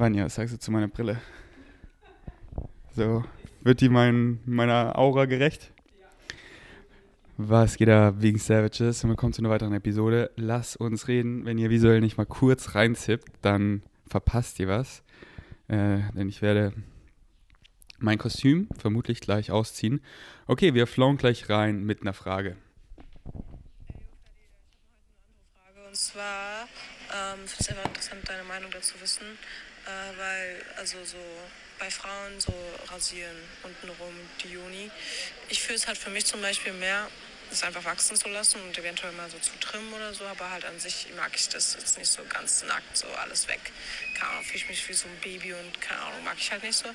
Vanja, 0.00 0.24
was 0.24 0.36
sagst 0.36 0.54
du 0.54 0.58
zu 0.58 0.70
meiner 0.70 0.88
Brille? 0.88 1.20
So, 2.96 3.22
wird 3.60 3.82
die 3.82 3.90
mein, 3.90 4.40
meiner 4.46 4.96
Aura 4.98 5.26
gerecht? 5.26 5.74
Was 7.36 7.76
geht 7.76 7.88
da 7.88 8.14
wegen 8.22 8.38
Savages? 8.38 9.04
Und 9.04 9.10
willkommen 9.10 9.34
zu 9.34 9.42
einer 9.42 9.50
weiteren 9.50 9.74
Episode. 9.74 10.30
Lass 10.36 10.74
uns 10.74 11.06
reden. 11.06 11.44
Wenn 11.44 11.58
ihr 11.58 11.68
visuell 11.68 12.00
nicht 12.00 12.16
mal 12.16 12.24
kurz 12.24 12.74
reinzippt, 12.74 13.28
dann 13.42 13.82
verpasst 14.08 14.58
ihr 14.58 14.68
was. 14.68 15.02
Äh, 15.68 15.98
denn 16.16 16.30
ich 16.30 16.40
werde 16.40 16.72
mein 17.98 18.16
Kostüm 18.16 18.68
vermutlich 18.78 19.20
gleich 19.20 19.50
ausziehen. 19.50 20.00
Okay, 20.46 20.72
wir 20.72 20.86
flown 20.86 21.18
gleich 21.18 21.50
rein 21.50 21.84
mit 21.84 22.00
einer 22.00 22.14
Frage. 22.14 22.56
Und 25.86 25.94
zwar 25.94 26.66
ähm, 27.12 27.46
finde 27.46 27.56
es 27.58 27.68
einfach 27.68 27.84
interessant, 27.84 28.28
deine 28.28 28.44
Meinung 28.44 28.70
dazu 28.70 28.94
wissen, 29.00 29.26
äh, 29.90 30.18
weil 30.18 30.64
also 30.76 31.04
so 31.04 31.18
bei 31.78 31.90
Frauen 31.90 32.38
so 32.38 32.54
rasieren 32.92 33.36
untenrum 33.62 34.14
die 34.42 34.48
Juni. 34.48 34.90
Ich 35.48 35.62
fühle 35.62 35.76
es 35.76 35.86
halt 35.86 35.98
für 35.98 36.10
mich 36.10 36.26
zum 36.26 36.42
Beispiel 36.42 36.72
mehr, 36.74 37.08
es 37.50 37.62
einfach 37.64 37.84
wachsen 37.84 38.16
zu 38.16 38.28
lassen 38.28 38.60
und 38.62 38.78
eventuell 38.78 39.12
mal 39.12 39.28
so 39.28 39.38
zu 39.38 39.58
trimmen 39.58 39.92
oder 39.92 40.14
so, 40.14 40.24
aber 40.26 40.50
halt 40.50 40.64
an 40.64 40.78
sich 40.78 41.08
mag 41.16 41.32
ich 41.34 41.48
das 41.48 41.74
jetzt 41.74 41.98
nicht 41.98 42.10
so 42.10 42.22
ganz 42.28 42.62
nackt, 42.64 42.96
so 42.96 43.08
alles 43.22 43.48
weg. 43.48 43.72
Keine 44.14 44.30
Ahnung, 44.30 44.44
fühle 44.44 44.58
ich 44.58 44.68
mich 44.68 44.88
wie 44.88 44.92
so 44.92 45.08
ein 45.08 45.16
Baby 45.20 45.54
und 45.54 45.80
keine 45.80 46.00
Ahnung, 46.00 46.22
mag 46.22 46.36
ich 46.38 46.50
halt 46.52 46.62
nicht 46.62 46.76
so. 46.76 46.88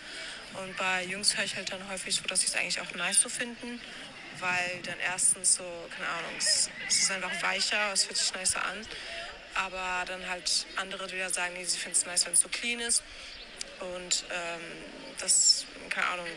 Und 0.61 0.77
bei 0.77 1.03
Jungs 1.03 1.35
höre 1.35 1.43
ich 1.43 1.55
halt 1.55 1.71
dann 1.71 1.89
häufig 1.89 2.15
so, 2.15 2.23
dass 2.23 2.41
sie 2.41 2.47
es 2.47 2.55
eigentlich 2.55 2.79
auch 2.79 2.91
nice 2.93 3.19
so 3.19 3.27
finden, 3.27 3.81
weil 4.39 4.79
dann 4.83 4.99
erstens 4.99 5.55
so, 5.55 5.65
keine 5.93 6.07
Ahnung, 6.07 6.31
es, 6.37 6.69
es 6.87 7.03
ist 7.03 7.11
einfach 7.11 7.41
weicher, 7.41 7.91
es 7.91 8.05
fühlt 8.05 8.17
sich 8.17 8.33
nicer 8.33 8.63
an. 8.63 8.85
Aber 9.55 10.03
dann 10.05 10.27
halt 10.27 10.65
andere 10.75 11.09
wieder 11.11 11.29
sagen, 11.29 11.53
nee, 11.53 11.63
sie 11.63 11.77
finden 11.77 11.97
es 11.97 12.05
nice, 12.05 12.25
wenn 12.25 12.33
es 12.33 12.41
so 12.41 12.49
clean 12.49 12.79
ist. 12.79 13.03
Und 13.79 14.25
ähm, 14.31 14.61
das, 15.19 15.65
keine 15.89 16.07
Ahnung, 16.07 16.27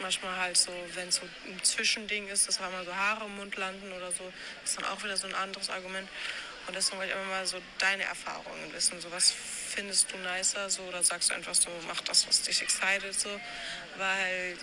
manchmal 0.00 0.36
halt 0.36 0.56
so, 0.56 0.72
wenn 0.94 1.08
es 1.08 1.16
so 1.16 1.22
ein 1.46 1.62
Zwischending 1.62 2.28
ist, 2.28 2.48
dass 2.48 2.60
mal 2.60 2.84
so 2.84 2.94
Haare 2.94 3.24
im 3.24 3.36
Mund 3.36 3.56
landen 3.56 3.92
oder 3.92 4.12
so, 4.12 4.30
ist 4.64 4.76
dann 4.78 4.84
auch 4.86 5.02
wieder 5.02 5.16
so 5.16 5.26
ein 5.26 5.34
anderes 5.34 5.70
Argument. 5.70 6.08
Und 6.66 6.74
deswegen 6.74 6.98
wollte 6.98 7.12
ich 7.12 7.18
immer 7.18 7.30
mal 7.30 7.46
so 7.46 7.58
deine 7.78 8.02
Erfahrungen 8.02 8.72
wissen. 8.72 9.00
So, 9.00 9.10
was 9.12 9.30
findest 9.30 10.12
du 10.12 10.18
nicer 10.18 10.68
so 10.68 10.82
oder 10.82 11.02
sagst 11.02 11.30
du 11.30 11.34
einfach 11.34 11.54
so, 11.54 11.70
mach 11.86 12.00
das, 12.02 12.26
was 12.26 12.42
dich 12.42 12.60
excited 12.60 13.18
so, 13.18 13.28
weil 13.96 14.56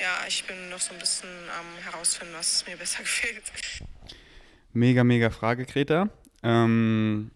ja, 0.00 0.24
ich 0.28 0.44
bin 0.44 0.68
noch 0.68 0.80
so 0.80 0.92
ein 0.92 0.98
bisschen 1.00 1.28
am 1.58 1.82
herausfinden, 1.82 2.34
was 2.34 2.64
mir 2.66 2.76
besser 2.78 3.00
gefällt. 3.00 3.42
Mega, 4.72 5.02
mega 5.02 5.30
Frage, 5.30 5.66
Greta. 5.66 6.08
Ähm, 6.42 7.30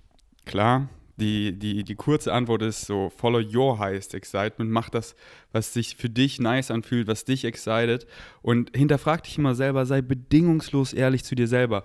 klar, 0.44 0.88
die, 1.16 1.52
die, 1.58 1.84
die 1.84 1.94
kurze 1.94 2.32
Antwort 2.32 2.62
ist 2.62 2.86
so, 2.86 3.10
follow 3.10 3.40
your 3.40 3.78
highest 3.78 4.14
excitement, 4.14 4.70
mach 4.70 4.88
das, 4.90 5.14
was 5.52 5.72
sich 5.72 5.96
für 5.96 6.08
dich 6.08 6.40
nice 6.40 6.70
anfühlt, 6.70 7.06
was 7.06 7.24
dich 7.24 7.44
excited 7.44 8.06
und 8.42 8.76
hinterfrag 8.76 9.22
dich 9.22 9.38
immer 9.38 9.54
selber, 9.54 9.86
sei 9.86 10.02
bedingungslos 10.02 10.92
ehrlich 10.92 11.24
zu 11.24 11.34
dir 11.34 11.48
selber. 11.48 11.84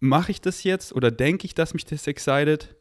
Mache 0.00 0.30
ich 0.30 0.40
das 0.40 0.62
jetzt 0.64 0.92
oder 0.94 1.10
denke 1.10 1.46
ich, 1.46 1.54
dass 1.54 1.74
mich 1.74 1.84
das 1.84 2.06
excited? 2.06 2.76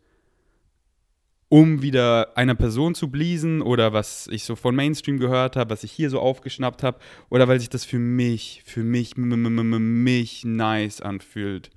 um 1.48 1.82
wieder 1.82 2.36
einer 2.36 2.56
Person 2.56 2.96
zu 2.96 3.10
bliesen 3.10 3.62
oder 3.62 3.94
was 3.94 4.28
ich 4.28 4.44
so 4.44 4.56
von 4.56 4.76
Mainstream 4.76 5.20
gehört 5.20 5.56
habe, 5.56 5.70
was 5.70 5.84
ich 5.84 5.92
hier 5.92 6.10
so 6.10 6.20
aufgeschnappt 6.20 6.84
habe 6.84 7.00
oder 7.30 7.48
weil 7.48 7.60
sich 7.60 7.70
das 7.70 7.86
für 7.86 8.00
mich, 8.00 8.64
für 8.66 8.84
mich, 8.84 9.16
mich 9.16 10.44
nice 10.44 11.02
anfühlt. 11.02 11.70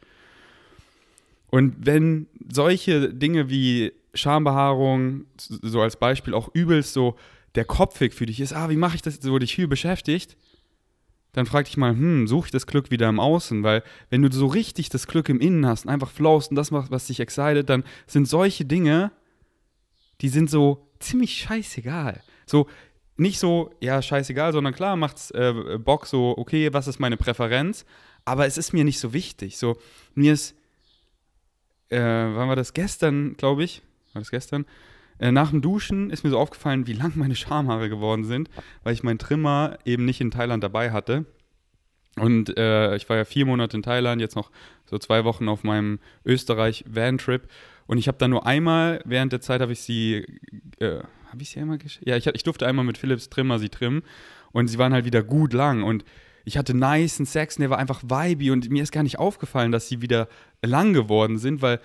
Und 1.50 1.74
wenn 1.86 2.26
solche 2.50 3.12
Dinge 3.12 3.48
wie 3.48 3.92
Schambehaarung, 4.14 5.24
so 5.38 5.80
als 5.80 5.98
Beispiel 5.98 6.34
auch 6.34 6.50
übelst 6.54 6.92
so 6.92 7.16
der 7.54 7.64
Kopfweg 7.64 8.12
für 8.12 8.26
dich 8.26 8.40
ist, 8.40 8.52
ah, 8.52 8.68
wie 8.68 8.76
mache 8.76 8.96
ich 8.96 9.02
das 9.02 9.14
jetzt, 9.14 9.30
wo 9.30 9.38
dich 9.38 9.54
viel 9.54 9.68
beschäftigt, 9.68 10.36
dann 11.32 11.46
frag 11.46 11.66
dich 11.66 11.76
mal, 11.76 11.92
hm, 11.92 12.26
suche 12.26 12.46
ich 12.46 12.52
das 12.52 12.66
Glück 12.66 12.90
wieder 12.90 13.08
im 13.08 13.20
Außen? 13.20 13.62
Weil 13.62 13.82
wenn 14.10 14.22
du 14.22 14.30
so 14.30 14.46
richtig 14.46 14.88
das 14.88 15.06
Glück 15.06 15.28
im 15.28 15.40
Innen 15.40 15.66
hast 15.66 15.84
und 15.84 15.90
einfach 15.90 16.10
flowst 16.10 16.50
und 16.50 16.56
das 16.56 16.70
macht, 16.70 16.90
was 16.90 17.06
dich 17.06 17.20
excited, 17.20 17.68
dann 17.68 17.84
sind 18.06 18.26
solche 18.26 18.64
Dinge, 18.64 19.12
die 20.20 20.28
sind 20.28 20.50
so 20.50 20.90
ziemlich 20.98 21.34
scheißegal. 21.34 22.22
So, 22.46 22.66
nicht 23.16 23.38
so, 23.38 23.74
ja, 23.80 24.00
scheißegal, 24.00 24.52
sondern 24.52 24.74
klar 24.74 24.96
macht's 24.96 25.30
äh, 25.32 25.78
Bock, 25.78 26.06
so, 26.06 26.36
okay, 26.36 26.72
was 26.72 26.88
ist 26.88 26.98
meine 26.98 27.16
Präferenz? 27.16 27.84
Aber 28.24 28.46
es 28.46 28.58
ist 28.58 28.72
mir 28.72 28.84
nicht 28.84 29.00
so 29.00 29.12
wichtig. 29.12 29.58
So, 29.58 29.76
mir 30.14 30.32
ist, 30.32 30.54
äh, 31.90 31.98
wann 31.98 32.48
war 32.48 32.56
das? 32.56 32.74
Gestern, 32.74 33.36
glaube 33.36 33.64
ich, 33.64 33.82
war 34.12 34.20
das 34.20 34.30
gestern? 34.30 34.66
Äh, 35.18 35.32
nach 35.32 35.50
dem 35.50 35.60
Duschen 35.60 36.10
ist 36.10 36.24
mir 36.24 36.30
so 36.30 36.38
aufgefallen, 36.38 36.86
wie 36.86 36.92
lang 36.92 37.12
meine 37.16 37.34
Schamhaare 37.34 37.88
geworden 37.88 38.24
sind, 38.24 38.48
weil 38.82 38.94
ich 38.94 39.02
meinen 39.02 39.18
Trimmer 39.18 39.78
eben 39.84 40.04
nicht 40.04 40.20
in 40.20 40.30
Thailand 40.30 40.62
dabei 40.62 40.92
hatte. 40.92 41.26
Und 42.16 42.56
äh, 42.56 42.96
ich 42.96 43.08
war 43.08 43.16
ja 43.16 43.24
vier 43.24 43.46
Monate 43.46 43.76
in 43.76 43.82
Thailand, 43.82 44.20
jetzt 44.20 44.36
noch 44.36 44.50
so 44.86 44.98
zwei 44.98 45.24
Wochen 45.24 45.48
auf 45.48 45.62
meinem 45.62 46.00
Österreich-Van-Trip. 46.24 47.46
Und 47.86 47.98
ich 47.98 48.08
habe 48.08 48.18
dann 48.18 48.30
nur 48.30 48.46
einmal, 48.46 49.00
während 49.04 49.32
der 49.32 49.40
Zeit 49.40 49.60
habe 49.60 49.72
ich 49.72 49.80
sie, 49.80 50.24
äh, 50.78 51.00
habe 51.30 51.42
ich 51.42 51.50
sie 51.50 51.60
einmal 51.60 51.78
geschickt? 51.78 52.06
Ja, 52.06 52.16
ich, 52.16 52.26
ich 52.26 52.42
durfte 52.42 52.66
einmal 52.66 52.84
mit 52.84 52.98
Philips 52.98 53.28
Trimmer 53.28 53.58
sie 53.58 53.68
trimmen 53.68 54.02
und 54.52 54.68
sie 54.68 54.78
waren 54.78 54.92
halt 54.92 55.04
wieder 55.04 55.22
gut 55.22 55.52
lang 55.52 55.82
und 55.82 56.04
ich 56.48 56.56
hatte 56.56 56.72
nice 56.72 57.16
Sex 57.16 57.56
und 57.56 57.60
der 57.60 57.68
war 57.70 57.78
einfach 57.78 58.02
vibey 58.02 58.50
und 58.50 58.70
mir 58.70 58.82
ist 58.82 58.90
gar 58.90 59.02
nicht 59.02 59.18
aufgefallen, 59.18 59.70
dass 59.70 59.86
sie 59.86 60.00
wieder 60.00 60.28
lang 60.64 60.94
geworden 60.94 61.36
sind, 61.36 61.60
weil 61.60 61.78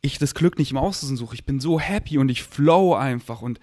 ich 0.00 0.18
das 0.18 0.34
Glück 0.34 0.58
nicht 0.58 0.72
im 0.72 0.76
Außen 0.76 1.16
suche. 1.16 1.36
Ich 1.36 1.44
bin 1.44 1.60
so 1.60 1.78
happy 1.78 2.18
und 2.18 2.28
ich 2.28 2.42
flow 2.42 2.94
einfach 2.94 3.42
und, 3.42 3.60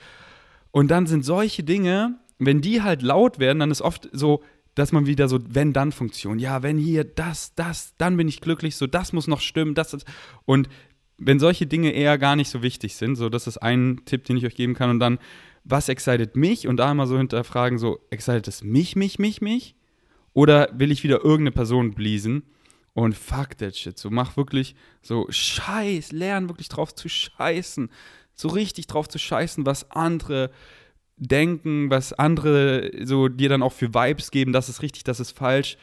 und 0.72 0.90
dann 0.90 1.08
sind 1.08 1.26
solche 1.26 1.64
Dinge, 1.64 2.16
wenn 2.40 2.62
die 2.62 2.82
halt 2.82 3.02
laut 3.02 3.38
werden, 3.38 3.60
dann 3.60 3.70
ist 3.70 3.82
oft 3.82 4.10
so, 4.14 4.44
dass 4.76 4.94
man 4.94 5.06
wieder 5.06 5.28
so 5.28 5.40
wenn-dann-Funktion, 5.46 6.40
ja, 6.40 6.64
wenn 6.64 6.78
hier 6.78 7.04
das, 7.04 7.54
das, 7.56 7.94
dann 7.98 8.16
bin 8.16 8.30
ich 8.30 8.40
glücklich, 8.40 8.78
so 8.78 8.88
das 8.88 9.12
muss 9.12 9.28
noch 9.28 9.42
stimmen, 9.42 9.76
das, 9.76 9.92
das. 9.92 10.06
Und 10.46 10.70
wenn 11.18 11.40
solche 11.40 11.68
Dinge 11.68 11.92
eher 11.92 12.18
gar 12.18 12.38
nicht 12.38 12.50
so 12.50 12.62
wichtig 12.64 12.96
sind, 12.96 13.18
so 13.18 13.28
das 13.28 13.48
ist 13.48 13.58
ein 13.58 14.02
Tipp, 14.06 14.24
den 14.24 14.38
ich 14.38 14.46
euch 14.46 14.56
geben 14.56 14.74
kann 14.74 14.90
und 14.90 15.02
dann, 15.02 15.20
was 15.66 15.90
excited 15.90 16.38
mich 16.38 16.66
und 16.66 16.78
da 16.78 16.94
mal 16.94 17.08
so 17.08 17.18
hinterfragen, 17.18 17.78
so 17.78 18.00
excited 18.10 18.48
es 18.48 18.64
mich, 18.64 18.96
mich, 18.96 19.20
mich, 19.20 19.42
mich 19.42 19.76
oder 20.35 20.69
will 20.73 20.91
ich 20.91 21.03
wieder 21.03 21.23
irgendeine 21.23 21.51
Person 21.51 21.96
bliesen 21.96 22.44
und 22.94 23.16
fuck 23.16 23.57
that 23.57 23.75
shit, 23.75 23.97
so 23.97 24.12
mach 24.12 24.38
wirklich 24.38 24.75
so 25.01 25.25
scheiß, 25.29 26.12
lern 26.12 26.50
wirklich 26.50 26.69
drauf 26.69 26.94
zu 26.94 27.09
scheißen, 27.09 27.90
so 28.35 28.50
richtig 28.50 28.85
drauf 28.85 29.07
zu 29.07 29.18
scheißen, 29.18 29.66
was 29.66 29.90
andere 29.91 30.51
denken, 31.16 31.90
was 31.90 32.12
andere 32.13 32.91
so 33.06 33.29
dir 33.29 33.47
dann 33.47 33.63
auch 33.63 33.72
für 33.72 33.94
Vibes 33.94 34.29
geben, 34.29 34.51
das 34.51 34.68
ist 34.68 34.81
richtig, 34.81 35.06
das 35.06 35.22
ist 35.22 35.31
falsch. 35.31 35.78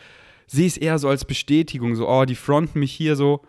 Sieh 0.46 0.66
es 0.66 0.76
eher 0.76 0.98
so 0.98 1.08
als 1.08 1.24
Bestätigung, 1.24 1.96
so, 1.96 2.06
oh, 2.06 2.26
die 2.26 2.34
fronten 2.34 2.78
mich 2.78 2.92
hier 2.92 3.16
so, 3.16 3.41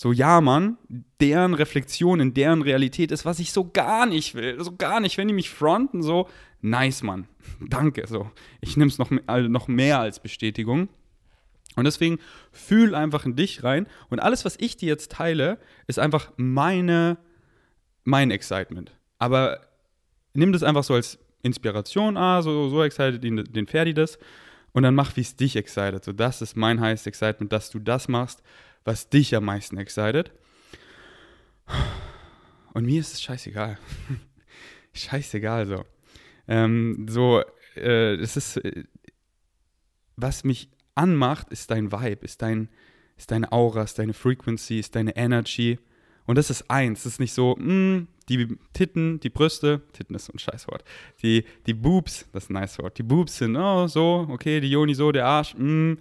so, 0.00 0.12
ja, 0.12 0.40
Mann, 0.40 0.78
deren 1.18 1.54
Reflexion 1.54 2.20
in 2.20 2.32
deren 2.32 2.62
Realität 2.62 3.10
ist, 3.10 3.24
was 3.24 3.40
ich 3.40 3.50
so 3.50 3.68
gar 3.68 4.06
nicht 4.06 4.36
will. 4.36 4.62
So 4.62 4.76
gar 4.76 5.00
nicht. 5.00 5.18
Wenn 5.18 5.26
die 5.26 5.34
mich 5.34 5.50
fronten, 5.50 6.04
so, 6.04 6.28
nice, 6.60 7.02
Mann. 7.02 7.26
Danke. 7.60 8.06
So, 8.06 8.30
ich 8.60 8.76
nehme 8.76 8.90
es 8.90 8.98
noch, 8.98 9.10
noch 9.10 9.66
mehr 9.66 9.98
als 9.98 10.20
Bestätigung. 10.20 10.88
Und 11.74 11.82
deswegen 11.82 12.20
fühl 12.52 12.94
einfach 12.94 13.26
in 13.26 13.34
dich 13.34 13.64
rein. 13.64 13.88
Und 14.08 14.20
alles, 14.20 14.44
was 14.44 14.54
ich 14.60 14.76
dir 14.76 14.86
jetzt 14.86 15.10
teile, 15.10 15.58
ist 15.88 15.98
einfach 15.98 16.30
meine, 16.36 17.18
mein 18.04 18.30
Excitement. 18.30 18.92
Aber 19.18 19.66
nimm 20.32 20.52
das 20.52 20.62
einfach 20.62 20.84
so 20.84 20.94
als 20.94 21.18
Inspiration. 21.42 22.16
Ah, 22.16 22.40
so, 22.42 22.68
so 22.68 22.84
excited 22.84 23.24
den, 23.24 23.42
den 23.42 23.66
Ferdi 23.66 23.94
das. 23.94 24.20
Und 24.70 24.84
dann 24.84 24.94
mach, 24.94 25.16
wie 25.16 25.22
es 25.22 25.34
dich 25.34 25.56
excited. 25.56 26.04
So, 26.04 26.12
das 26.12 26.40
ist 26.40 26.56
mein 26.56 26.80
highest 26.80 27.08
excitement, 27.08 27.52
dass 27.52 27.70
du 27.70 27.80
das 27.80 28.06
machst 28.06 28.44
was 28.88 29.10
dich 29.10 29.36
am 29.36 29.44
meisten 29.44 29.76
excited. 29.76 30.32
Und 32.72 32.86
mir 32.86 33.00
ist 33.00 33.12
es 33.12 33.22
scheißegal. 33.22 33.78
scheißegal 34.94 35.66
so. 35.66 35.84
Ähm, 36.48 37.06
so, 37.06 37.42
äh, 37.76 38.14
es 38.14 38.38
ist, 38.38 38.56
äh, 38.56 38.84
was 40.16 40.42
mich 40.42 40.70
anmacht, 40.94 41.50
ist 41.50 41.70
dein 41.70 41.92
Vibe, 41.92 42.24
ist 42.24 42.40
dein, 42.40 42.70
ist 43.18 43.30
deine 43.30 43.52
Aura, 43.52 43.82
ist 43.82 43.98
deine 43.98 44.14
Frequency, 44.14 44.78
ist 44.78 44.96
deine 44.96 45.14
Energy. 45.16 45.78
Und 46.24 46.38
das 46.38 46.48
ist 46.48 46.70
eins. 46.70 47.02
Das 47.02 47.12
ist 47.12 47.20
nicht 47.20 47.34
so, 47.34 47.56
mh, 47.58 47.64
hm, 47.66 48.08
die 48.30 48.56
Titten, 48.72 49.20
die 49.20 49.28
Brüste, 49.28 49.82
Titten 49.92 50.14
ist 50.14 50.24
so 50.24 50.32
ein 50.32 50.38
Scheißwort. 50.38 50.82
Die, 51.22 51.44
die 51.66 51.74
Boobs, 51.74 52.26
das 52.32 52.44
ist 52.44 52.50
ein 52.50 52.54
nice 52.54 52.78
Wort. 52.78 52.96
Die 52.96 53.02
Boobs 53.02 53.36
sind, 53.36 53.54
oh, 53.54 53.86
so, 53.86 54.26
okay, 54.30 54.60
die 54.60 54.70
Joni 54.70 54.94
so, 54.94 55.12
der 55.12 55.26
Arsch, 55.26 55.52
mh, 55.54 55.60
hm 55.60 55.98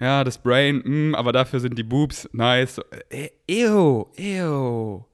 ja, 0.00 0.24
das 0.24 0.38
Brain, 0.38 0.76
mh, 0.78 0.84
hm, 0.84 1.14
aber 1.14 1.32
dafür 1.32 1.60
sind 1.60 1.78
die 1.78 1.84
Boobs 1.84 2.28
nice. 2.32 2.80
Äh, 3.10 3.30
ew, 3.48 4.06
ew. 4.16 5.04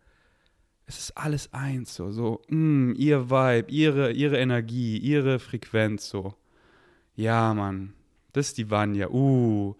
Es 0.86 0.98
ist 0.98 1.16
alles 1.16 1.52
eins, 1.52 1.94
so, 1.96 2.12
so, 2.12 2.40
mh, 2.48 2.50
hm, 2.50 2.94
ihr 2.96 3.28
Vibe, 3.28 3.70
ihre, 3.70 4.12
ihre 4.12 4.38
Energie, 4.38 4.98
ihre 4.98 5.38
Frequenz, 5.38 6.08
so. 6.08 6.34
Ja, 7.16 7.52
Mann, 7.54 7.94
das 8.32 8.48
ist 8.48 8.58
die 8.58 8.70
Vanya, 8.70 9.08
uh. 9.10 9.74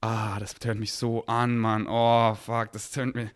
Ah, 0.00 0.38
das 0.38 0.54
tönt 0.54 0.80
mich 0.80 0.92
so 0.92 1.24
an, 1.26 1.56
Mann. 1.56 1.86
Oh, 1.88 2.34
fuck, 2.34 2.72
das 2.72 2.90
tönt 2.90 3.14
mir. 3.14 3.30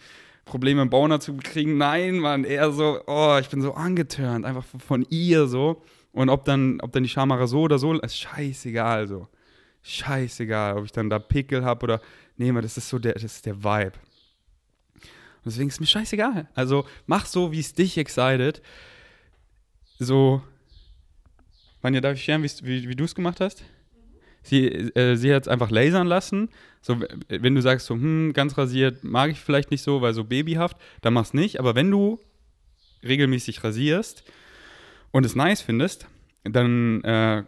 Probleme 0.44 0.82
im 0.82 0.90
Boner 0.90 1.18
zu 1.18 1.34
kriegen. 1.36 1.78
Nein, 1.78 2.18
Mann, 2.18 2.44
eher 2.44 2.72
so, 2.72 3.00
oh, 3.06 3.38
ich 3.40 3.48
bin 3.48 3.62
so 3.62 3.72
angetörnt, 3.74 4.44
einfach 4.44 4.64
von 4.64 5.06
ihr 5.08 5.46
so. 5.46 5.82
Und 6.12 6.28
ob 6.28 6.44
dann, 6.44 6.80
ob 6.80 6.92
dann 6.92 7.04
die 7.04 7.08
Schamhaare 7.08 7.48
so 7.48 7.62
oder 7.62 7.78
so, 7.78 7.94
ist 7.94 8.18
scheißegal 8.18 9.06
so. 9.06 9.28
Scheißegal, 9.88 10.76
ob 10.76 10.84
ich 10.84 10.92
dann 10.92 11.08
da 11.08 11.18
Pickel 11.18 11.64
habe 11.64 11.84
oder. 11.84 12.00
Nee, 12.36 12.50
aber 12.50 12.60
das 12.60 12.76
ist 12.76 12.88
so 12.88 12.98
der, 12.98 13.14
das 13.14 13.24
ist 13.24 13.46
der 13.46 13.64
Vibe. 13.64 13.94
Und 15.38 15.46
deswegen 15.46 15.68
ist 15.68 15.80
mir 15.80 15.86
scheißegal. 15.86 16.48
Also 16.54 16.86
mach 17.06 17.24
so, 17.24 17.52
wie 17.52 17.60
es 17.60 17.72
dich 17.72 17.96
excited. 17.96 18.60
So. 19.98 20.42
Vanja, 21.80 22.00
darf 22.00 22.14
ich 22.14 22.24
scheren, 22.24 22.42
wie, 22.42 22.88
wie 22.88 22.96
du 22.96 23.04
es 23.04 23.14
gemacht 23.14 23.40
hast? 23.40 23.64
Sie, 24.42 24.66
äh, 24.66 25.16
sie 25.16 25.34
hat 25.34 25.42
es 25.44 25.48
einfach 25.48 25.70
lasern 25.70 26.06
lassen. 26.06 26.50
So, 26.82 27.00
wenn 27.28 27.54
du 27.54 27.62
sagst, 27.62 27.86
so, 27.86 27.94
hm, 27.94 28.32
ganz 28.34 28.58
rasiert 28.58 29.04
mag 29.04 29.30
ich 29.30 29.40
vielleicht 29.40 29.70
nicht 29.70 29.82
so, 29.82 30.02
weil 30.02 30.12
so 30.12 30.24
babyhaft, 30.24 30.76
dann 31.00 31.14
mach's 31.14 31.32
nicht. 31.32 31.60
Aber 31.60 31.74
wenn 31.74 31.90
du 31.90 32.20
regelmäßig 33.02 33.64
rasierst 33.64 34.24
und 35.12 35.24
es 35.24 35.34
nice 35.34 35.62
findest, 35.62 36.06
dann 36.44 37.02
äh, 37.04 37.44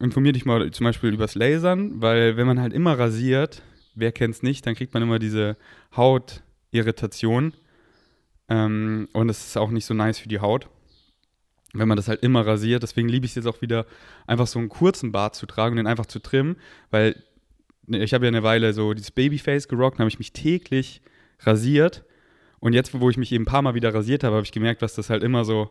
informier 0.00 0.32
dich 0.32 0.44
mal 0.44 0.70
zum 0.70 0.84
Beispiel 0.84 1.12
übers 1.12 1.34
Lasern, 1.34 2.00
weil 2.02 2.36
wenn 2.36 2.46
man 2.46 2.60
halt 2.60 2.72
immer 2.72 2.98
rasiert, 2.98 3.62
wer 3.94 4.12
kennt's 4.12 4.42
nicht, 4.42 4.66
dann 4.66 4.74
kriegt 4.74 4.94
man 4.94 5.02
immer 5.02 5.18
diese 5.18 5.56
Hautirritation. 5.96 7.54
Ähm, 8.48 9.08
und 9.12 9.28
es 9.28 9.46
ist 9.46 9.56
auch 9.56 9.70
nicht 9.70 9.84
so 9.86 9.94
nice 9.94 10.18
für 10.18 10.28
die 10.28 10.40
Haut 10.40 10.68
wenn 11.72 11.88
man 11.88 11.96
das 11.96 12.08
halt 12.08 12.22
immer 12.22 12.46
rasiert. 12.46 12.82
Deswegen 12.82 13.08
liebe 13.08 13.26
ich 13.26 13.32
es 13.32 13.36
jetzt 13.36 13.46
auch 13.46 13.62
wieder, 13.62 13.86
einfach 14.26 14.46
so 14.46 14.58
einen 14.58 14.68
kurzen 14.68 15.12
Bart 15.12 15.34
zu 15.34 15.46
tragen 15.46 15.72
und 15.72 15.76
den 15.76 15.86
einfach 15.86 16.06
zu 16.06 16.18
trimmen, 16.18 16.56
weil 16.90 17.16
ne, 17.86 18.02
ich 18.02 18.14
habe 18.14 18.24
ja 18.24 18.28
eine 18.28 18.42
Weile 18.42 18.72
so 18.72 18.94
dieses 18.94 19.10
Babyface 19.10 19.68
gerockt, 19.68 19.98
habe 19.98 20.08
ich 20.08 20.18
mich 20.18 20.32
täglich 20.32 21.02
rasiert. 21.40 22.04
Und 22.58 22.74
jetzt, 22.74 22.98
wo 22.98 23.08
ich 23.08 23.16
mich 23.16 23.32
eben 23.32 23.44
ein 23.44 23.46
paar 23.46 23.62
Mal 23.62 23.74
wieder 23.74 23.94
rasiert 23.94 24.22
habe, 24.24 24.36
habe 24.36 24.44
ich 24.44 24.52
gemerkt, 24.52 24.82
dass 24.82 24.94
das 24.94 25.08
halt 25.08 25.22
immer 25.22 25.44
so 25.44 25.70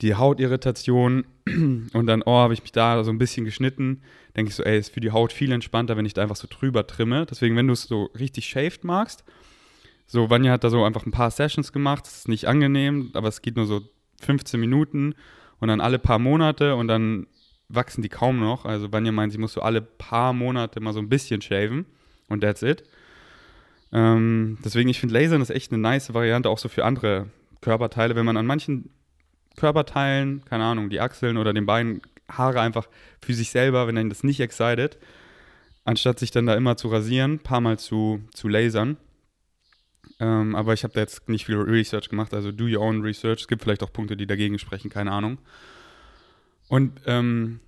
die 0.00 0.14
Hautirritation 0.14 1.24
und 1.46 2.06
dann, 2.06 2.22
oh, 2.22 2.38
habe 2.38 2.54
ich 2.54 2.62
mich 2.62 2.72
da 2.72 3.02
so 3.04 3.10
ein 3.10 3.18
bisschen 3.18 3.44
geschnitten. 3.44 4.02
Denke 4.36 4.48
ich 4.48 4.54
so, 4.54 4.62
ey, 4.62 4.78
ist 4.78 4.92
für 4.92 5.00
die 5.00 5.10
Haut 5.10 5.32
viel 5.32 5.52
entspannter, 5.52 5.96
wenn 5.96 6.06
ich 6.06 6.14
da 6.14 6.22
einfach 6.22 6.36
so 6.36 6.48
drüber 6.48 6.86
trimme. 6.86 7.26
Deswegen, 7.26 7.56
wenn 7.56 7.66
du 7.66 7.74
es 7.74 7.84
so 7.84 8.04
richtig 8.18 8.46
shaved 8.46 8.84
magst, 8.84 9.24
so, 10.06 10.28
Vanya 10.28 10.52
hat 10.52 10.64
da 10.64 10.70
so 10.70 10.84
einfach 10.84 11.06
ein 11.06 11.12
paar 11.12 11.30
Sessions 11.30 11.72
gemacht. 11.72 12.06
Das 12.06 12.18
ist 12.18 12.28
nicht 12.28 12.46
angenehm, 12.46 13.10
aber 13.14 13.28
es 13.28 13.42
geht 13.42 13.56
nur 13.56 13.66
so 13.66 13.82
15 14.20 14.58
Minuten 14.60 15.14
und 15.58 15.68
dann 15.68 15.80
alle 15.80 15.98
paar 15.98 16.18
Monate 16.18 16.74
und 16.76 16.88
dann 16.88 17.26
wachsen 17.68 18.02
die 18.02 18.08
kaum 18.08 18.38
noch. 18.38 18.64
Also 18.64 18.92
Vanya 18.92 19.12
meint, 19.12 19.32
sie 19.32 19.38
muss 19.38 19.54
so 19.54 19.62
alle 19.62 19.80
paar 19.80 20.32
Monate 20.32 20.80
mal 20.80 20.92
so 20.92 20.98
ein 20.98 21.08
bisschen 21.08 21.40
shaven 21.40 21.86
und 22.28 22.40
that's 22.40 22.62
it. 22.62 22.84
Ähm, 23.92 24.58
deswegen, 24.64 24.88
ich 24.88 25.00
finde 25.00 25.14
Lasern 25.14 25.42
ist 25.42 25.50
echt 25.50 25.72
eine 25.72 25.80
nice 25.80 26.12
Variante, 26.12 26.48
auch 26.48 26.58
so 26.58 26.68
für 26.68 26.84
andere 26.84 27.28
Körperteile. 27.60 28.16
Wenn 28.16 28.26
man 28.26 28.36
an 28.36 28.46
manchen 28.46 28.90
Körperteilen, 29.56 30.44
keine 30.44 30.64
Ahnung, 30.64 30.90
die 30.90 31.00
Achseln 31.00 31.36
oder 31.36 31.52
den 31.52 31.66
Beinen, 31.66 32.02
Haare 32.28 32.60
einfach 32.60 32.88
für 33.20 33.34
sich 33.34 33.50
selber, 33.50 33.86
wenn 33.86 33.98
einen 33.98 34.08
das 34.08 34.24
nicht 34.24 34.40
excited, 34.40 34.98
anstatt 35.84 36.18
sich 36.18 36.30
dann 36.30 36.46
da 36.46 36.54
immer 36.54 36.76
zu 36.76 36.88
rasieren, 36.88 37.40
paar 37.40 37.60
Mal 37.60 37.78
zu, 37.78 38.20
zu 38.32 38.48
lasern, 38.48 38.96
ähm, 40.22 40.54
aber 40.54 40.72
ich 40.72 40.84
habe 40.84 40.94
da 40.94 41.00
jetzt 41.00 41.28
nicht 41.28 41.46
viel 41.46 41.56
Research 41.56 42.08
gemacht, 42.08 42.32
also 42.32 42.52
do 42.52 42.64
your 42.64 42.80
own 42.80 43.02
research. 43.02 43.40
Es 43.40 43.48
gibt 43.48 43.62
vielleicht 43.62 43.82
auch 43.82 43.92
Punkte, 43.92 44.16
die 44.16 44.26
dagegen 44.26 44.58
sprechen, 44.58 44.88
keine 44.88 45.10
Ahnung. 45.10 45.38
Und 46.68 47.00
ähm, 47.06 47.60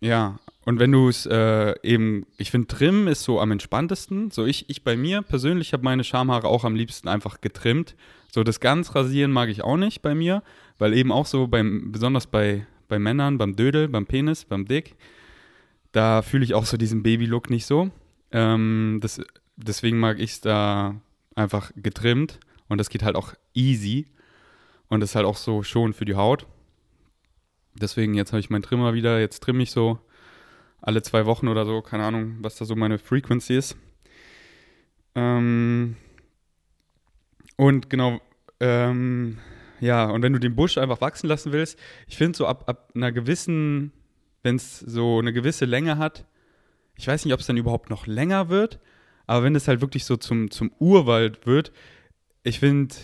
ja, 0.00 0.38
und 0.66 0.78
wenn 0.78 0.92
du 0.92 1.08
es 1.08 1.24
äh, 1.24 1.74
eben, 1.82 2.26
ich 2.36 2.50
finde, 2.50 2.68
Trim 2.68 3.08
ist 3.08 3.22
so 3.22 3.40
am 3.40 3.50
entspanntesten. 3.50 4.30
So 4.30 4.44
ich, 4.44 4.68
ich 4.68 4.84
bei 4.84 4.96
mir 4.96 5.22
persönlich 5.22 5.72
habe 5.72 5.84
meine 5.84 6.04
Schamhaare 6.04 6.48
auch 6.48 6.64
am 6.64 6.74
liebsten 6.74 7.08
einfach 7.08 7.40
getrimmt. 7.40 7.94
So 8.30 8.44
das 8.44 8.60
ganz 8.60 8.94
rasieren 8.94 9.32
mag 9.32 9.48
ich 9.48 9.64
auch 9.64 9.78
nicht 9.78 10.02
bei 10.02 10.14
mir, 10.14 10.42
weil 10.78 10.94
eben 10.94 11.12
auch 11.12 11.26
so 11.26 11.46
beim, 11.46 11.92
besonders 11.92 12.26
bei, 12.26 12.66
bei 12.88 12.98
Männern, 12.98 13.38
beim 13.38 13.56
Dödel, 13.56 13.88
beim 13.88 14.06
Penis, 14.06 14.44
beim 14.44 14.66
Dick, 14.66 14.96
da 15.92 16.22
fühle 16.22 16.44
ich 16.44 16.54
auch 16.54 16.66
so 16.66 16.76
diesen 16.76 17.02
Baby-Look 17.02 17.50
nicht 17.50 17.66
so. 17.66 17.90
Ähm, 18.32 18.98
das, 19.00 19.20
deswegen 19.56 19.98
mag 19.98 20.18
ich 20.18 20.32
es 20.32 20.40
da 20.40 21.00
einfach 21.34 21.72
getrimmt 21.76 22.40
und 22.68 22.78
das 22.78 22.88
geht 22.88 23.02
halt 23.02 23.16
auch 23.16 23.34
easy 23.54 24.06
und 24.88 25.00
das 25.00 25.10
ist 25.10 25.16
halt 25.16 25.26
auch 25.26 25.36
so 25.36 25.62
schon 25.62 25.92
für 25.92 26.04
die 26.04 26.16
Haut. 26.16 26.46
Deswegen 27.74 28.14
jetzt 28.14 28.32
habe 28.32 28.40
ich 28.40 28.50
meinen 28.50 28.62
Trimmer 28.62 28.94
wieder, 28.94 29.20
jetzt 29.20 29.42
trimme 29.42 29.62
ich 29.62 29.70
so 29.70 29.98
alle 30.80 31.02
zwei 31.02 31.26
Wochen 31.26 31.48
oder 31.48 31.64
so, 31.64 31.80
keine 31.80 32.04
Ahnung, 32.04 32.36
was 32.40 32.56
da 32.56 32.64
so 32.64 32.76
meine 32.76 32.98
Frequency 32.98 33.56
ist. 33.56 33.76
Ähm 35.14 35.96
und 37.56 37.88
genau, 37.88 38.20
ähm, 38.60 39.38
ja, 39.84 40.06
und 40.06 40.22
wenn 40.22 40.32
du 40.32 40.40
den 40.40 40.56
Busch 40.56 40.78
einfach 40.78 41.02
wachsen 41.02 41.28
lassen 41.28 41.52
willst, 41.52 41.78
ich 42.06 42.16
finde 42.16 42.38
so 42.38 42.46
ab, 42.46 42.64
ab 42.66 42.90
einer 42.94 43.12
gewissen, 43.12 43.92
wenn 44.42 44.56
es 44.56 44.78
so 44.80 45.18
eine 45.18 45.32
gewisse 45.34 45.66
Länge 45.66 45.98
hat, 45.98 46.24
ich 46.96 47.06
weiß 47.06 47.24
nicht, 47.24 47.34
ob 47.34 47.40
es 47.40 47.46
dann 47.46 47.58
überhaupt 47.58 47.90
noch 47.90 48.06
länger 48.06 48.48
wird, 48.48 48.80
aber 49.26 49.44
wenn 49.44 49.54
es 49.54 49.68
halt 49.68 49.82
wirklich 49.82 50.06
so 50.06 50.16
zum, 50.16 50.50
zum 50.50 50.72
Urwald 50.78 51.46
wird, 51.46 51.70
ich 52.44 52.60
finde, 52.60 52.94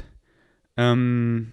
ähm, 0.79 1.53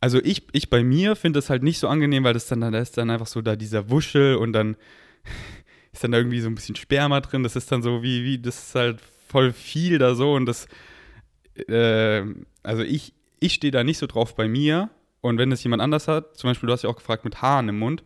also 0.00 0.18
ich, 0.22 0.46
ich 0.52 0.70
bei 0.70 0.82
mir 0.82 1.14
finde 1.14 1.40
es 1.40 1.50
halt 1.50 1.62
nicht 1.62 1.80
so 1.80 1.88
angenehm, 1.88 2.24
weil 2.24 2.32
das 2.32 2.46
dann, 2.46 2.60
da 2.60 2.78
ist 2.78 2.96
dann 2.96 3.10
einfach 3.10 3.26
so 3.26 3.42
da 3.42 3.54
dieser 3.54 3.90
Wuschel 3.90 4.36
und 4.36 4.54
dann 4.54 4.76
ist 5.92 6.02
dann 6.02 6.12
da 6.12 6.18
irgendwie 6.18 6.40
so 6.40 6.48
ein 6.48 6.54
bisschen 6.54 6.76
Sperma 6.76 7.20
drin. 7.20 7.42
Das 7.42 7.54
ist 7.54 7.70
dann 7.70 7.82
so 7.82 8.02
wie, 8.02 8.24
wie, 8.24 8.38
das 8.38 8.68
ist 8.68 8.74
halt 8.74 9.00
voll 9.28 9.52
viel 9.52 9.98
da 9.98 10.14
so 10.14 10.32
und 10.34 10.46
das, 10.46 10.68
äh, 11.68 12.22
also 12.64 12.82
ich, 12.82 13.14
ich 13.38 13.54
stehe 13.54 13.70
da 13.70 13.84
nicht 13.84 13.98
so 13.98 14.06
drauf 14.06 14.34
bei 14.34 14.48
mir. 14.48 14.90
Und 15.20 15.38
wenn 15.38 15.52
es 15.52 15.62
jemand 15.62 15.80
anders 15.80 16.06
hat, 16.06 16.36
zum 16.36 16.50
Beispiel, 16.50 16.66
du 16.66 16.72
hast 16.72 16.82
ja 16.82 16.90
auch 16.90 16.96
gefragt 16.96 17.24
mit 17.24 17.40
Haaren 17.40 17.68
im 17.68 17.78
Mund. 17.78 18.02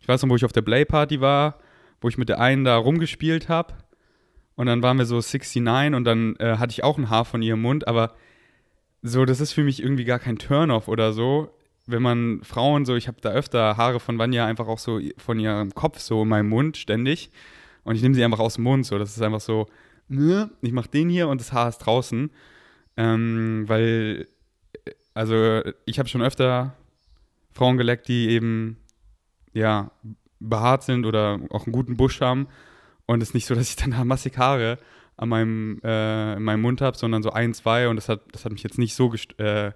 Ich 0.00 0.08
weiß 0.08 0.22
noch, 0.22 0.30
wo 0.30 0.36
ich 0.36 0.44
auf 0.44 0.52
der 0.52 0.62
Play 0.62 0.84
Party 0.84 1.20
war, 1.20 1.58
wo 2.00 2.08
ich 2.08 2.16
mit 2.16 2.28
der 2.28 2.40
einen 2.40 2.64
da 2.64 2.76
rumgespielt 2.76 3.48
habe. 3.48 3.74
Und 4.56 4.66
dann 4.66 4.82
waren 4.82 4.98
wir 4.98 5.04
so 5.04 5.16
69 5.16 5.94
und 5.94 6.04
dann 6.04 6.36
äh, 6.36 6.56
hatte 6.56 6.72
ich 6.72 6.84
auch 6.84 6.96
ein 6.96 7.10
Haar 7.10 7.24
von 7.24 7.42
ihrem 7.42 7.60
Mund, 7.60 7.88
aber 7.88 8.14
so, 9.02 9.24
das 9.26 9.40
ist 9.40 9.52
für 9.52 9.64
mich 9.64 9.82
irgendwie 9.82 10.04
gar 10.04 10.18
kein 10.18 10.38
Turn-off 10.38 10.88
oder 10.88 11.12
so. 11.12 11.50
Wenn 11.86 12.00
man 12.00 12.40
Frauen 12.42 12.86
so, 12.86 12.94
ich 12.94 13.08
habe 13.08 13.20
da 13.20 13.30
öfter 13.30 13.76
Haare 13.76 14.00
von 14.00 14.18
Vanya 14.18 14.46
einfach 14.46 14.66
auch 14.66 14.78
so 14.78 15.00
von 15.18 15.38
ihrem 15.38 15.74
Kopf 15.74 15.98
so 15.98 16.22
in 16.22 16.28
meinem 16.28 16.48
Mund 16.48 16.78
ständig. 16.78 17.30
Und 17.82 17.96
ich 17.96 18.02
nehme 18.02 18.14
sie 18.14 18.24
einfach 18.24 18.38
aus 18.38 18.54
dem 18.54 18.64
Mund, 18.64 18.86
so. 18.86 18.98
Das 18.98 19.14
ist 19.14 19.22
einfach 19.22 19.42
so, 19.42 19.66
ich 20.08 20.72
mache 20.72 20.88
den 20.88 21.10
hier 21.10 21.28
und 21.28 21.40
das 21.40 21.52
Haar 21.52 21.68
ist 21.68 21.78
draußen. 21.78 22.30
Ähm, 22.96 23.64
weil, 23.66 24.28
also 25.14 25.62
ich 25.84 25.98
habe 25.98 26.08
schon 26.08 26.22
öfter 26.22 26.74
Frauen 27.52 27.76
geleckt, 27.76 28.08
die 28.08 28.28
eben, 28.30 28.78
ja, 29.52 29.90
behaart 30.40 30.82
sind 30.82 31.06
oder 31.06 31.40
auch 31.50 31.66
einen 31.66 31.72
guten 31.72 31.96
Busch 31.96 32.20
haben. 32.20 32.48
Und 33.06 33.22
es 33.22 33.30
ist 33.30 33.34
nicht 33.34 33.46
so, 33.46 33.54
dass 33.54 33.68
ich 33.68 33.76
dann 33.76 33.92
da 33.92 34.04
massig 34.04 34.36
Haare 34.38 34.78
an 35.16 35.28
meinem, 35.28 35.80
äh, 35.84 36.34
in 36.34 36.42
meinem 36.42 36.62
Mund 36.62 36.80
habe, 36.80 36.96
sondern 36.96 37.22
so 37.22 37.30
ein, 37.30 37.54
zwei. 37.54 37.88
Und 37.88 37.96
das 37.96 38.08
hat, 38.08 38.22
das 38.32 38.44
hat 38.44 38.52
mich 38.52 38.62
jetzt 38.62 38.78
nicht 38.78 38.94
so 38.94 39.08
gestört. 39.08 39.40
Äh, 39.40 39.72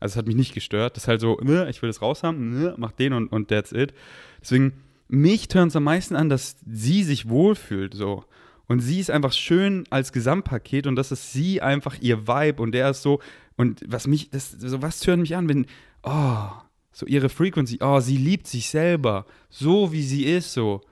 also 0.00 0.14
es 0.14 0.16
hat 0.16 0.26
mich 0.26 0.36
nicht 0.36 0.54
gestört. 0.54 0.96
Das 0.96 1.04
ist 1.04 1.08
halt 1.08 1.20
so, 1.20 1.38
ich 1.40 1.82
will 1.82 1.88
das 1.88 2.02
raushaben, 2.02 2.58
ne, 2.58 2.74
mach 2.78 2.92
den 2.92 3.12
und, 3.12 3.28
und 3.28 3.48
that's 3.48 3.70
it. 3.72 3.92
Deswegen, 4.40 4.72
mich 5.08 5.48
turnt 5.48 5.70
es 5.70 5.76
am 5.76 5.84
meisten 5.84 6.16
an, 6.16 6.30
dass 6.30 6.56
sie 6.66 7.02
sich 7.02 7.28
wohlfühlt, 7.28 7.94
so. 7.94 8.24
Und 8.70 8.78
sie 8.78 9.00
ist 9.00 9.10
einfach 9.10 9.32
schön 9.32 9.82
als 9.90 10.12
Gesamtpaket 10.12 10.86
und 10.86 10.94
das 10.94 11.10
ist 11.10 11.32
sie 11.32 11.60
einfach 11.60 11.96
ihr 12.00 12.28
Vibe 12.28 12.62
und 12.62 12.70
der 12.70 12.90
ist 12.90 13.02
so, 13.02 13.18
und 13.56 13.82
was 13.84 14.06
mich, 14.06 14.30
das, 14.30 14.52
so 14.52 14.80
was 14.80 15.00
tönt 15.00 15.22
mich 15.22 15.34
an, 15.34 15.48
wenn, 15.48 15.66
oh, 16.04 16.46
so 16.92 17.04
ihre 17.06 17.30
Frequency, 17.30 17.78
oh, 17.80 17.98
sie 17.98 18.16
liebt 18.16 18.46
sich 18.46 18.68
selber, 18.70 19.26
so 19.48 19.90
wie 19.90 20.04
sie 20.04 20.24
ist, 20.24 20.52
so. 20.52 20.82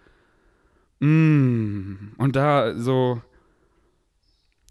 Mm. 0.99 2.15
Und 2.17 2.35
da 2.35 2.75
so, 2.75 3.23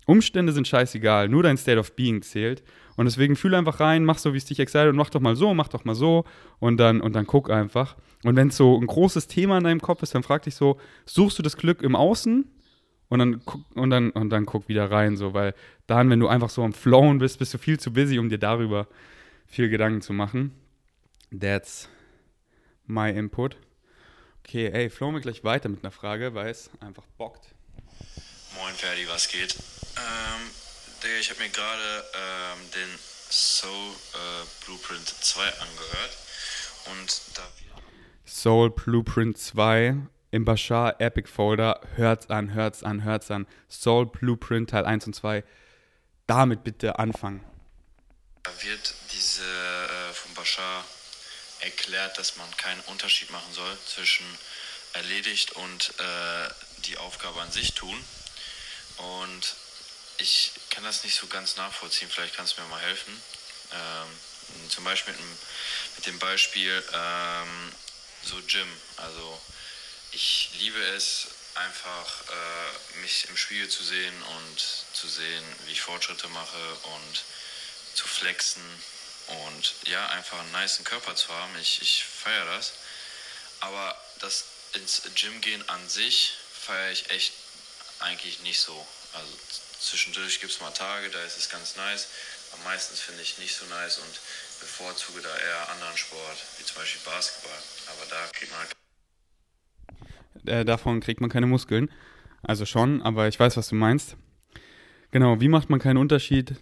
Umstände 0.06 0.52
sind 0.52 0.68
scheißegal, 0.68 1.30
nur 1.30 1.44
dein 1.44 1.56
State 1.56 1.80
of 1.80 1.96
Being 1.96 2.22
zählt. 2.24 2.62
Und 2.98 3.06
deswegen 3.06 3.38
fühle 3.38 3.58
einfach 3.58 3.80
rein, 3.80 4.04
mach 4.04 4.18
so, 4.18 4.34
wie 4.34 4.38
es 4.38 4.44
dich 4.44 4.60
excited 4.60 4.90
und 4.90 4.98
mach 4.98 5.12
doch 5.12 5.22
mal 5.22 5.38
so, 5.38 5.54
mach 5.54 5.70
doch 5.70 5.86
mal 5.86 5.96
so 5.96 6.26
und 6.60 6.76
dann, 6.76 7.00
und 7.00 7.16
dann 7.16 7.26
guck 7.26 7.50
einfach. 7.50 7.96
Und 8.26 8.36
wenn 8.36 8.50
es 8.50 8.58
so 8.58 8.78
ein 8.78 8.86
großes 8.86 9.28
Thema 9.28 9.60
in 9.60 9.64
deinem 9.64 9.80
Kopf 9.80 10.04
ist, 10.04 10.14
dann 10.14 10.24
frag 10.24 10.42
dich 10.42 10.56
so, 10.56 10.78
suchst 11.06 11.40
du 11.40 11.44
das 11.44 11.56
Glück 11.56 11.82
im 11.82 11.96
Außen? 11.96 12.52
Und 13.10 13.20
dann, 13.20 13.42
guck, 13.46 13.64
und, 13.76 13.90
dann, 13.90 14.12
und 14.12 14.30
dann 14.30 14.46
guck 14.46 14.68
wieder 14.68 14.92
rein, 14.92 15.16
so, 15.16 15.34
weil 15.34 15.54
dann, 15.88 16.10
wenn 16.10 16.20
du 16.20 16.28
einfach 16.28 16.50
so 16.50 16.64
am 16.64 16.74
Flown 16.74 17.20
bist, 17.20 17.40
bist 17.40 17.54
du 17.54 17.58
viel 17.58 17.80
zu 17.80 17.94
busy, 17.94 18.20
um 18.20 18.30
dir 18.30 18.38
darüber 18.38 18.88
viel 19.46 19.70
Gedanken 19.70 20.02
zu 20.02 20.14
machen. 20.14 20.52
That's 21.38 21.88
my 22.86 23.10
input. 23.10 23.56
Okay, 24.44 24.68
ey, 24.68 24.90
flow 24.90 25.12
mir 25.12 25.22
gleich 25.22 25.44
weiter 25.44 25.70
mit 25.70 25.84
einer 25.84 25.92
Frage, 25.92 26.34
weil 26.34 26.50
es 26.50 26.70
einfach 26.80 27.04
bockt. 27.18 27.54
Moin 28.56 28.74
Ferdi, 28.74 29.08
was 29.10 29.28
geht? 29.28 29.56
Ähm, 29.98 30.42
Digga, 31.04 31.20
ich 31.20 31.30
habe 31.30 31.42
mir 31.42 31.50
gerade 31.50 32.06
ähm, 32.16 32.60
den 32.74 33.00
Soul 33.30 33.72
äh, 33.72 34.66
Blueprint 34.66 35.08
2 35.08 35.44
angehört 35.44 36.18
und 36.92 37.22
da 37.36 37.44
Soul 38.26 38.70
Blueprint 38.72 39.38
2 39.38 39.96
im 40.38 40.46
Bashar 40.46 41.01
Epic 41.01 41.27
Folder. 41.27 41.82
Hört's 41.96 42.29
an, 42.29 42.53
hört's 42.53 42.84
an, 42.84 43.03
hört's 43.03 43.32
an. 43.32 43.48
Soul 43.70 44.06
Blueprint 44.06 44.70
Teil 44.70 44.86
1 44.86 45.08
und 45.08 45.15
2. 45.15 45.44
damit 46.27 46.63
bitte 46.63 47.00
anfangen. 47.00 47.44
Da 48.44 48.51
wird 48.62 48.94
diese 49.13 49.41
äh, 49.44 50.13
von 50.13 50.36
Bashar 50.36 50.86
erklärt, 51.62 52.20
dass 52.20 52.38
man 52.38 52.46
keinen 52.58 52.79
Unterschied 52.82 53.32
machen 53.32 53.51
soll 53.51 53.77
zwischen 53.88 54.25
erledigt 54.94 55.53
und 55.53 55.94
äh, 55.98 56.50
die 56.86 56.98
Aufgabe 57.00 57.41
an 57.41 57.51
sich 57.51 57.74
tun. 57.74 57.98
Und 58.98 59.56
ich 60.20 60.51
kann 60.70 60.84
das 60.84 61.03
nicht 61.03 61.15
so 61.15 61.25
ganz 61.25 61.58
nachvollziehen, 61.58 62.12
vielleicht 62.12 62.36
kannst 62.36 62.58
du 62.58 62.62
mir 62.62 62.67
mal 62.67 62.82
helfen. 62.82 63.13
Ähm, 63.74 64.70
zum 64.70 64.84
Beispiel 64.84 65.15
mit, 65.96 66.06
dem 66.06 66.20
Beispiel 66.20 66.84
ähm, 66.94 67.72
so 68.24 68.36
Gym. 68.48 68.67
Also 68.98 69.41
ich 70.12 70.50
liebe 70.60 70.82
es 70.96 71.28
einfach, 71.56 72.22
äh, 72.30 72.98
mich 73.02 73.28
im 73.30 73.38
Spiegel 73.38 73.68
zu 73.70 73.84
sehen 73.84 74.22
und 74.24 74.60
zu 74.94 75.08
sehen, 75.08 75.44
wie 75.66 75.72
ich 75.72 75.82
Fortschritte 75.82 76.28
mache 76.30 76.74
und 76.84 77.24
zu 77.94 78.08
flexen 78.08 78.64
und 79.28 79.74
ja, 79.86 80.08
einfach 80.10 80.40
einen 80.40 80.52
niceen 80.52 80.86
Körper 80.86 81.16
zu 81.16 81.30
haben. 81.30 81.58
Ich, 81.60 81.82
ich 81.82 82.04
feiere 82.04 82.46
das. 82.46 82.74
Aber 83.60 84.00
das 84.20 84.46
ins 84.74 85.02
Gym 85.16 85.42
gehen 85.42 85.68
an 85.70 85.90
sich 85.90 86.34
feiere 86.66 86.92
ich 86.92 87.10
echt 87.10 87.34
eigentlich 88.00 88.40
nicht 88.40 88.60
so. 88.60 88.88
Also 89.14 89.34
zwischendurch 89.80 90.40
gibt 90.40 90.54
es 90.54 90.60
mal 90.60 90.72
Tage, 90.72 91.10
da 91.10 91.24
ist 91.24 91.38
es 91.38 91.50
ganz 91.50 91.76
nice. 91.76 92.08
Aber 92.52 92.64
meistens 92.64 93.00
finde 93.00 93.24
ich 93.24 93.38
nicht 93.40 93.56
so 93.56 93.66
nice 93.66 93.98
und 93.98 94.20
bevorzuge 94.60 95.22
da 95.22 95.38
eher 95.38 95.70
anderen 95.70 95.98
Sport, 95.98 96.38
wie 96.58 96.66
zum 96.66 96.76
Beispiel 96.78 97.02
Basketball. 97.02 97.64
Aber 97.88 98.06
da 98.06 98.28
kriegt 98.28 98.52
man 98.52 98.62
halt 98.62 98.77
äh, 100.46 100.65
davon 100.65 101.00
kriegt 101.00 101.22
man 101.22 101.29
keine 101.29 101.48
Muskeln. 101.48 101.89
Also 102.41 102.65
schon, 102.65 103.01
aber 103.01 103.27
ich 103.27 103.39
weiß, 103.39 103.58
was 103.58 103.70
du 103.70 103.75
meinst. 103.75 104.17
Genau, 105.12 105.39
wie 105.41 105.50
macht 105.50 105.70
man 105.70 105.79
keinen 105.79 105.98
Unterschied 105.98 106.56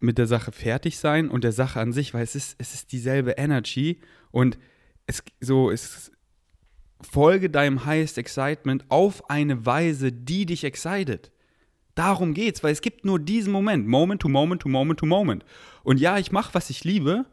mit 0.00 0.18
der 0.18 0.26
Sache 0.26 0.52
fertig 0.52 0.98
sein 0.98 1.28
und 1.28 1.44
der 1.44 1.52
Sache 1.52 1.80
an 1.80 1.92
sich, 1.92 2.14
weil 2.14 2.22
es 2.22 2.34
ist, 2.34 2.56
es 2.58 2.74
ist 2.74 2.92
dieselbe 2.92 3.32
Energy 3.32 4.00
und 4.30 4.58
es 5.06 5.22
so 5.40 5.70
es 5.70 6.12
folge 7.00 7.50
deinem 7.50 7.84
highest 7.84 8.18
excitement 8.18 8.84
auf 8.88 9.28
eine 9.30 9.64
Weise, 9.66 10.12
die 10.12 10.46
dich 10.46 10.64
excited. 10.64 11.30
Darum 11.94 12.34
geht's, 12.34 12.62
weil 12.62 12.72
es 12.72 12.80
gibt 12.80 13.04
nur 13.04 13.18
diesen 13.18 13.52
Moment, 13.52 13.88
Moment 13.88 14.22
to 14.22 14.28
Moment 14.28 14.62
to 14.62 14.68
Moment 14.68 15.00
to 15.00 15.06
Moment. 15.06 15.44
Und 15.82 15.98
ja, 16.00 16.18
ich 16.18 16.30
mache, 16.30 16.54
was 16.54 16.70
ich 16.70 16.84
liebe, 16.84 17.26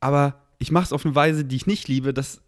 aber 0.00 0.46
ich 0.58 0.72
mache 0.72 0.84
es 0.84 0.92
auf 0.92 1.04
eine 1.04 1.14
Weise, 1.14 1.44
die 1.44 1.56
ich 1.56 1.66
nicht 1.66 1.86
liebe. 1.86 2.12
Das 2.12 2.42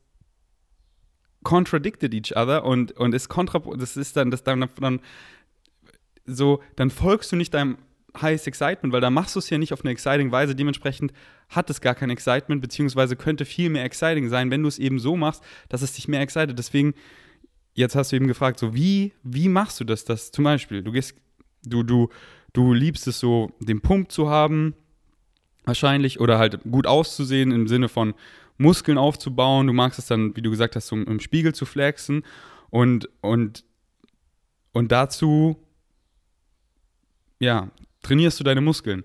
contradicted 1.42 2.14
each 2.14 2.37
other 2.37 2.64
und, 2.64 2.92
und 2.92 3.14
ist 3.14 3.28
kontra, 3.28 3.61
das 3.76 3.97
ist 3.97 4.16
dann, 4.16 4.30
das 4.30 4.42
dann, 4.42 4.68
dann 4.78 5.00
so, 6.26 6.61
dann 6.76 6.90
folgst 6.90 7.32
du 7.32 7.37
nicht 7.37 7.54
deinem 7.54 7.78
highest 8.20 8.47
excitement, 8.47 8.92
weil 8.92 9.00
da 9.00 9.11
machst 9.11 9.35
du 9.35 9.38
es 9.38 9.50
ja 9.50 9.59
nicht 9.59 9.73
auf 9.73 9.82
eine 9.82 9.90
exciting 9.90 10.32
Weise. 10.32 10.54
Dementsprechend 10.54 11.12
hat 11.49 11.70
es 11.70 11.80
gar 11.80 11.94
kein 11.94 12.11
Excitement, 12.11 12.61
beziehungsweise 12.61 13.16
könnte 13.16 13.44
viel 13.44 13.70
mehr 13.70 13.85
exciting 13.85 14.28
sein, 14.28 14.50
wenn 14.50 14.62
du 14.62 14.68
es 14.68 14.78
eben 14.78 14.99
so 14.99 15.16
machst, 15.16 15.42
dass 15.68 15.82
es 15.82 15.92
dich 15.92 16.09
mehr 16.09 16.20
excited. 16.20 16.59
Deswegen, 16.59 16.94
jetzt 17.75 17.94
hast 17.94 18.12
du 18.12 18.16
eben 18.16 18.26
gefragt, 18.26 18.59
so 18.59 18.75
wie, 18.75 19.12
wie 19.23 19.49
machst 19.49 19.80
du 19.80 19.85
das? 19.85 20.04
Das 20.04 20.32
zum 20.32 20.44
Beispiel, 20.44 20.82
du 20.82 20.92
gehst, 20.92 21.14
du, 21.64 21.82
du, 21.82 22.09
du 22.52 22.73
liebst 22.73 23.06
es 23.06 23.20
so, 23.20 23.52
den 23.61 23.80
Pump 23.80 24.11
zu 24.11 24.28
haben, 24.28 24.75
wahrscheinlich, 25.64 26.20
oder 26.20 26.38
halt 26.38 26.61
gut 26.70 26.87
auszusehen 26.87 27.52
im 27.52 27.68
Sinne 27.68 27.88
von 27.88 28.14
Muskeln 28.61 28.99
aufzubauen. 28.99 29.67
Du 29.67 29.73
magst 29.73 29.99
es 29.99 30.07
dann, 30.07 30.37
wie 30.37 30.43
du 30.43 30.50
gesagt 30.50 30.76
hast, 30.76 30.93
um, 30.93 31.05
im 31.07 31.19
Spiegel 31.19 31.55
zu 31.55 31.64
flexen 31.64 32.23
und, 32.69 33.09
und, 33.23 33.64
und 34.73 34.93
dazu, 34.93 35.57
ja, 37.40 37.71
trainierst 38.02 38.38
du 38.38 38.45
deine 38.45 38.61
Muskeln. 38.61 39.05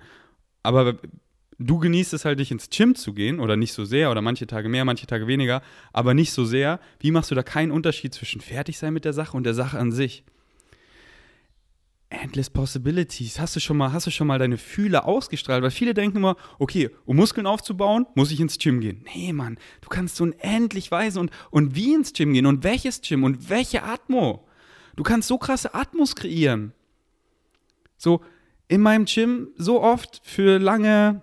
Aber 0.62 0.98
du 1.58 1.80
genießt 1.80 2.14
es 2.14 2.26
halt 2.26 2.38
nicht 2.40 2.52
ins 2.52 2.70
Gym 2.70 2.96
zu 2.96 3.14
gehen 3.14 3.40
oder 3.40 3.56
nicht 3.56 3.72
so 3.72 3.86
sehr 3.86 4.12
oder 4.12 4.22
manche 4.22 4.46
Tage 4.46 4.68
mehr, 4.68 4.84
manche 4.84 5.08
Tage 5.08 5.26
weniger, 5.26 5.62
aber 5.94 6.14
nicht 6.14 6.34
so 6.34 6.44
sehr. 6.44 6.82
Wie 7.00 7.12
machst 7.12 7.32
du 7.32 7.36
da 7.36 7.44
keinen 7.44 7.72
Unterschied 7.72 8.14
zwischen 8.14 8.42
fertig 8.42 8.78
sein 8.78 8.94
mit 8.94 9.06
der 9.06 9.14
Sache 9.14 9.38
und 9.38 9.46
der 9.46 9.54
Sache 9.54 9.80
an 9.80 9.94
sich? 9.94 10.26
Endless 12.10 12.50
Possibilities. 12.50 13.40
Hast 13.40 13.56
du 13.56 13.60
schon 13.60 13.78
mal, 13.78 13.92
hast 13.92 14.08
du 14.08 14.12
schon 14.12 14.28
mal 14.28 14.40
deine 14.40 14.58
Fühler 14.58 15.06
ausgestrahlt? 15.06 15.64
Weil 15.64 15.72
viele 15.72 15.94
denken 15.94 16.18
immer, 16.18 16.36
okay, 16.60 16.90
um 17.06 17.16
Muskeln 17.16 17.48
aufzubauen, 17.48 18.06
muss 18.16 18.32
ich 18.32 18.40
ins 18.40 18.58
Gym 18.58 18.80
gehen. 18.80 19.06
Nee, 19.14 19.34
Mann, 19.34 19.58
du 19.82 19.90
kannst 19.90 20.16
so 20.16 20.24
unendlich 20.24 20.92
weise 20.92 21.20
und, 21.20 21.32
und 21.52 21.76
wie 21.76 21.94
ins 21.94 22.14
Gym 22.14 22.34
gehen 22.34 22.46
und 22.46 22.64
welches 22.64 23.02
Gym 23.02 23.24
und 23.24 23.50
welche 23.50 23.84
Atmo. 23.84 24.48
Du 24.96 25.04
kannst 25.04 25.28
so 25.28 25.38
krasse 25.38 25.74
Atmos 25.74 26.16
kreieren. 26.16 26.74
So, 27.98 28.22
in 28.68 28.82
meinem 28.82 29.06
Gym 29.06 29.50
so 29.58 29.82
oft 29.82 30.22
für 30.24 30.60
lange 30.60 31.22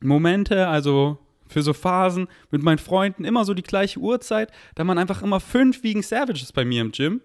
Momente, 0.00 0.68
also 0.68 1.18
für 1.46 1.62
so 1.62 1.72
Phasen 1.72 2.28
mit 2.50 2.62
meinen 2.62 2.78
Freunden 2.78 3.24
immer 3.24 3.44
so 3.44 3.54
die 3.54 3.62
gleiche 3.62 3.98
Uhrzeit, 3.98 4.52
da 4.76 4.84
man 4.84 4.98
einfach 4.98 5.22
immer 5.22 5.40
fünf 5.40 5.82
Vegan 5.82 6.02
Savages 6.02 6.52
bei 6.52 6.64
mir 6.64 6.80
im 6.80 6.92
Gym 6.92 7.20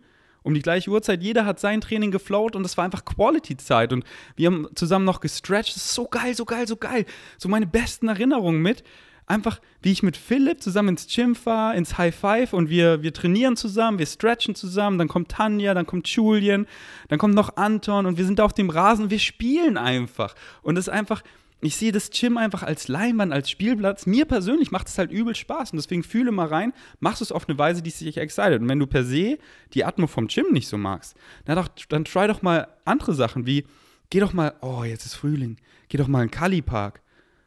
um 0.46 0.54
die 0.54 0.62
gleiche 0.62 0.92
Uhrzeit. 0.92 1.24
Jeder 1.24 1.46
hat 1.46 1.60
sein 1.60 1.82
Training 1.82 2.12
geflowt 2.12 2.56
und 2.56 2.64
es 2.66 2.78
war 2.78 2.86
einfach 2.86 3.04
Quality-Zeit. 3.04 3.92
Und 3.92 4.06
wir 4.36 4.48
haben 4.48 4.68
zusammen 4.76 5.04
noch 5.04 5.20
gestretched. 5.20 5.76
Das 5.76 5.86
ist 5.86 5.94
so 5.96 6.06
geil, 6.06 6.36
so 6.36 6.46
geil, 6.46 6.68
so 6.68 6.78
geil. 6.78 7.06
So 7.38 7.50
meine 7.50 7.66
besten 7.66 8.08
Erinnerungen 8.08 8.62
mit. 8.62 8.84
Einfach, 9.26 9.60
wie 9.82 9.92
ich 9.92 10.04
mit 10.04 10.16
Philipp 10.16 10.62
zusammen 10.62 10.90
ins 10.90 11.08
Gym 11.08 11.34
fahre, 11.34 11.76
ins 11.76 11.98
High 11.98 12.16
Five 12.16 12.54
und 12.54 12.70
wir, 12.70 13.02
wir 13.02 13.12
trainieren 13.12 13.58
zusammen, 13.58 13.98
wir 13.98 14.06
stretchen 14.06 14.54
zusammen, 14.54 15.00
dann 15.00 15.08
kommt 15.08 15.30
Tanja, 15.30 15.74
dann 15.74 15.88
kommt 15.88 16.08
Julian, 16.08 16.68
dann 17.08 17.18
kommt 17.18 17.34
noch 17.34 17.58
Anton 17.58 18.06
und 18.06 18.20
wir 18.20 18.26
sind 18.26 18.38
da 18.38 18.46
auf 18.46 18.54
dem 18.54 18.70
Rasen, 18.70 19.10
wir 19.10 19.18
spielen 19.18 19.80
einfach. 19.80 20.36
Und 20.62 20.78
es 20.78 20.88
ist 20.88 20.94
einfach, 20.94 21.24
ich 21.62 21.78
sehe 21.78 21.92
das 21.92 22.10
Gym 22.10 22.38
einfach 22.38 22.64
als 22.64 22.88
Leinwand, 22.88 23.32
als 23.32 23.50
Spielplatz. 23.50 24.06
Mir 24.06 24.26
persönlich 24.26 24.72
macht 24.72 24.88
es 24.88 24.98
halt 24.98 25.12
übel 25.12 25.36
Spaß 25.36 25.72
und 25.72 25.78
deswegen 25.78 26.04
fühle 26.04 26.32
mal 26.32 26.48
rein, 26.48 26.74
machst 27.00 27.22
es 27.22 27.32
auf 27.32 27.48
eine 27.48 27.58
Weise, 27.58 27.82
die 27.82 27.90
sich 27.90 28.18
excited. 28.18 28.62
Und 28.62 28.70
wenn 28.70 28.80
du 28.80 28.88
per 28.88 29.04
se 29.04 29.38
die 29.74 29.86
Atmo 29.86 30.08
vom 30.08 30.28
Gym 30.28 30.52
nicht 30.52 30.68
so 30.68 30.78
magst, 30.78 31.16
dann, 31.46 31.56
doch, 31.56 31.70
dann 31.90 32.06
try 32.06 32.28
doch 32.28 32.42
mal 32.42 32.68
andere 32.84 33.14
Sachen 33.14 33.46
wie, 33.46 33.66
geh 34.10 34.20
doch 34.20 34.34
mal, 34.34 34.54
oh, 34.62 34.84
jetzt 34.84 35.06
ist 35.06 35.16
Frühling, 35.16 35.58
geh 35.90 35.98
doch 35.98 36.08
mal 36.08 36.24
in 36.24 36.32
Kali 36.32 36.62
Park. 36.62 37.02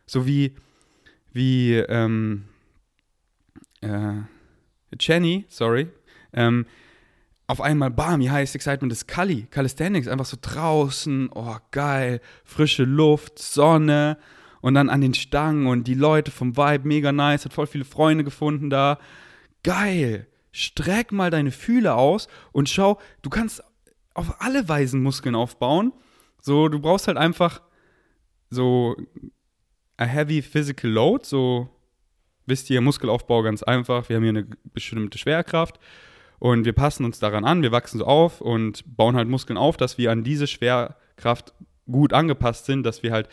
So 0.07 0.27
wie, 0.27 0.55
wie, 1.33 1.75
ähm, 1.75 2.45
äh, 3.83 4.23
Jenny, 4.99 5.45
sorry, 5.49 5.88
ähm, 6.33 6.67
auf 7.49 7.62
einmal, 7.62 7.90
bam, 7.90 8.21
hier 8.21 8.31
heißt 8.31 8.55
Excitement 8.55 8.93
ist 8.93 9.09
Kali, 9.09 9.47
Calisthenics, 9.50 10.07
einfach 10.07 10.26
so 10.26 10.37
draußen, 10.40 11.31
oh 11.35 11.57
geil, 11.71 12.21
frische 12.45 12.85
Luft, 12.85 13.38
Sonne 13.38 14.19
und 14.61 14.75
dann 14.75 14.90
an 14.90 15.00
den 15.00 15.14
Stangen 15.14 15.67
und 15.67 15.85
die 15.88 15.95
Leute 15.95 16.31
vom 16.31 16.59
Vibe, 16.59 16.87
mega 16.87 17.11
nice, 17.11 17.47
hat 17.47 17.55
voll 17.55 17.67
viele 17.67 17.87
Freunde 17.87 18.23
gefunden 18.23 18.69
da. 18.69 18.99
Geil, 19.62 20.26
streck 20.52 21.11
mal 21.11 21.31
deine 21.31 21.50
Fühle 21.50 21.95
aus 21.95 22.28
und 22.52 22.69
schau, 22.69 23.00
du 23.23 23.31
kannst 23.31 23.64
auf 24.12 24.43
alle 24.43 24.69
Weisen 24.69 25.02
Muskeln 25.02 25.35
aufbauen. 25.35 25.95
So, 26.43 26.69
du 26.69 26.81
brauchst 26.81 27.09
halt 27.09 27.17
einfach 27.17 27.62
so 28.50 28.95
a 29.97 30.05
heavy 30.05 30.43
physical 30.43 30.90
load, 30.90 31.25
so 31.25 31.71
wisst 32.45 32.69
ihr, 32.69 32.83
Muskelaufbau 32.83 33.43
ganz 33.43 33.62
einfach. 33.62 34.11
Wir 34.11 34.17
haben 34.17 34.23
hier 34.23 34.31
eine 34.31 34.47
bestimmte 34.75 35.17
Schwerkraft 35.17 35.81
und 36.38 36.64
wir 36.64 36.73
passen 36.73 37.04
uns 37.04 37.18
daran 37.18 37.45
an, 37.45 37.62
wir 37.62 37.73
wachsen 37.73 37.99
so 37.99 38.07
auf 38.07 38.40
und 38.40 38.85
bauen 38.97 39.16
halt 39.16 39.28
Muskeln 39.28 39.57
auf, 39.57 39.76
dass 39.76 39.99
wir 39.99 40.11
an 40.11 40.25
diese 40.25 40.47
Schwerkraft 40.47 41.52
gut 41.90 42.12
angepasst 42.12 42.66
sind, 42.66 42.85
dass 42.85 43.02
wir 43.02 43.12
halt 43.12 43.28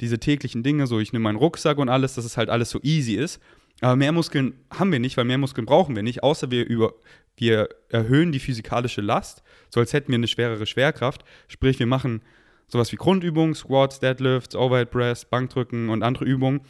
diese 0.00 0.18
täglichen 0.18 0.62
Dinge, 0.62 0.86
so 0.86 0.98
ich 0.98 1.12
nehme 1.12 1.24
meinen 1.24 1.36
Rucksack 1.36 1.78
und 1.78 1.88
alles, 1.88 2.14
dass 2.14 2.24
es 2.24 2.36
halt 2.36 2.50
alles 2.50 2.70
so 2.70 2.80
easy 2.82 3.14
ist. 3.14 3.40
Aber 3.80 3.96
mehr 3.96 4.12
Muskeln 4.12 4.54
haben 4.70 4.92
wir 4.92 5.00
nicht, 5.00 5.16
weil 5.16 5.24
mehr 5.24 5.38
Muskeln 5.38 5.66
brauchen 5.66 5.96
wir 5.96 6.02
nicht, 6.02 6.22
außer 6.22 6.50
wir, 6.50 6.66
über, 6.66 6.94
wir 7.36 7.68
erhöhen 7.88 8.32
die 8.32 8.40
physikalische 8.40 9.00
Last, 9.00 9.42
so 9.70 9.80
als 9.80 9.92
hätten 9.92 10.08
wir 10.08 10.16
eine 10.16 10.28
schwerere 10.28 10.66
Schwerkraft. 10.66 11.24
Sprich, 11.48 11.78
wir 11.78 11.86
machen 11.86 12.22
sowas 12.68 12.92
wie 12.92 12.96
Grundübungen, 12.96 13.54
Squats, 13.54 14.00
Deadlifts, 14.00 14.54
Overhead 14.54 14.90
Press, 14.90 15.24
Bankdrücken 15.24 15.88
und 15.88 16.02
andere 16.02 16.26
Übungen 16.26 16.60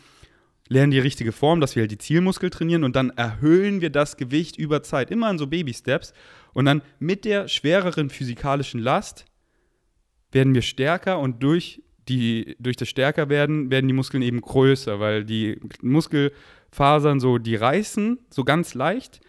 lernen 0.71 0.93
die 0.93 1.00
richtige 1.00 1.33
Form, 1.33 1.61
dass 1.61 1.75
wir 1.77 1.83
halt 1.83 1.91
die 1.91 1.99
Zielmuskel 1.99 2.49
trainieren 2.49 2.85
und 2.85 2.97
dann 2.97 3.11
erhöhen 3.11 3.81
wir 3.81 3.91
das 3.91 4.17
Gewicht 4.17 4.57
über 4.57 4.83
Zeit, 4.83 5.11
immer 5.11 5.29
in 5.29 5.37
so 5.37 5.49
Baby-Steps. 5.49 6.15
Und 6.55 6.65
dann 6.65 6.83
mit 7.00 7.25
der 7.25 7.49
schwereren 7.49 8.09
physikalischen 8.09 8.81
Last 8.81 9.27
werden 10.31 10.55
wir 10.55 10.62
stärker 10.62 11.19
und 11.19 11.43
durch, 11.43 11.83
die, 12.09 12.57
durch 12.61 12.77
das 12.77 12.89
Stärkerwerden 12.89 13.71
werden 13.71 13.89
die 13.89 13.95
Muskeln 13.95 14.23
eben 14.23 14.41
größer, 14.41 15.00
weil 15.00 15.25
die 15.25 15.61
Muskelfasern 15.83 17.19
so, 17.19 17.39
die 17.39 17.57
reißen 17.57 18.21
so 18.31 18.45
ganz 18.45 18.75
leicht, 18.75 19.21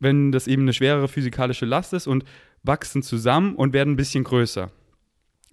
wenn 0.00 0.32
das 0.32 0.48
eben 0.48 0.62
eine 0.62 0.72
schwerere 0.72 1.06
physikalische 1.06 1.64
Last 1.64 1.92
ist 1.92 2.08
und 2.08 2.24
wachsen 2.64 3.04
zusammen 3.04 3.54
und 3.54 3.72
werden 3.72 3.92
ein 3.94 3.96
bisschen 3.96 4.24
größer 4.24 4.72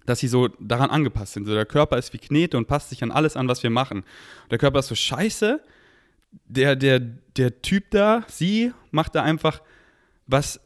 dass 0.06 0.20
sie 0.20 0.28
so 0.28 0.48
daran 0.58 0.90
angepasst 0.90 1.34
sind. 1.34 1.46
So, 1.46 1.54
der 1.54 1.66
Körper 1.66 1.98
ist 1.98 2.12
wie 2.12 2.18
Knete 2.18 2.56
und 2.56 2.66
passt 2.66 2.90
sich 2.90 3.02
an 3.02 3.10
alles 3.10 3.36
an, 3.36 3.48
was 3.48 3.62
wir 3.62 3.70
machen. 3.70 4.04
der 4.50 4.58
Körper 4.58 4.80
ist 4.80 4.88
so 4.88 4.94
scheiße. 4.94 5.60
Der, 6.46 6.76
der, 6.76 7.00
der 7.00 7.60
Typ 7.60 7.90
da, 7.90 8.24
sie, 8.28 8.72
macht 8.92 9.14
da 9.14 9.22
einfach 9.22 9.62
was 10.26 10.60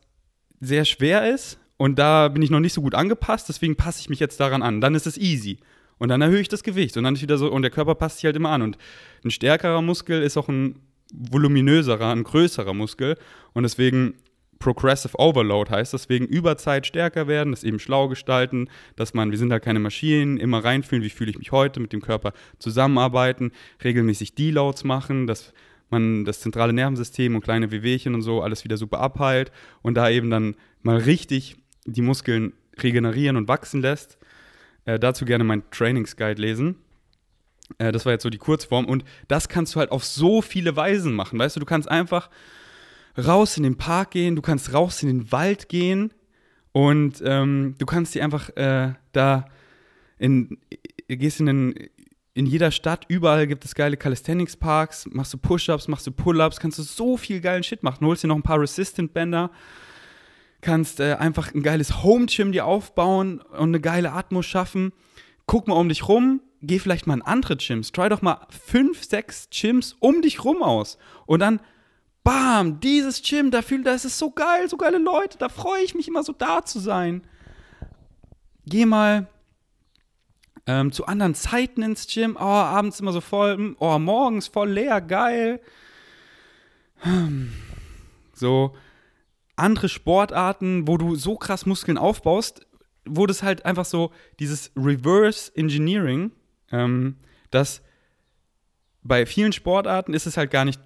sehr 0.60 0.84
schwer 0.84 1.32
ist 1.32 1.58
und 1.76 1.98
da 1.98 2.28
bin 2.28 2.42
ich 2.42 2.50
noch 2.50 2.60
nicht 2.60 2.72
so 2.72 2.82
gut 2.82 2.94
angepasst, 2.94 3.48
deswegen 3.48 3.76
passe 3.76 4.00
ich 4.00 4.08
mich 4.08 4.20
jetzt 4.20 4.38
daran 4.40 4.62
an. 4.62 4.80
Dann 4.80 4.94
ist 4.94 5.06
es 5.06 5.18
easy. 5.18 5.58
Und 5.98 6.08
dann 6.08 6.20
erhöhe 6.20 6.40
ich 6.40 6.48
das 6.48 6.62
Gewicht 6.62 6.96
und 6.96 7.04
dann 7.04 7.14
ist 7.14 7.22
wieder 7.22 7.38
so, 7.38 7.50
und 7.50 7.62
der 7.62 7.70
Körper 7.70 7.94
passt 7.94 8.16
sich 8.16 8.24
halt 8.24 8.36
immer 8.36 8.50
an. 8.50 8.62
Und 8.62 8.78
ein 9.24 9.30
stärkerer 9.30 9.80
Muskel 9.80 10.22
ist 10.22 10.36
auch 10.36 10.48
ein 10.48 10.80
voluminöserer, 11.12 12.10
ein 12.10 12.24
größerer 12.24 12.74
Muskel. 12.74 13.16
Und 13.52 13.62
deswegen 13.62 14.14
Progressive 14.58 15.18
Overload 15.18 15.70
heißt, 15.70 15.92
deswegen 15.92 16.26
über 16.26 16.56
Zeit 16.56 16.87
stärker 16.87 17.26
werden, 17.26 17.52
das 17.52 17.64
eben 17.64 17.78
schlau 17.78 18.08
gestalten, 18.08 18.68
dass 18.96 19.14
man, 19.14 19.30
wir 19.30 19.38
sind 19.38 19.52
halt 19.52 19.62
keine 19.62 19.78
Maschinen, 19.78 20.37
immer 20.37 20.64
reinfühlen, 20.64 21.04
wie 21.04 21.11
fühle 21.11 21.30
ich 21.30 21.38
mich 21.38 21.52
heute, 21.52 21.80
mit 21.80 21.92
dem 21.92 22.00
Körper 22.00 22.32
zusammenarbeiten, 22.58 23.52
regelmäßig 23.82 24.34
Deloads 24.34 24.84
machen, 24.84 25.26
dass 25.26 25.52
man 25.90 26.25
das 26.25 26.40
zentrale 26.40 26.73
Nervensystem 26.73 27.34
und 27.34 27.42
kleine 27.42 27.70
Wehwehchen 27.70 28.14
und 28.14 28.23
so 28.23 28.42
alles 28.42 28.64
wieder 28.64 28.76
super 28.76 29.00
abheilt 29.00 29.52
und 29.82 29.94
da 29.94 30.08
eben 30.11 30.30
dann 30.30 30.56
mal 30.82 30.96
richtig 30.96 31.56
die 31.84 32.02
Muskeln 32.02 32.52
regenerieren 32.82 33.37
und 33.37 33.49
wachsen 33.49 33.80
lässt. 33.80 34.18
Äh, 34.87 34.99
dazu 34.99 35.25
gerne 35.25 35.44
mein 35.44 35.62
Trainingsguide 35.70 36.40
lesen. 36.40 36.76
Äh, 37.78 37.92
das 37.92 38.04
war 38.04 38.12
jetzt 38.12 38.23
so 38.23 38.30
die 38.30 38.38
Kurzform 38.38 38.87
und 38.87 39.04
das 39.28 39.49
kannst 39.49 39.75
du 39.75 39.80
halt 39.80 39.90
auf 39.90 40.04
so 40.04 40.42
viele 40.42 40.76
Weisen 40.76 41.14
machen. 41.14 41.38
Weißt 41.38 41.56
du, 41.56 41.61
du 41.61 41.66
kannst 41.66 41.90
einfach 41.90 42.30
raus 43.18 43.56
in 43.56 43.62
den 43.62 43.76
Park 43.76 44.12
gehen, 44.12 44.37
du 44.37 44.42
kannst 44.42 44.73
raus 44.73 45.02
in 45.02 45.09
den 45.09 45.33
Wald 45.33 45.68
gehen 45.68 46.12
und 46.73 47.23
ähm, 47.25 47.75
du 47.78 47.87
kannst 47.87 48.14
dir 48.14 48.25
einfach 48.25 48.50
äh, 48.56 48.94
da 49.12 49.47
in, 50.18 50.59
gehst 51.09 51.40
in 51.40 51.47
den 51.47 51.75
in 52.35 52.47
jeder 52.47 52.73
Stadt, 52.73 53.04
überall 53.09 53.47
gibt 53.47 53.64
es 53.64 53.76
geile 53.76 53.97
Calisthenics-Parks, 53.97 55.09
machst 55.12 55.33
du 55.33 55.38
Push-Ups, 55.38 55.87
machst 55.87 56.06
du 56.06 56.11
Pull-Ups, 56.11 56.59
kannst 56.59 56.78
du 56.80 56.83
so 56.83 57.16
viel 57.16 57.40
geilen 57.40 57.62
Shit 57.62 57.85
machen. 57.85 58.04
Holst 58.04 58.25
dir 58.25 58.28
noch 58.28 58.37
ein 58.37 58.42
paar 58.42 58.61
Resistant-Bänder, 58.61 59.52
kannst 60.61 60.99
äh, 60.99 61.14
einfach 61.14 61.54
ein 61.54 61.62
geiles 61.62 62.02
Home-Gym 62.02 62.50
dir 62.50 62.66
aufbauen 62.66 63.40
und 63.40 63.68
eine 63.68 63.80
geile 63.80 64.12
Atmos 64.12 64.47
schaffen. 64.47 64.92
Guck 65.47 65.68
mal 65.68 65.75
um 65.75 65.88
dich 65.88 66.09
rum, 66.09 66.40
geh 66.61 66.80
vielleicht 66.80 67.06
mal 67.06 67.14
in 67.14 67.23
andere 67.23 67.56
Gyms. 67.56 67.92
Try 67.92 68.09
doch 68.09 68.23
mal 68.23 68.47
fünf, 68.50 69.04
sechs 69.04 69.49
Gyms 69.50 69.94
um 70.00 70.21
dich 70.21 70.42
rum 70.44 70.62
aus. 70.62 70.99
Und 71.26 71.38
dann, 71.38 71.61
bam, 72.25 72.81
dieses 72.81 73.23
Gym, 73.23 73.50
da 73.50 73.62
fühlt, 73.62 73.87
das 73.87 74.04
ist 74.04 74.19
so 74.19 74.31
geil, 74.31 74.69
so 74.69 74.76
geile 74.76 74.99
Leute, 74.99 75.38
da 75.38 75.49
freue 75.49 75.83
ich 75.83 75.95
mich 75.95 76.09
immer 76.09 76.25
so 76.25 76.33
da 76.33 76.64
zu 76.64 76.81
sein. 76.81 77.23
Geh 78.66 78.87
mal 78.87 79.28
ähm, 80.66 80.90
zu 80.90 81.07
anderen 81.07 81.35
Zeiten 81.35 81.83
ins 81.83 82.07
Gym. 82.07 82.37
Oh, 82.37 82.43
abends 82.43 82.99
immer 83.00 83.12
so 83.12 83.21
voll. 83.21 83.57
Hm, 83.57 83.76
oh, 83.78 83.99
morgens 83.99 84.49
voll 84.49 84.71
leer, 84.71 85.00
geil. 85.00 85.61
Hm. 87.00 87.52
So 88.33 88.75
andere 89.57 89.88
Sportarten, 89.88 90.88
wo 90.88 90.97
du 90.97 91.14
so 91.14 91.37
krass 91.37 91.66
Muskeln 91.66 91.99
aufbaust, 91.99 92.66
wo 93.04 93.26
das 93.26 93.43
halt 93.43 93.64
einfach 93.64 93.85
so 93.85 94.11
dieses 94.40 94.73
Reverse 94.76 95.54
Engineering, 95.54 96.33
ähm, 96.73 97.19
dass 97.50 97.83
bei 99.02 99.26
vielen 99.26 99.52
Sportarten 99.52 100.14
ist 100.14 100.26
es 100.26 100.37
halt 100.37 100.50
gar 100.50 100.64
nicht 100.64 100.81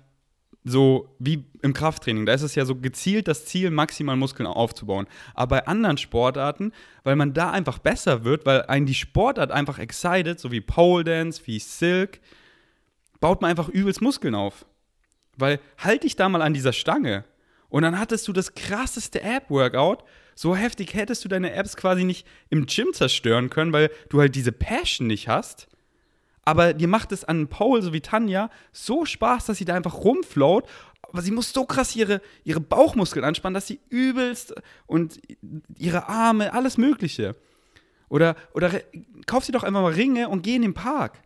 so 0.70 1.14
wie 1.18 1.44
im 1.62 1.72
Krafttraining. 1.72 2.26
Da 2.26 2.32
ist 2.32 2.42
es 2.42 2.54
ja 2.54 2.64
so 2.64 2.76
gezielt 2.76 3.28
das 3.28 3.44
Ziel, 3.46 3.70
maximal 3.70 4.16
Muskeln 4.16 4.46
aufzubauen. 4.46 5.06
Aber 5.34 5.56
bei 5.56 5.66
anderen 5.66 5.98
Sportarten, 5.98 6.72
weil 7.04 7.16
man 7.16 7.34
da 7.34 7.50
einfach 7.50 7.78
besser 7.78 8.24
wird, 8.24 8.46
weil 8.46 8.62
einen 8.62 8.86
die 8.86 8.94
Sportart 8.94 9.50
einfach 9.50 9.78
excited, 9.78 10.38
so 10.38 10.50
wie 10.50 10.60
Pole 10.60 11.04
Dance, 11.04 11.42
wie 11.46 11.58
Silk, 11.58 12.20
baut 13.20 13.40
man 13.40 13.50
einfach 13.50 13.68
übelst 13.68 14.02
Muskeln 14.02 14.34
auf. 14.34 14.66
Weil 15.36 15.60
halt 15.78 16.04
dich 16.04 16.16
da 16.16 16.28
mal 16.28 16.42
an 16.42 16.54
dieser 16.54 16.72
Stange. 16.72 17.24
Und 17.68 17.82
dann 17.82 17.98
hattest 17.98 18.26
du 18.28 18.32
das 18.32 18.54
krasseste 18.54 19.22
App-Workout. 19.22 20.04
So 20.34 20.56
heftig 20.56 20.94
hättest 20.94 21.24
du 21.24 21.28
deine 21.28 21.52
Apps 21.52 21.76
quasi 21.76 22.04
nicht 22.04 22.26
im 22.48 22.66
Gym 22.66 22.92
zerstören 22.92 23.50
können, 23.50 23.72
weil 23.72 23.90
du 24.08 24.20
halt 24.20 24.34
diese 24.34 24.52
Passion 24.52 25.06
nicht 25.06 25.28
hast 25.28 25.68
aber 26.48 26.72
dir 26.72 26.88
macht 26.88 27.12
es 27.12 27.24
an 27.24 27.48
Paul, 27.48 27.82
so 27.82 27.92
wie 27.92 28.00
Tanja, 28.00 28.48
so 28.72 29.04
Spaß, 29.04 29.44
dass 29.44 29.58
sie 29.58 29.66
da 29.66 29.74
einfach 29.74 29.96
rumfloat. 29.96 30.66
Aber 31.02 31.20
sie 31.20 31.30
muss 31.30 31.52
so 31.52 31.66
krass 31.66 31.94
ihre, 31.94 32.22
ihre 32.42 32.58
Bauchmuskeln 32.58 33.22
anspannen, 33.22 33.52
dass 33.52 33.66
sie 33.66 33.80
übelst 33.90 34.54
und 34.86 35.20
ihre 35.76 36.08
Arme, 36.08 36.54
alles 36.54 36.78
Mögliche. 36.78 37.36
Oder, 38.08 38.34
oder 38.54 38.70
kauf 39.26 39.44
sie 39.44 39.52
doch 39.52 39.62
einfach 39.62 39.82
mal 39.82 39.92
Ringe 39.92 40.30
und 40.30 40.40
geh 40.40 40.56
in 40.56 40.62
den 40.62 40.72
Park. 40.72 41.20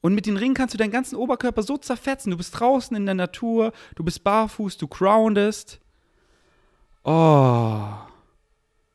Und 0.00 0.16
mit 0.16 0.26
den 0.26 0.36
Ringen 0.36 0.54
kannst 0.54 0.74
du 0.74 0.78
deinen 0.78 0.90
ganzen 0.90 1.14
Oberkörper 1.14 1.62
so 1.62 1.76
zerfetzen. 1.76 2.32
Du 2.32 2.36
bist 2.36 2.58
draußen 2.58 2.96
in 2.96 3.06
der 3.06 3.14
Natur, 3.14 3.72
du 3.94 4.02
bist 4.02 4.24
barfuß, 4.24 4.78
du 4.78 4.88
groundest. 4.88 5.78
Oh. 7.04 7.84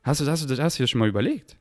Hast 0.03 0.19
du, 0.19 0.25
hast 0.25 0.49
du, 0.49 0.61
hast 0.61 0.79
du 0.79 0.83
dir 0.83 0.87
schon 0.87 0.99
mal 0.99 1.07
überlegt? 1.07 1.55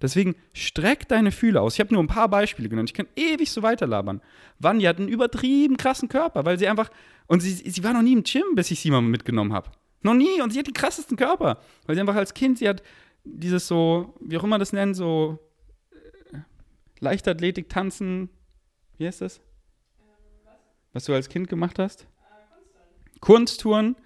Deswegen 0.00 0.36
streck 0.52 1.08
deine 1.08 1.32
Fühle 1.32 1.60
aus. 1.60 1.74
Ich 1.74 1.80
habe 1.80 1.92
nur 1.92 2.02
ein 2.02 2.08
paar 2.08 2.28
Beispiele 2.28 2.68
genannt. 2.68 2.90
Ich 2.90 2.94
kann 2.94 3.08
ewig 3.16 3.50
so 3.50 3.62
weiterlabern. 3.62 4.20
Vanya 4.58 4.90
hat 4.90 4.98
einen 4.98 5.08
übertrieben 5.08 5.76
krassen 5.76 6.08
Körper, 6.08 6.44
weil 6.44 6.58
sie 6.58 6.68
einfach. 6.68 6.90
Und 7.26 7.40
sie, 7.40 7.50
sie 7.50 7.84
war 7.84 7.92
noch 7.92 8.02
nie 8.02 8.12
im 8.12 8.22
Gym, 8.22 8.54
bis 8.54 8.70
ich 8.70 8.80
sie 8.80 8.90
mal 8.90 9.02
mitgenommen 9.02 9.52
habe. 9.52 9.70
Noch 10.02 10.14
nie. 10.14 10.40
Und 10.40 10.52
sie 10.52 10.58
hat 10.60 10.66
den 10.66 10.74
krassesten 10.74 11.16
Körper. 11.16 11.58
Weil 11.86 11.96
sie 11.96 12.00
einfach 12.00 12.14
als 12.14 12.32
Kind, 12.32 12.58
sie 12.58 12.68
hat 12.68 12.82
dieses 13.24 13.66
so, 13.66 14.14
wie 14.20 14.38
auch 14.38 14.44
immer 14.44 14.58
das 14.58 14.72
nennt, 14.72 14.94
so 14.96 15.38
äh, 16.32 16.38
Leichtathletik, 17.00 17.68
Tanzen. 17.68 18.30
Wie 18.98 19.06
heißt 19.06 19.20
das? 19.20 19.40
was? 20.92 21.04
du 21.04 21.12
als 21.12 21.28
Kind 21.28 21.48
gemacht 21.48 21.78
hast? 21.78 22.06
Kunsttouren. 23.20 23.94
Kunsttouren 23.94 23.96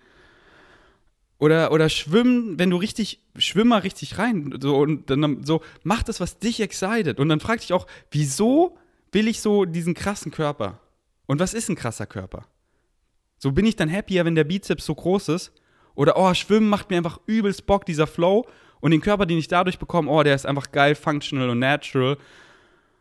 oder, 1.42 1.72
oder 1.72 1.88
schwimmen, 1.88 2.56
wenn 2.60 2.70
du 2.70 2.76
richtig, 2.76 3.18
schwimmer 3.36 3.82
richtig 3.82 4.18
rein. 4.18 4.58
So, 4.60 4.76
und 4.76 5.08
dann 5.10 5.44
so, 5.44 5.62
mach 5.82 6.02
das, 6.02 6.20
was 6.20 6.38
dich 6.38 6.60
excited. 6.60 7.18
Und 7.18 7.28
dann 7.28 7.40
frag 7.40 7.60
dich 7.60 7.72
auch, 7.72 7.86
wieso 8.10 8.76
will 9.10 9.28
ich 9.28 9.40
so 9.40 9.64
diesen 9.64 9.94
krassen 9.94 10.32
Körper? 10.32 10.80
Und 11.26 11.40
was 11.40 11.54
ist 11.54 11.68
ein 11.68 11.76
krasser 11.76 12.06
Körper? 12.06 12.46
So 13.38 13.52
bin 13.52 13.66
ich 13.66 13.76
dann 13.76 13.90
happier, 13.92 14.24
wenn 14.24 14.34
der 14.34 14.44
Bizeps 14.44 14.84
so 14.84 14.94
groß 14.94 15.28
ist? 15.30 15.52
Oder, 15.94 16.16
oh, 16.16 16.32
Schwimmen 16.34 16.68
macht 16.68 16.90
mir 16.90 16.96
einfach 16.96 17.20
übelst 17.26 17.66
Bock, 17.66 17.84
dieser 17.84 18.06
Flow. 18.06 18.46
Und 18.80 18.90
den 18.90 19.00
Körper, 19.00 19.26
den 19.26 19.38
ich 19.38 19.48
dadurch 19.48 19.78
bekomme, 19.78 20.10
oh, 20.10 20.22
der 20.22 20.34
ist 20.34 20.46
einfach 20.46 20.72
geil, 20.72 20.94
functional 20.94 21.50
und 21.50 21.58
natural. 21.58 22.18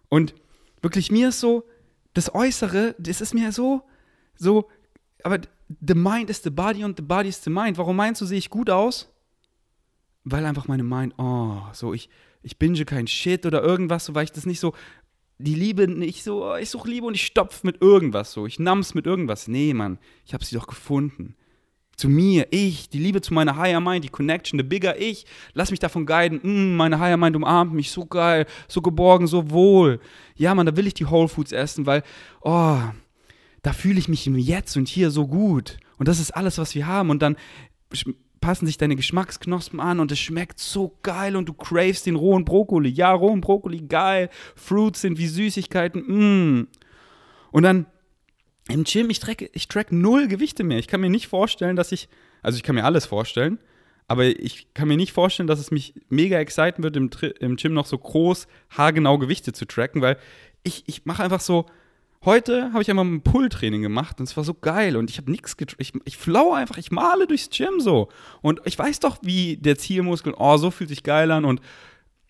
Und 0.10 0.36
wirklich, 0.82 1.12
mir 1.12 1.30
ist 1.30 1.40
so, 1.40 1.64
das 2.14 2.34
Äußere, 2.34 2.96
das 3.00 3.22
ist 3.22 3.34
mir 3.34 3.52
so, 3.52 3.82
so, 4.36 4.70
aber 5.24 5.40
the 5.80 5.94
mind 5.94 6.30
is 6.30 6.44
the 6.44 6.50
body 6.50 6.84
und 6.84 6.98
the 6.98 7.04
body 7.04 7.30
is 7.30 7.44
the 7.44 7.50
mind. 7.50 7.78
Warum 7.78 7.96
meinst 7.96 8.22
du, 8.22 8.26
sehe 8.26 8.38
ich 8.38 8.50
gut 8.50 8.70
aus? 8.70 9.10
Weil 10.24 10.46
einfach 10.46 10.68
meine 10.68 10.84
Mind, 10.84 11.14
oh, 11.18 11.58
so 11.74 11.94
ich, 11.94 12.10
ich 12.44 12.58
binge 12.58 12.86
kein 12.86 13.08
Shit 13.08 13.46
oder 13.46 13.64
irgendwas, 13.64 14.06
so 14.06 14.16
weil 14.16 14.26
ich 14.26 14.32
das 14.32 14.46
nicht 14.46 14.60
so, 14.60 14.74
die 15.38 15.56
Liebe 15.56 15.88
nicht 15.88 16.24
so, 16.24 16.46
oh, 16.46 16.56
ich 16.56 16.70
suche 16.70 16.90
Liebe 16.90 17.08
und 17.08 17.16
ich 17.16 17.26
stopf 17.26 17.64
mit 17.64 17.82
irgendwas 17.82 18.32
so, 18.32 18.46
ich 18.46 18.60
nam's 18.60 18.94
mit 18.94 19.06
irgendwas. 19.06 19.48
Nee, 19.48 19.74
Mann, 19.74 19.98
ich 20.26 20.34
habe 20.34 20.46
sie 20.46 20.56
doch 20.56 20.68
gefunden. 20.68 21.36
Zu 21.98 22.10
mir, 22.10 22.48
ich, 22.52 22.90
die 22.90 23.00
Liebe 23.00 23.22
zu 23.22 23.34
meiner 23.34 23.58
Higher 23.58 23.82
Mind, 23.82 24.04
die 24.04 24.10
Connection, 24.10 24.58
the 24.58 24.64
bigger 24.64 25.00
ich, 25.00 25.26
lass 25.54 25.72
mich 25.72 25.80
davon 25.80 26.06
guiden, 26.06 26.40
mm, 26.42 26.76
meine 26.76 27.00
Higher 27.00 27.18
Mind 27.18 27.36
umarmt 27.36 27.74
mich, 27.74 27.92
so 27.92 28.06
geil, 28.06 28.48
so 28.68 28.82
geborgen, 28.82 29.28
so 29.28 29.52
wohl. 29.52 30.00
Ja, 30.36 30.56
Mann, 30.56 30.66
da 30.66 30.76
will 30.76 30.88
ich 30.88 30.94
die 30.94 31.10
Whole 31.10 31.28
Foods 31.28 31.52
essen, 31.52 31.86
weil, 31.86 32.04
oh, 32.42 32.80
da 33.62 33.74
fühle 33.74 34.00
ich 34.00 34.08
mich 34.08 34.26
im 34.26 34.36
Jetzt 34.36 34.76
und 34.78 34.88
hier 34.88 35.12
so 35.12 35.28
gut. 35.28 35.78
Und 35.98 36.08
das 36.08 36.20
ist 36.20 36.32
alles, 36.32 36.58
was 36.58 36.74
wir 36.74 36.88
haben. 36.88 37.12
Und 37.12 37.22
dann 37.22 37.36
passen 38.42 38.66
sich 38.66 38.78
deine 38.78 38.96
Geschmacksknospen 38.96 39.80
an 39.80 40.00
und 40.00 40.12
es 40.12 40.20
schmeckt 40.20 40.60
so 40.60 40.98
geil 41.04 41.36
und 41.36 41.48
du 41.48 41.54
cravest 41.54 42.08
den 42.08 42.16
rohen 42.16 42.44
Brokkoli. 42.44 42.90
Ja, 42.90 43.14
rohen 43.14 43.40
Brokkoli, 43.40 43.82
geil. 43.82 44.30
Fruits 44.56 45.02
sind 45.02 45.18
wie 45.18 45.28
Süßigkeiten, 45.28 46.02
mm. 46.60 46.68
Und 47.52 47.64
dann 47.64 47.86
im 48.68 48.84
Gym, 48.84 49.10
ich 49.10 49.20
track, 49.20 49.50
ich 49.54 49.68
track 49.68 49.92
null 49.92 50.28
Gewichte 50.28 50.64
mehr. 50.64 50.80
Ich 50.80 50.88
kann 50.88 51.02
mir 51.02 51.10
nicht 51.10 51.28
vorstellen, 51.28 51.76
dass 51.76 51.92
ich, 51.92 52.10
also 52.42 52.56
ich 52.56 52.64
kann 52.64 52.76
mir 52.76 52.86
alles 52.86 53.06
vorstellen, 53.06 53.60
aber 54.08 54.26
ich 54.26 54.74
kann 54.74 54.88
mir 54.88 54.98
nicht 54.98 55.14
vorstellen, 55.14 55.48
dass 55.48 55.60
es 55.60 55.72
mich 55.72 55.94
mega 56.10 56.40
exciten 56.40 56.84
wird, 56.84 56.96
im, 56.96 57.10
im 57.40 57.56
Gym 57.58 57.74
noch 57.74 57.86
so 57.86 57.98
groß, 57.98 58.48
haargenau 58.70 59.18
Gewichte 59.18 59.54
zu 59.54 59.66
tracken, 59.66 60.02
weil 60.02 60.18
ich, 60.64 60.84
ich 60.88 61.06
mache 61.06 61.24
einfach 61.24 61.42
so, 61.42 61.66
Heute 62.24 62.72
habe 62.72 62.84
ich 62.84 62.90
einmal 62.90 63.06
ein 63.06 63.22
Pull-Training 63.22 63.82
gemacht 63.82 64.20
und 64.20 64.30
es 64.30 64.38
war 64.38 64.44
so 64.44 64.54
geil 64.54 64.96
und 64.96 65.10
ich 65.10 65.18
habe 65.18 65.32
nichts 65.32 65.56
ich, 65.80 65.94
ich 66.06 66.18
flau 66.18 66.54
einfach, 66.54 66.78
ich 66.78 66.92
male 66.92 67.26
durchs 67.26 67.50
Gym 67.50 67.80
so. 67.80 68.10
Und 68.44 68.62
ich 68.66 68.78
weiß 68.78 69.00
doch, 69.00 69.18
wie 69.24 69.58
der 69.58 69.76
Zielmuskel, 69.80 70.36
oh, 70.38 70.58
so 70.58 70.70
fühlt 70.70 70.90
sich 70.90 71.02
geil 71.02 71.32
an 71.32 71.46
und, 71.46 71.62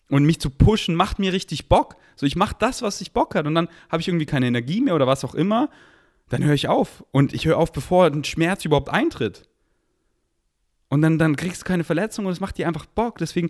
und 0.09 0.23
mich 0.23 0.39
zu 0.39 0.49
pushen 0.49 0.95
macht 0.95 1.19
mir 1.19 1.33
richtig 1.33 1.67
Bock. 1.67 1.97
So, 2.15 2.25
ich 2.25 2.37
mache 2.37 2.55
das, 2.57 2.81
was 2.81 3.01
ich 3.01 3.11
Bock 3.11 3.35
hat 3.35 3.47
und 3.47 3.53
dann 3.53 3.67
habe 3.89 3.99
ich 3.99 4.07
irgendwie 4.07 4.25
keine 4.25 4.47
Energie 4.47 4.79
mehr 4.79 4.95
oder 4.95 5.07
was 5.07 5.25
auch 5.25 5.35
immer. 5.35 5.69
Dann 6.29 6.45
höre 6.45 6.53
ich 6.53 6.69
auf. 6.69 7.03
Und 7.11 7.33
ich 7.33 7.45
höre 7.45 7.57
auf, 7.57 7.73
bevor 7.73 8.05
ein 8.05 8.23
Schmerz 8.23 8.63
überhaupt 8.63 8.89
eintritt. 8.89 9.43
Und 10.87 11.01
dann, 11.01 11.19
dann 11.19 11.35
kriegst 11.35 11.63
du 11.63 11.65
keine 11.65 11.83
Verletzung 11.83 12.25
und 12.25 12.31
es 12.31 12.39
macht 12.39 12.57
dir 12.57 12.67
einfach 12.67 12.85
Bock. 12.85 13.17
Deswegen 13.17 13.49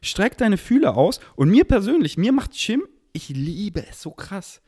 streck 0.00 0.38
deine 0.38 0.56
Fühler 0.56 0.96
aus. 0.96 1.20
Und 1.36 1.50
mir 1.50 1.64
persönlich, 1.64 2.16
mir 2.16 2.32
macht 2.32 2.52
Gym, 2.52 2.88
ich 3.12 3.28
liebe 3.28 3.86
es 3.86 4.00
so 4.00 4.12
krass. 4.12 4.62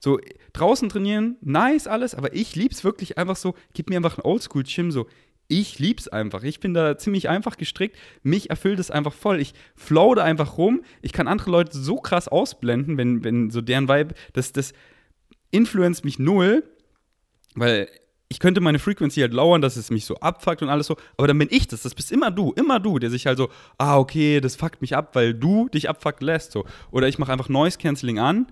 So, 0.00 0.20
draußen 0.52 0.88
trainieren, 0.88 1.36
nice 1.40 1.86
alles, 1.86 2.14
aber 2.14 2.34
ich 2.34 2.54
lieb's 2.54 2.84
wirklich 2.84 3.18
einfach 3.18 3.36
so, 3.36 3.54
gib 3.74 3.90
mir 3.90 3.96
einfach 3.96 4.18
ein 4.18 4.24
Oldschool-Gym, 4.24 4.92
so 4.92 5.06
ich 5.48 5.78
lieb's 5.78 6.08
einfach. 6.08 6.42
Ich 6.42 6.60
bin 6.60 6.74
da 6.74 6.98
ziemlich 6.98 7.28
einfach 7.30 7.56
gestrickt. 7.56 7.96
Mich 8.22 8.50
erfüllt 8.50 8.78
es 8.78 8.90
einfach 8.90 9.14
voll. 9.14 9.40
Ich 9.40 9.54
flow 9.74 10.14
da 10.14 10.22
einfach 10.22 10.58
rum. 10.58 10.82
Ich 11.00 11.12
kann 11.12 11.26
andere 11.26 11.50
Leute 11.50 11.76
so 11.76 11.96
krass 11.96 12.28
ausblenden, 12.28 12.98
wenn, 12.98 13.24
wenn 13.24 13.50
so 13.50 13.62
deren 13.62 13.88
Vibe, 13.88 14.14
das, 14.34 14.52
das 14.52 14.74
influenzt 15.50 16.04
mich 16.04 16.18
null, 16.18 16.64
weil 17.54 17.88
ich 18.28 18.40
könnte 18.40 18.60
meine 18.60 18.78
Frequency 18.78 19.20
halt 19.20 19.32
lauern, 19.32 19.62
dass 19.62 19.76
es 19.76 19.90
mich 19.90 20.04
so 20.04 20.16
abfuckt 20.16 20.60
und 20.60 20.68
alles 20.68 20.86
so, 20.86 20.96
aber 21.16 21.26
dann 21.26 21.38
bin 21.38 21.48
ich 21.50 21.66
das. 21.66 21.80
Das 21.80 21.94
bist 21.94 22.12
immer 22.12 22.30
du, 22.30 22.52
immer 22.52 22.78
du, 22.78 22.98
der 22.98 23.08
sich 23.08 23.26
halt 23.26 23.38
so, 23.38 23.48
ah, 23.78 23.96
okay, 23.96 24.40
das 24.40 24.54
fuckt 24.54 24.82
mich 24.82 24.94
ab, 24.94 25.14
weil 25.14 25.32
du 25.32 25.70
dich 25.70 25.88
abfuckt 25.88 26.22
lässt. 26.22 26.52
So. 26.52 26.66
Oder 26.90 27.08
ich 27.08 27.18
mache 27.18 27.32
einfach 27.32 27.48
Noise 27.48 27.78
Cancelling 27.78 28.18
an, 28.18 28.46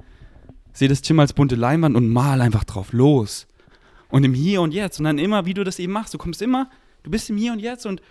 sehe 0.78 0.88
das 0.88 1.02
Gym 1.02 1.20
als 1.20 1.32
bunte 1.32 1.56
Leinwand 1.56 1.96
und 1.96 2.08
mal 2.08 2.40
einfach 2.40 2.64
drauf 2.64 2.92
los. 2.92 3.46
Und 4.08 4.24
im 4.24 4.34
Hier 4.34 4.62
und 4.62 4.72
Jetzt. 4.72 4.98
Und 4.98 5.04
dann 5.04 5.18
immer, 5.18 5.46
wie 5.46 5.54
du 5.54 5.64
das 5.64 5.78
eben 5.78 5.92
machst. 5.92 6.14
Du 6.14 6.18
kommst 6.18 6.40
immer 6.42 6.70
Du 7.06 7.12
bist 7.12 7.30
im 7.30 7.36
Hier 7.36 7.52
und 7.52 7.60
Jetzt 7.60 7.86
und 7.86 8.02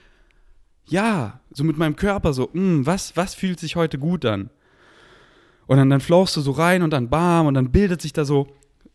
ja, 0.85 1.41
so 1.51 1.65
mit 1.65 1.77
meinem 1.77 1.97
Körper 1.97 2.31
so, 2.31 2.49
mh, 2.53 2.61
hm, 2.61 2.85
was, 2.85 3.17
was 3.17 3.35
fühlt 3.35 3.59
sich 3.59 3.75
heute 3.75 3.99
gut 3.99 4.23
an? 4.23 4.49
Und 5.67 5.75
dann, 5.75 5.89
dann 5.89 5.99
flowst 5.99 6.37
du 6.37 6.41
so 6.41 6.51
rein 6.51 6.81
und 6.81 6.91
dann 6.91 7.09
bam 7.09 7.45
und 7.45 7.55
dann 7.55 7.73
bildet 7.73 8.01
sich 8.01 8.13
da 8.13 8.23
so, 8.23 8.47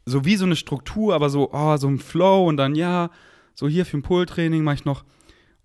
so 0.06 0.24
wie 0.24 0.36
so 0.36 0.46
eine 0.46 0.56
Struktur, 0.56 1.14
aber 1.14 1.28
so, 1.28 1.50
oh, 1.52 1.76
so 1.76 1.86
ein 1.86 1.98
Flow 1.98 2.48
und 2.48 2.56
dann 2.56 2.74
ja, 2.74 3.10
so 3.54 3.68
hier 3.68 3.84
für 3.84 3.98
ein 3.98 4.02
Pull-Training 4.02 4.64
mache 4.64 4.76
ich 4.76 4.84
noch, 4.86 5.04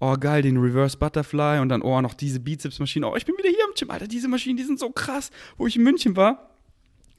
oh 0.01 0.17
geil, 0.19 0.41
den 0.41 0.57
Reverse 0.57 0.97
Butterfly 0.97 1.59
und 1.61 1.69
dann, 1.69 1.81
oh, 1.81 2.01
noch 2.01 2.13
diese 2.13 2.41
Bizeps-Maschine, 2.41 3.07
oh, 3.07 3.15
ich 3.15 3.25
bin 3.25 3.37
wieder 3.37 3.47
hier 3.47 3.65
im 3.69 3.73
Gym, 3.73 3.89
Alter, 3.89 4.07
diese 4.09 4.27
Maschinen, 4.27 4.57
die 4.57 4.63
sind 4.63 4.79
so 4.79 4.89
krass, 4.89 5.31
wo 5.55 5.65
ich 5.65 5.77
in 5.77 5.83
München 5.83 6.17
war. 6.17 6.54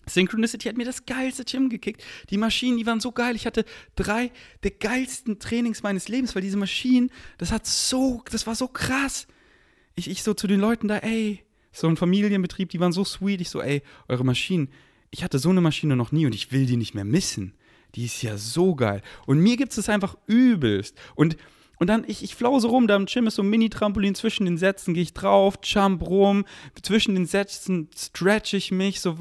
Synchronicity 0.09 0.69
hat 0.69 0.77
mir 0.77 0.85
das 0.85 1.05
geilste 1.05 1.45
Gym 1.45 1.69
gekickt. 1.69 2.03
Die 2.31 2.39
Maschinen, 2.39 2.77
die 2.77 2.87
waren 2.87 3.01
so 3.01 3.13
geil. 3.13 3.35
Ich 3.35 3.47
hatte 3.47 3.65
drei 3.97 4.31
der 4.63 4.71
geilsten 4.71 5.39
Trainings 5.39 5.83
meines 5.83 6.09
Lebens, 6.09 6.35
weil 6.35 6.43
diese 6.43 6.57
Maschinen, 6.57 7.11
das 7.39 7.53
hat 7.53 7.67
so, 7.67 8.23
das 8.31 8.47
war 8.47 8.55
so 8.55 8.69
krass. 8.69 9.27
Ich, 9.95 10.09
ich 10.09 10.23
so 10.23 10.35
zu 10.35 10.47
den 10.47 10.61
Leuten 10.61 10.89
da, 10.89 10.99
ey, 10.99 11.43
so 11.73 11.89
ein 11.89 11.97
Familienbetrieb, 11.97 12.71
die 12.71 12.81
waren 12.81 12.93
so 12.93 13.05
sweet. 13.05 13.41
Ich 13.41 13.51
so, 13.51 13.61
ey, 13.61 13.83
eure 14.09 14.25
Maschinen, 14.25 14.69
ich 15.11 15.25
hatte 15.25 15.39
so 15.39 15.51
eine 15.51 15.61
Maschine 15.61 15.97
noch 15.97 16.13
nie 16.13 16.27
und 16.27 16.35
ich 16.35 16.53
will 16.53 16.67
die 16.67 16.77
nicht 16.77 16.95
mehr 16.95 17.05
missen. 17.05 17.55
Die 17.95 18.05
ist 18.05 18.23
ja 18.23 18.37
so 18.37 18.75
geil. 18.75 19.03
Und 19.27 19.39
mir 19.41 19.57
gibt 19.57 19.77
es 19.77 19.89
einfach 19.89 20.17
übelst. 20.27 20.97
Und 21.15 21.37
und 21.79 21.89
dann, 21.89 22.05
ich, 22.07 22.23
ich 22.23 22.35
flause 22.35 22.69
rum, 22.69 22.87
da 22.87 22.97
im 22.97 23.07
Gym 23.07 23.27
ist 23.27 23.35
so 23.35 23.43
ein 23.43 23.51
Mini-Trampolin, 23.51 24.15
zwischen 24.15 24.47
den 24.47 24.57
Sätzen 24.57 24.95
gehe 24.95 25.03
ich 25.03 25.13
drauf, 25.13 25.59
jump 25.63 26.03
rum, 26.07 26.47
zwischen 26.81 27.15
den 27.15 27.27
Sätzen 27.27 27.91
stretch 27.95 28.55
ich 28.55 28.73
mich, 28.73 29.01
so 29.01 29.19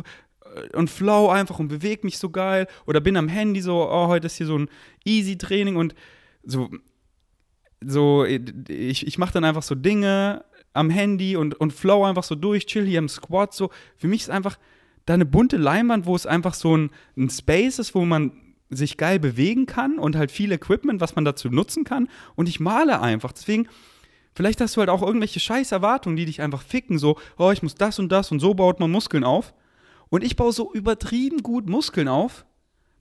und 0.74 0.89
flow 0.89 1.30
einfach 1.30 1.60
und 1.60 1.68
bewege 1.68 2.06
mich 2.06 2.18
so 2.18 2.30
geil. 2.30 2.68
Oder 2.86 3.02
bin 3.02 3.18
am 3.18 3.28
Handy 3.28 3.62
so, 3.62 3.89
oh, 3.89 4.08
heute 4.08 4.28
ist 4.28 4.38
hier 4.38 4.48
so 4.48 4.58
ein 4.58 4.70
Easy-Training 5.04 5.76
und 5.76 5.96
so, 6.44 6.70
so 7.84 8.26
ich, 8.26 9.08
ich 9.08 9.18
mache 9.18 9.34
dann 9.34 9.44
einfach 9.44 9.63
so 9.63 9.76
Dinge 9.76 10.44
am 10.74 10.89
Handy 10.89 11.36
und, 11.36 11.56
und 11.56 11.72
flow 11.72 12.04
einfach 12.04 12.24
so 12.24 12.36
durch, 12.36 12.65
chill 12.65 12.86
hier 12.86 13.00
im 13.00 13.10
Squat. 13.10 13.54
So. 13.54 13.70
Für 13.98 14.08
mich 14.08 14.22
ist 14.22 14.30
einfach 14.30 14.58
da 15.06 15.13
eine 15.13 15.26
bunte 15.26 15.58
Leinwand, 15.58 16.06
wo 16.06 16.15
es 16.15 16.26
einfach 16.26 16.54
so 16.54 16.76
ein, 16.76 16.89
ein 17.18 17.30
Space 17.30 17.80
ist, 17.80 17.96
wo 17.96 18.06
man 18.06 18.32
sich 18.70 18.98
geil 18.98 19.20
bewegen 19.20 19.68
kann 19.68 20.00
und 20.00 20.15
halt 20.15 20.32
viel 20.32 20.52
Equipment, 20.52 21.00
was 21.00 21.15
man 21.15 21.24
dazu 21.24 21.50
nutzen 21.50 21.84
kann. 21.84 22.10
Und 22.36 22.50
ich 22.50 22.60
male 22.60 23.02
einfach. 23.02 23.32
Deswegen, 23.32 23.68
vielleicht 24.34 24.60
hast 24.60 24.76
du 24.76 24.80
halt 24.82 24.89
auch 24.89 25.04
irgendwelche 25.04 25.39
scheiß 25.39 25.72
Erwartungen, 25.72 26.15
die 26.15 26.26
dich 26.26 26.41
einfach 26.41 26.63
ficken. 26.63 26.98
So, 26.98 27.18
oh, 27.38 27.52
ich 27.52 27.63
muss 27.63 27.76
das 27.76 28.00
und 28.00 28.12
das 28.12 28.32
und 28.32 28.39
so 28.39 28.54
baut 28.54 28.80
man 28.80 28.91
Muskeln 28.91 29.24
auf. 29.24 29.54
Und 30.10 30.24
ich 30.24 30.36
baue 30.36 30.52
so 30.52 30.72
übertrieben 30.74 31.44
gut 31.44 31.68
Muskeln 31.68 32.08
auf, 32.08 32.46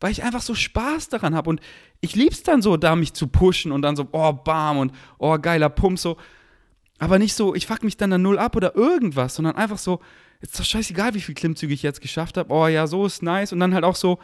weil 0.01 0.12
ich 0.12 0.23
einfach 0.23 0.43
so 0.43 0.55
Spaß 0.55 1.09
daran 1.09 1.35
habe. 1.35 1.51
Und 1.51 1.61
ich 2.01 2.14
liebe 2.14 2.33
es 2.33 2.43
dann 2.43 2.62
so, 2.62 2.77
da 2.77 2.97
mich 2.97 3.14
zu 3.14 3.27
pushen 3.27 3.73
und 3.73 3.83
dann 3.83 3.97
so, 3.97 4.07
oh, 4.12 4.33
bam 4.33 4.79
und 4.79 4.93
oh, 5.19 5.38
geiler 5.38 5.69
Pump, 5.69 5.99
so. 5.99 6.17
Aber 6.99 7.19
nicht 7.19 7.35
so, 7.35 7.55
ich 7.55 7.67
fuck 7.67 7.83
mich 7.83 7.97
dann 7.97 8.11
da 8.11 8.19
null 8.19 8.38
ab 8.38 8.57
oder 8.57 8.77
irgendwas, 8.77 9.35
sondern 9.35 9.57
einfach 9.57 9.79
so, 9.79 10.01
ist 10.40 10.59
doch 10.59 10.64
scheißegal, 10.64 11.14
wie 11.14 11.21
viel 11.21 11.35
Klimmzüge 11.35 11.75
ich 11.75 11.83
jetzt 11.83 12.01
geschafft 12.01 12.37
habe. 12.37 12.53
Oh 12.53 12.67
ja, 12.67 12.87
so 12.87 13.07
ist 13.07 13.23
nice. 13.23 13.53
Und 13.53 13.61
dann 13.61 13.75
halt 13.75 13.85
auch 13.85 13.97
so, 13.97 14.19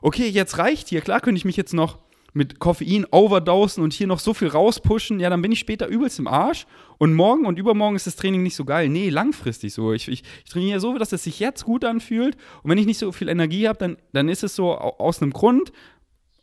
okay, 0.00 0.28
jetzt 0.28 0.58
reicht 0.58 0.88
hier. 0.88 1.00
Klar 1.00 1.20
könnte 1.20 1.38
ich 1.38 1.44
mich 1.44 1.56
jetzt 1.56 1.72
noch 1.72 1.98
mit 2.32 2.58
Koffein 2.58 3.06
overdosen 3.10 3.82
und 3.82 3.92
hier 3.92 4.06
noch 4.06 4.18
so 4.18 4.32
viel 4.32 4.48
rauspushen, 4.48 5.20
ja, 5.20 5.28
dann 5.28 5.42
bin 5.42 5.52
ich 5.52 5.58
später 5.58 5.86
übelst 5.86 6.18
im 6.18 6.26
Arsch 6.26 6.66
und 6.98 7.14
morgen 7.14 7.44
und 7.44 7.58
übermorgen 7.58 7.96
ist 7.96 8.06
das 8.06 8.16
Training 8.16 8.42
nicht 8.42 8.56
so 8.56 8.64
geil. 8.64 8.88
Nee, 8.88 9.10
langfristig 9.10 9.74
so. 9.74 9.92
Ich, 9.92 10.08
ich, 10.08 10.22
ich 10.44 10.50
trainiere 10.50 10.80
so, 10.80 10.96
dass 10.96 11.12
es 11.12 11.24
sich 11.24 11.40
jetzt 11.40 11.64
gut 11.64 11.84
anfühlt 11.84 12.36
und 12.62 12.70
wenn 12.70 12.78
ich 12.78 12.86
nicht 12.86 12.98
so 12.98 13.12
viel 13.12 13.28
Energie 13.28 13.68
habe, 13.68 13.78
dann, 13.78 13.96
dann 14.12 14.28
ist 14.28 14.44
es 14.44 14.56
so 14.56 14.74
aus 14.74 15.20
einem 15.20 15.32
Grund. 15.32 15.72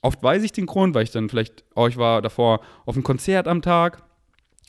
Oft 0.02 0.22
weiß 0.22 0.44
ich 0.44 0.52
den 0.52 0.68
Grund, 0.68 0.94
weil 0.94 1.04
ich 1.04 1.12
dann 1.12 1.28
vielleicht, 1.28 1.64
oh, 1.76 1.88
ich 1.88 1.98
war 1.98 2.22
davor 2.22 2.62
auf 2.86 2.96
einem 2.96 3.04
Konzert 3.04 3.48
am 3.48 3.62
Tag, 3.62 4.04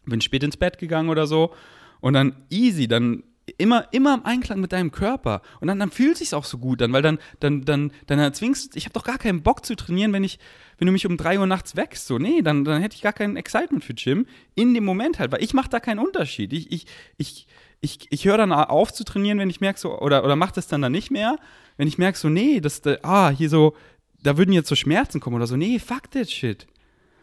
bin 0.06 0.20
spät 0.20 0.42
ins 0.42 0.56
Bett 0.56 0.78
gegangen 0.78 1.10
oder 1.10 1.26
so 1.26 1.52
und 2.00 2.14
dann 2.14 2.46
easy, 2.48 2.88
dann 2.88 3.22
immer, 3.58 3.86
immer 3.92 4.14
im 4.14 4.24
Einklang 4.24 4.60
mit 4.60 4.72
deinem 4.72 4.90
Körper. 4.90 5.42
Und 5.60 5.68
dann, 5.68 5.78
dann 5.78 5.90
fühlt 5.90 6.16
sich 6.16 6.34
auch 6.34 6.44
so 6.44 6.58
gut 6.58 6.82
an, 6.82 6.92
weil 6.92 7.02
dann, 7.02 7.18
dann, 7.40 7.64
dann, 7.64 7.92
dann 8.06 8.18
erzwingst 8.18 8.76
ich 8.76 8.84
habe 8.84 8.92
doch 8.92 9.04
gar 9.04 9.18
keinen 9.18 9.42
Bock 9.42 9.64
zu 9.64 9.76
trainieren, 9.76 10.12
wenn 10.12 10.24
ich, 10.24 10.38
wenn 10.78 10.86
du 10.86 10.92
mich 10.92 11.06
um 11.06 11.16
3 11.16 11.38
Uhr 11.38 11.46
nachts 11.46 11.76
wächst. 11.76 12.06
So, 12.06 12.18
nee, 12.18 12.42
dann, 12.42 12.64
dann 12.64 12.80
hätte 12.80 12.96
ich 12.96 13.02
gar 13.02 13.12
kein 13.12 13.36
Excitement 13.36 13.84
für 13.84 13.94
Gym. 13.94 14.26
In 14.54 14.74
dem 14.74 14.84
Moment 14.84 15.18
halt, 15.18 15.32
weil 15.32 15.42
ich 15.42 15.54
mache 15.54 15.68
da 15.68 15.80
keinen 15.80 15.98
Unterschied. 15.98 16.52
Ich, 16.52 16.70
ich, 16.72 16.86
ich, 17.16 17.46
ich, 17.80 18.06
ich 18.10 18.24
höre 18.24 18.38
dann 18.38 18.52
auf 18.52 18.92
zu 18.92 19.04
trainieren, 19.04 19.38
wenn 19.38 19.50
ich 19.50 19.60
merke 19.60 19.80
so, 19.80 19.98
oder, 19.98 20.24
oder 20.24 20.36
mache 20.36 20.54
das 20.54 20.66
dann 20.66 20.82
dann 20.82 20.92
nicht 20.92 21.10
mehr, 21.10 21.36
wenn 21.76 21.88
ich 21.88 21.98
merke 21.98 22.18
so, 22.18 22.28
nee, 22.28 22.60
das, 22.60 22.82
ah, 23.02 23.30
hier 23.30 23.48
so, 23.48 23.74
da 24.22 24.36
würden 24.36 24.52
jetzt 24.52 24.68
so 24.68 24.74
Schmerzen 24.74 25.20
kommen 25.20 25.36
oder 25.36 25.46
so, 25.46 25.56
nee, 25.56 25.78
fuck 25.78 26.10
that 26.10 26.30
shit. 26.30 26.66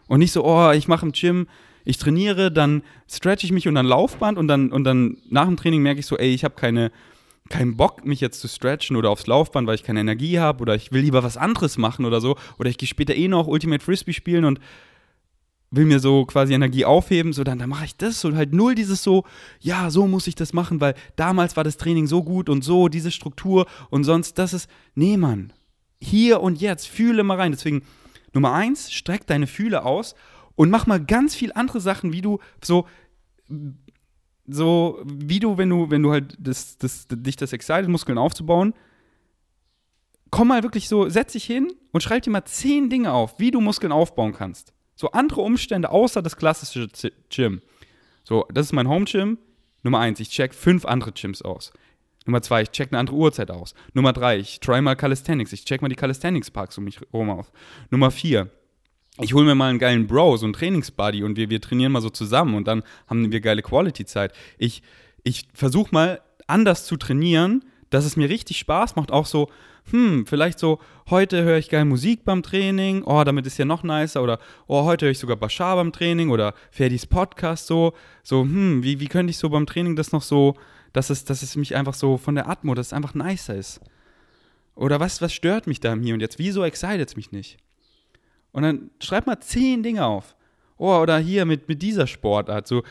Und 0.07 0.19
nicht 0.19 0.31
so, 0.31 0.43
oh, 0.43 0.71
ich 0.71 0.87
mache 0.87 1.05
im 1.05 1.11
Gym 1.11 1.47
ich 1.87 1.97
trainiere, 1.97 2.51
dann 2.51 2.83
stretch 3.09 3.45
ich 3.45 3.53
mich 3.53 3.65
und 3.65 3.75
dann 3.75 3.85
Laufband 3.85 4.37
und 4.37 4.49
dann, 4.49 4.73
und 4.73 4.83
dann 4.83 5.17
nach 5.29 5.45
dem 5.45 5.55
Training 5.55 5.81
merke 5.81 6.01
ich 6.01 6.05
so, 6.05 6.17
ey, 6.17 6.33
ich 6.33 6.43
habe 6.43 6.55
keine, 6.55 6.91
keinen 7.49 7.77
Bock, 7.77 8.05
mich 8.05 8.19
jetzt 8.19 8.41
zu 8.41 8.49
stretchen 8.49 8.97
oder 8.97 9.09
aufs 9.09 9.25
Laufband, 9.25 9.67
weil 9.67 9.75
ich 9.75 9.83
keine 9.83 10.01
Energie 10.01 10.37
habe 10.37 10.61
oder 10.61 10.75
ich 10.75 10.91
will 10.91 11.01
lieber 11.01 11.23
was 11.23 11.37
anderes 11.37 11.77
machen 11.77 12.03
oder 12.03 12.19
so. 12.19 12.35
Oder 12.59 12.69
ich 12.69 12.77
gehe 12.77 12.89
später 12.89 13.15
eh 13.15 13.29
noch 13.29 13.47
Ultimate 13.47 13.81
Frisbee 13.81 14.11
spielen 14.11 14.43
und 14.43 14.59
will 15.71 15.85
mir 15.85 15.99
so 15.99 16.25
quasi 16.25 16.53
Energie 16.53 16.83
aufheben, 16.83 17.31
so 17.31 17.45
dann, 17.45 17.57
dann 17.57 17.69
mache 17.69 17.85
ich 17.85 17.95
das 17.95 18.25
und 18.25 18.35
halt 18.35 18.53
null 18.53 18.75
dieses 18.75 19.01
so, 19.01 19.23
ja, 19.61 19.89
so 19.89 20.07
muss 20.07 20.27
ich 20.27 20.35
das 20.35 20.51
machen, 20.51 20.81
weil 20.81 20.93
damals 21.15 21.55
war 21.55 21.63
das 21.63 21.77
Training 21.77 22.05
so 22.05 22.21
gut 22.21 22.49
und 22.49 22.65
so, 22.65 22.89
diese 22.89 23.11
Struktur 23.11 23.65
und 23.89 24.03
sonst, 24.03 24.37
das 24.37 24.53
ist, 24.53 24.69
nee, 24.93 25.15
Mann, 25.15 25.53
hier 26.01 26.41
und 26.41 26.59
jetzt, 26.59 26.87
fühle 26.87 27.23
mal 27.23 27.37
rein. 27.37 27.53
Deswegen, 27.53 27.83
Nummer 28.33 28.53
eins, 28.53 28.91
streck 28.91 29.25
deine 29.25 29.47
Fühle 29.47 29.85
aus 29.85 30.15
und 30.57 30.69
mach 30.69 30.87
mal 30.87 30.99
ganz 30.99 31.35
viel 31.35 31.53
andere 31.53 31.79
Sachen, 31.79 32.11
wie 32.11 32.21
du 32.21 32.39
so 32.61 32.85
so 34.47 35.01
wie 35.05 35.39
du, 35.39 35.57
wenn 35.57 35.69
du, 35.69 35.89
wenn 35.89 36.03
du 36.03 36.11
halt 36.11 36.35
das, 36.39 36.77
das, 36.77 37.07
dich 37.09 37.35
das 37.35 37.53
excited, 37.53 37.89
Muskeln 37.89 38.17
aufzubauen, 38.17 38.73
komm 40.31 40.49
mal 40.49 40.63
wirklich 40.63 40.87
so, 40.87 41.09
setz 41.09 41.33
dich 41.33 41.45
hin 41.45 41.73
und 41.91 42.01
schreib 42.01 42.23
dir 42.23 42.31
mal 42.31 42.45
zehn 42.45 42.89
Dinge 42.89 43.13
auf, 43.13 43.39
wie 43.39 43.51
du 43.51 43.61
Muskeln 43.61 43.91
aufbauen 43.91 44.33
kannst. 44.33 44.73
So 44.95 45.11
andere 45.11 45.41
Umstände 45.41 45.91
außer 45.91 46.21
das 46.21 46.37
klassische 46.37 46.87
Gym. 47.29 47.61
So, 48.23 48.45
das 48.51 48.67
ist 48.67 48.73
mein 48.73 48.87
Home 48.87 49.05
Gym. 49.05 49.37
Nummer 49.83 49.99
eins, 49.99 50.19
ich 50.19 50.29
check 50.29 50.53
fünf 50.53 50.85
andere 50.85 51.11
Gyms 51.11 51.41
aus. 51.41 51.71
Nummer 52.25 52.41
zwei, 52.41 52.63
ich 52.63 52.71
check 52.71 52.91
eine 52.91 52.99
andere 52.99 53.15
Uhrzeit 53.15 53.51
aus. 53.51 53.73
Nummer 53.93 54.11
drei, 54.11 54.37
ich 54.37 54.59
try 54.59 54.81
mal 54.81 54.95
Calisthenics. 54.95 55.53
Ich 55.53 55.65
check 55.65 55.81
mal 55.81 55.87
die 55.89 55.95
Calisthenics 55.95 56.51
Parks 56.51 56.77
um 56.77 56.85
mich 56.85 56.99
herum 56.99 57.29
auf. 57.29 57.51
Nummer 57.89 58.11
vier, 58.11 58.49
ich 59.21 59.33
hole 59.33 59.45
mir 59.45 59.55
mal 59.55 59.69
einen 59.69 59.79
geilen 59.79 60.07
Bro, 60.07 60.37
so 60.37 60.45
einen 60.45 60.53
Trainingsbuddy 60.53 61.23
und 61.23 61.37
wir, 61.37 61.49
wir 61.49 61.61
trainieren 61.61 61.91
mal 61.91 62.01
so 62.01 62.09
zusammen 62.09 62.55
und 62.55 62.67
dann 62.67 62.83
haben 63.07 63.31
wir 63.31 63.39
geile 63.41 63.61
Quality-Zeit. 63.61 64.33
Ich, 64.57 64.81
ich 65.23 65.47
versuche 65.53 65.89
mal 65.91 66.21
anders 66.47 66.85
zu 66.85 66.97
trainieren, 66.97 67.63
dass 67.89 68.05
es 68.05 68.17
mir 68.17 68.29
richtig 68.29 68.57
Spaß 68.59 68.95
macht, 68.95 69.11
auch 69.11 69.25
so, 69.25 69.49
hm, 69.91 70.25
vielleicht 70.27 70.59
so, 70.59 70.79
heute 71.09 71.43
höre 71.43 71.57
ich 71.57 71.69
geil 71.69 71.85
Musik 71.85 72.25
beim 72.25 72.43
Training, 72.43 73.03
oh, 73.03 73.23
damit 73.23 73.47
ist 73.47 73.57
ja 73.57 73.65
noch 73.65 73.83
nicer, 73.83 74.21
oder 74.21 74.39
oh, 74.67 74.83
heute 74.83 75.05
höre 75.05 75.11
ich 75.11 75.19
sogar 75.19 75.37
Bashar 75.37 75.77
beim 75.77 75.93
Training 75.93 76.29
oder 76.29 76.53
Ferdis 76.71 77.05
Podcast 77.05 77.67
so, 77.67 77.93
so, 78.23 78.41
hm, 78.41 78.83
wie, 78.83 78.99
wie 78.99 79.07
könnte 79.07 79.31
ich 79.31 79.37
so 79.37 79.49
beim 79.49 79.65
Training 79.65 79.95
das 79.95 80.11
noch 80.11 80.21
so, 80.21 80.55
dass 80.93 81.09
es, 81.09 81.25
dass 81.25 81.41
es 81.41 81.55
mich 81.55 81.75
einfach 81.75 81.93
so 81.93 82.17
von 82.17 82.35
der 82.35 82.49
Atmo, 82.49 82.73
dass 82.73 82.87
es 82.87 82.93
einfach 82.93 83.13
nicer 83.13 83.55
ist. 83.55 83.79
Oder 84.75 84.99
was, 84.99 85.21
was 85.21 85.33
stört 85.33 85.67
mich 85.67 85.79
da 85.79 85.95
Hier 85.95 86.13
und 86.13 86.19
jetzt? 86.19 86.39
Wieso 86.39 86.63
excited 86.63 87.07
es 87.07 87.15
mich 87.15 87.31
nicht? 87.31 87.57
Und 88.57 88.63
dann 88.63 88.89
schreib 88.99 89.27
mal 89.27 89.39
zehn 89.39 89.83
Dinge 89.83 90.03
auf. 90.03 90.35
Oh, 90.77 90.97
oder 90.97 91.19
hier 91.19 91.45
mit, 91.45 91.67
mit 91.67 91.79
dieser 91.83 92.07
Sportart. 92.07 92.65
So. 92.65 92.81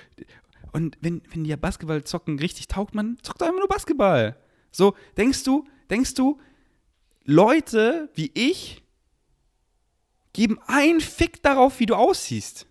Und 0.71 0.97
wenn, 1.01 1.23
wenn 1.33 1.43
dir 1.43 1.57
Basketball 1.57 2.05
zocken 2.05 2.39
richtig 2.39 2.69
taugt, 2.69 2.95
man 2.95 3.19
zockt 3.23 3.43
einfach 3.43 3.59
nur 3.59 3.67
Basketball. 3.67 4.37
So, 4.71 4.95
denkst 5.17 5.43
du, 5.43 5.65
denkst 5.91 6.15
du, 6.15 6.39
Leute 7.25 8.11
wie 8.15 8.31
ich 8.33 8.85
geben 10.33 10.61
einen 10.69 11.01
Fick 11.01 11.43
darauf, 11.43 11.81
wie 11.81 11.87
du 11.87 11.97
aussiehst. 11.97 12.69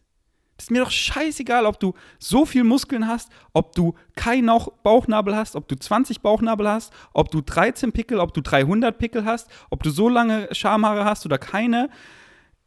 Ist 0.58 0.72
mir 0.72 0.82
doch 0.82 0.92
scheißegal, 0.92 1.66
ob 1.66 1.82
du 1.82 1.96
so 2.18 2.46
viel 2.46 2.64
Muskeln 2.64 3.10
hast, 3.10 3.30
ob 3.52 3.76
du 3.76 3.96
keinen 4.16 4.50
Bauchnabel 4.84 5.36
hast, 5.36 5.58
ob 5.58 5.68
du 5.68 5.76
20 5.76 6.22
Bauchnabel 6.22 6.70
hast, 6.70 6.94
ob 7.12 7.30
du 7.30 7.42
13 7.42 7.92
Pickel, 7.92 8.22
ob 8.22 8.34
du 8.34 8.40
300 8.40 8.98
Pickel 8.98 9.26
hast, 9.26 9.50
ob 9.70 9.84
du 9.84 9.90
so 9.90 10.08
lange 10.08 10.48
Schamhaare 10.56 11.04
hast 11.04 11.26
oder 11.26 11.38
keine 11.38 11.90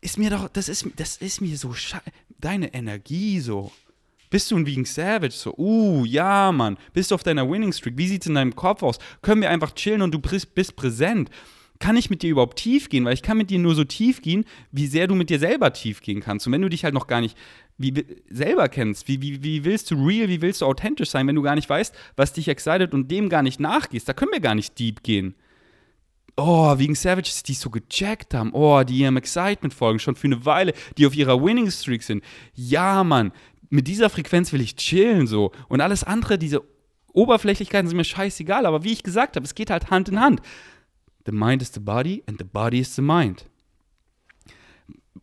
ist 0.01 0.19
mir 0.19 0.31
doch, 0.31 0.49
das 0.49 0.69
ist, 0.69 0.87
das 0.97 1.17
ist 1.17 1.41
mir 1.41 1.57
so 1.57 1.73
scheiße. 1.73 2.05
deine 2.39 2.73
Energie 2.73 3.41
so. 3.41 3.73
Bist 4.31 4.51
du 4.51 4.57
ein 4.57 4.67
Vegan 4.67 4.85
Savage? 4.85 5.33
So, 5.33 5.55
uh, 5.57 6.05
ja, 6.05 6.53
Mann. 6.53 6.77
Bist 6.93 7.11
du 7.11 7.15
auf 7.15 7.23
deiner 7.23 7.51
Winning 7.51 7.73
Streak? 7.73 7.97
Wie 7.97 8.09
sieht's 8.09 8.27
in 8.27 8.35
deinem 8.35 8.55
Kopf 8.55 8.83
aus? 8.83 8.99
Können 9.23 9.41
wir 9.41 9.51
einfach 9.51 9.75
chillen 9.75 10.03
und 10.03 10.13
du 10.13 10.19
bist 10.19 10.77
präsent? 10.77 11.31
Kann 11.79 11.97
ich 11.97 12.11
mit 12.11 12.23
dir 12.23 12.31
überhaupt 12.31 12.59
tief 12.59 12.89
gehen? 12.89 13.05
Weil 13.05 13.15
ich 13.15 13.23
kann 13.23 13.39
mit 13.39 13.51
dir 13.51 13.59
nur 13.59 13.75
so 13.75 13.85
tief 13.85 14.21
gehen, 14.21 14.45
wie 14.71 14.87
sehr 14.87 15.07
du 15.07 15.15
mit 15.15 15.31
dir 15.31 15.39
selber 15.39 15.73
tief 15.73 16.03
gehen 16.03 16.21
kannst. 16.21 16.47
Und 16.47 16.53
wenn 16.53 16.63
du 16.63 16.69
dich 16.69 16.85
halt 16.85 16.95
noch 16.95 17.07
gar 17.07 17.21
nicht 17.21 17.37
wie, 17.79 18.05
selber 18.29 18.69
kennst, 18.69 19.09
wie, 19.09 19.23
wie, 19.23 19.43
wie 19.43 19.65
willst 19.65 19.91
du 19.91 19.95
real, 19.95 20.29
wie 20.29 20.43
willst 20.43 20.61
du 20.61 20.67
authentisch 20.67 21.11
sein, 21.11 21.27
wenn 21.27 21.37
du 21.37 21.43
gar 21.43 21.55
nicht 21.55 21.71
weißt, 21.71 21.95
was 22.17 22.33
dich 22.33 22.49
excited 22.49 22.93
und 22.93 23.11
dem 23.11 23.29
gar 23.29 23.43
nicht 23.43 23.61
nachgehst, 23.61 24.09
da 24.09 24.13
können 24.13 24.33
wir 24.33 24.41
gar 24.41 24.57
nicht 24.57 24.79
deep 24.79 25.03
gehen. 25.03 25.35
Oh, 26.39 26.79
wegen 26.79 26.95
Savages, 26.95 27.43
die 27.43 27.55
so 27.55 27.69
gecheckt 27.69 28.33
haben. 28.33 28.53
Oh, 28.53 28.83
die 28.85 28.99
ihrem 28.99 29.17
Excitement 29.17 29.75
folgen, 29.75 29.99
schon 29.99 30.17
für 30.17 30.29
eine 30.29 30.45
Weile, 30.47 30.73
die 30.97 31.07
auf 31.07 31.15
ihrer 31.15 31.43
Winning 31.43 31.71
Streak 31.71 32.03
sind. 32.03 32.23
Ja, 32.55 33.05
Mann, 33.05 33.33
mit 33.71 33.89
dieser 33.89 34.09
Frequenz 34.09 34.53
will 34.53 34.61
ich 34.61 34.77
chillen 34.77 35.27
so. 35.27 35.53
Und 35.69 35.81
alles 35.81 36.05
andere, 36.05 36.39
diese 36.39 36.63
Oberflächlichkeiten 37.13 37.89
sind 37.89 37.97
mir 37.97 38.05
scheißegal. 38.05 38.67
Aber 38.67 38.85
wie 38.85 38.93
ich 38.93 39.03
gesagt 39.03 39.37
habe, 39.37 39.45
es 39.45 39.55
geht 39.55 39.71
halt 39.71 39.91
Hand 39.91 40.09
in 40.09 40.21
Hand. 40.21 40.41
The 41.27 41.33
mind 41.33 41.61
is 41.61 41.73
the 41.75 41.81
body 41.81 42.23
and 42.27 42.39
the 42.39 42.45
body 42.45 42.79
is 42.79 42.95
the 42.95 43.03
mind 43.03 43.45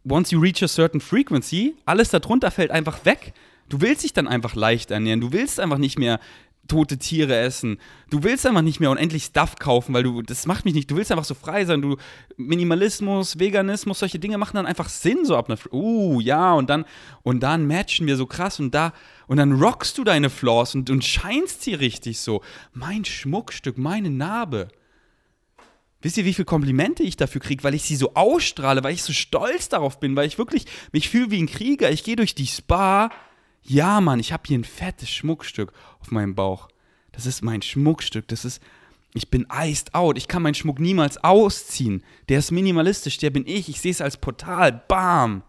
once 0.06 0.32
you 0.32 0.40
reach 0.40 0.64
a 0.64 0.68
certain 0.68 1.02
frequency, 1.02 1.76
alles 1.86 2.10
darunter 2.10 2.52
fällt 2.52 2.72
einfach 2.72 3.04
weg. 3.06 3.34
Du 3.68 3.82
willst 3.82 4.04
dich 4.04 4.14
dann 4.14 4.28
einfach 4.28 4.56
leicht 4.56 4.92
ernähren. 4.92 5.22
Du 5.22 5.32
willst 5.32 5.60
einfach 5.60 5.80
nicht 5.80 5.98
mehr 5.98 6.20
tote 6.68 6.98
Tiere 6.98 7.36
essen. 7.36 7.80
Du 8.10 8.24
willst 8.24 8.46
einfach 8.46 8.62
nicht 8.62 8.80
mehr 8.80 8.92
unendlich 8.92 9.26
Stuff 9.26 9.56
kaufen, 9.56 9.94
weil 9.94 10.04
du, 10.04 10.22
das 10.22 10.46
macht 10.46 10.66
mich 10.66 10.74
nicht, 10.74 10.90
du 10.90 10.96
willst 10.96 11.12
einfach 11.12 11.26
so 11.26 11.36
frei 11.36 11.66
sein. 11.66 11.82
Du, 11.82 11.98
Minimalismus, 12.38 13.40
Veganismus, 13.40 14.00
solche 14.00 14.20
Dinge 14.20 14.38
machen 14.38 14.56
dann 14.56 14.66
einfach 14.66 14.90
Sinn 14.90 15.26
so 15.26 15.36
ab 15.36 15.50
einer, 15.50 15.60
uh, 15.74 16.20
ja, 16.20 16.54
und 16.54 16.70
dann, 16.70 16.86
und 17.24 17.42
dann 17.42 17.68
matchen 17.68 18.08
wir 18.08 18.18
so 18.18 18.26
krass 18.26 18.60
und 18.60 18.74
da, 18.74 18.94
und 19.28 19.38
dann 19.38 19.54
rockst 19.54 19.98
du 19.98 20.04
deine 20.04 20.30
Flaws 20.30 20.76
und, 20.76 20.90
und 20.90 21.04
scheinst 21.04 21.64
sie 21.64 21.74
richtig 21.74 22.20
so. 22.20 22.42
Mein 22.74 23.06
Schmuckstück, 23.06 23.78
meine 23.78 24.10
Narbe. 24.10 24.70
Wisst 26.02 26.18
ihr, 26.18 26.26
wie 26.26 26.36
viele 26.36 26.46
Komplimente 26.46 27.02
ich 27.02 27.18
dafür 27.18 27.42
kriege, 27.42 27.64
weil 27.64 27.74
ich 27.74 27.82
sie 27.82 27.96
so 27.96 28.14
ausstrahle, 28.14 28.84
weil 28.84 28.94
ich 28.94 29.02
so 29.02 29.12
stolz 29.12 29.70
darauf 29.70 30.00
bin, 30.00 30.16
weil 30.16 30.28
ich 30.28 30.38
wirklich 30.38 30.66
mich 30.92 31.10
fühle 31.10 31.32
wie 31.32 31.42
ein 31.42 31.48
Krieger. 31.48 31.90
Ich 31.90 32.04
gehe 32.04 32.16
durch 32.16 32.36
die 32.36 32.46
Spa. 32.46 33.10
Ja, 33.68 34.00
Mann, 34.00 34.20
ich 34.20 34.32
habe 34.32 34.44
hier 34.46 34.58
ein 34.58 34.64
fettes 34.64 35.10
Schmuckstück 35.10 35.74
auf 36.00 36.12
meinem 36.12 36.36
Bauch. 36.36 36.70
Das 37.12 37.26
ist 37.26 37.42
mein 37.42 37.62
Schmuckstück. 37.62 38.28
Das 38.28 38.46
ist, 38.46 38.62
ich 39.14 39.30
bin 39.30 39.48
iced 39.52 39.96
out. 39.96 40.18
Ich 40.18 40.28
kann 40.28 40.44
meinen 40.44 40.54
Schmuck 40.54 40.80
niemals 40.80 41.18
ausziehen. 41.24 42.04
Der 42.30 42.40
ist 42.40 42.52
minimalistisch, 42.52 43.18
der 43.18 43.32
bin 43.32 43.48
ich. 43.48 43.70
Ich 43.70 43.82
sehe 43.82 43.92
es 43.92 44.02
als 44.02 44.18
Portal. 44.18 44.84
Bam. 44.88 45.42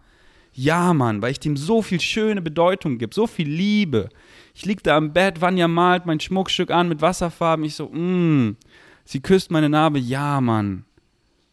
Ja, 0.53 0.95
Mann, 0.95 1.21
weil 1.21 1.33
ich 1.33 1.41
dem 1.41 1.59
so 1.59 1.83
viel 1.83 2.01
schöne 2.01 2.41
Bedeutung 2.41 2.97
gebe, 2.97 3.15
so 3.15 3.27
viel 3.27 3.47
Liebe. 3.47 4.09
Ich 4.55 4.65
liege 4.65 4.83
da 4.83 4.97
am 4.97 5.13
Bett, 5.13 5.43
Vanya 5.43 5.69
malt 5.69 6.07
mein 6.07 6.19
Schmuckstück 6.19 6.71
an 6.71 6.89
mit 6.89 7.03
Wasserfarben. 7.03 7.67
Ich 7.67 7.75
so, 7.75 7.91
mh, 7.91 8.55
Sie 9.05 9.21
küsst 9.21 9.51
meine 9.51 9.69
Narbe. 9.69 9.99
Ja, 9.99 10.41
Mann. 10.41 10.85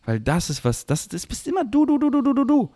Weil 0.06 0.19
das 0.19 0.49
ist 0.49 0.65
was, 0.65 0.86
das, 0.86 1.08
das 1.08 1.28
bist 1.28 1.47
immer 1.47 1.63
du, 1.63 1.86
du, 1.86 1.97
du, 1.97 2.10
du, 2.10 2.21
du, 2.21 2.34
du, 2.34 2.43
du. 2.45 2.73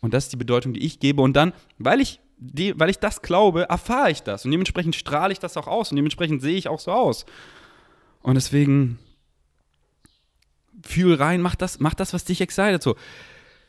Und 0.00 0.14
das 0.14 0.24
ist 0.24 0.32
die 0.32 0.36
Bedeutung, 0.36 0.74
die 0.74 0.84
ich 0.84 1.00
gebe. 1.00 1.22
Und 1.22 1.34
dann, 1.34 1.52
weil 1.78 2.00
ich, 2.00 2.20
die, 2.40 2.78
weil 2.80 2.88
ich 2.88 2.98
das 2.98 3.20
glaube, 3.20 3.68
erfahre 3.68 4.10
ich 4.10 4.22
das. 4.22 4.44
Und 4.44 4.50
dementsprechend 4.50 4.96
strahle 4.96 5.32
ich 5.32 5.38
das 5.38 5.56
auch 5.56 5.66
aus. 5.66 5.90
Und 5.90 5.96
dementsprechend 5.96 6.40
sehe 6.40 6.56
ich 6.56 6.68
auch 6.68 6.80
so 6.80 6.90
aus. 6.90 7.26
Und 8.22 8.34
deswegen 8.34 8.98
fühl 10.82 11.14
rein, 11.14 11.42
mach 11.42 11.54
das, 11.54 11.80
mach 11.80 11.94
das, 11.94 12.14
was 12.14 12.24
dich 12.24 12.40
excited. 12.40 12.82
So. 12.82 12.96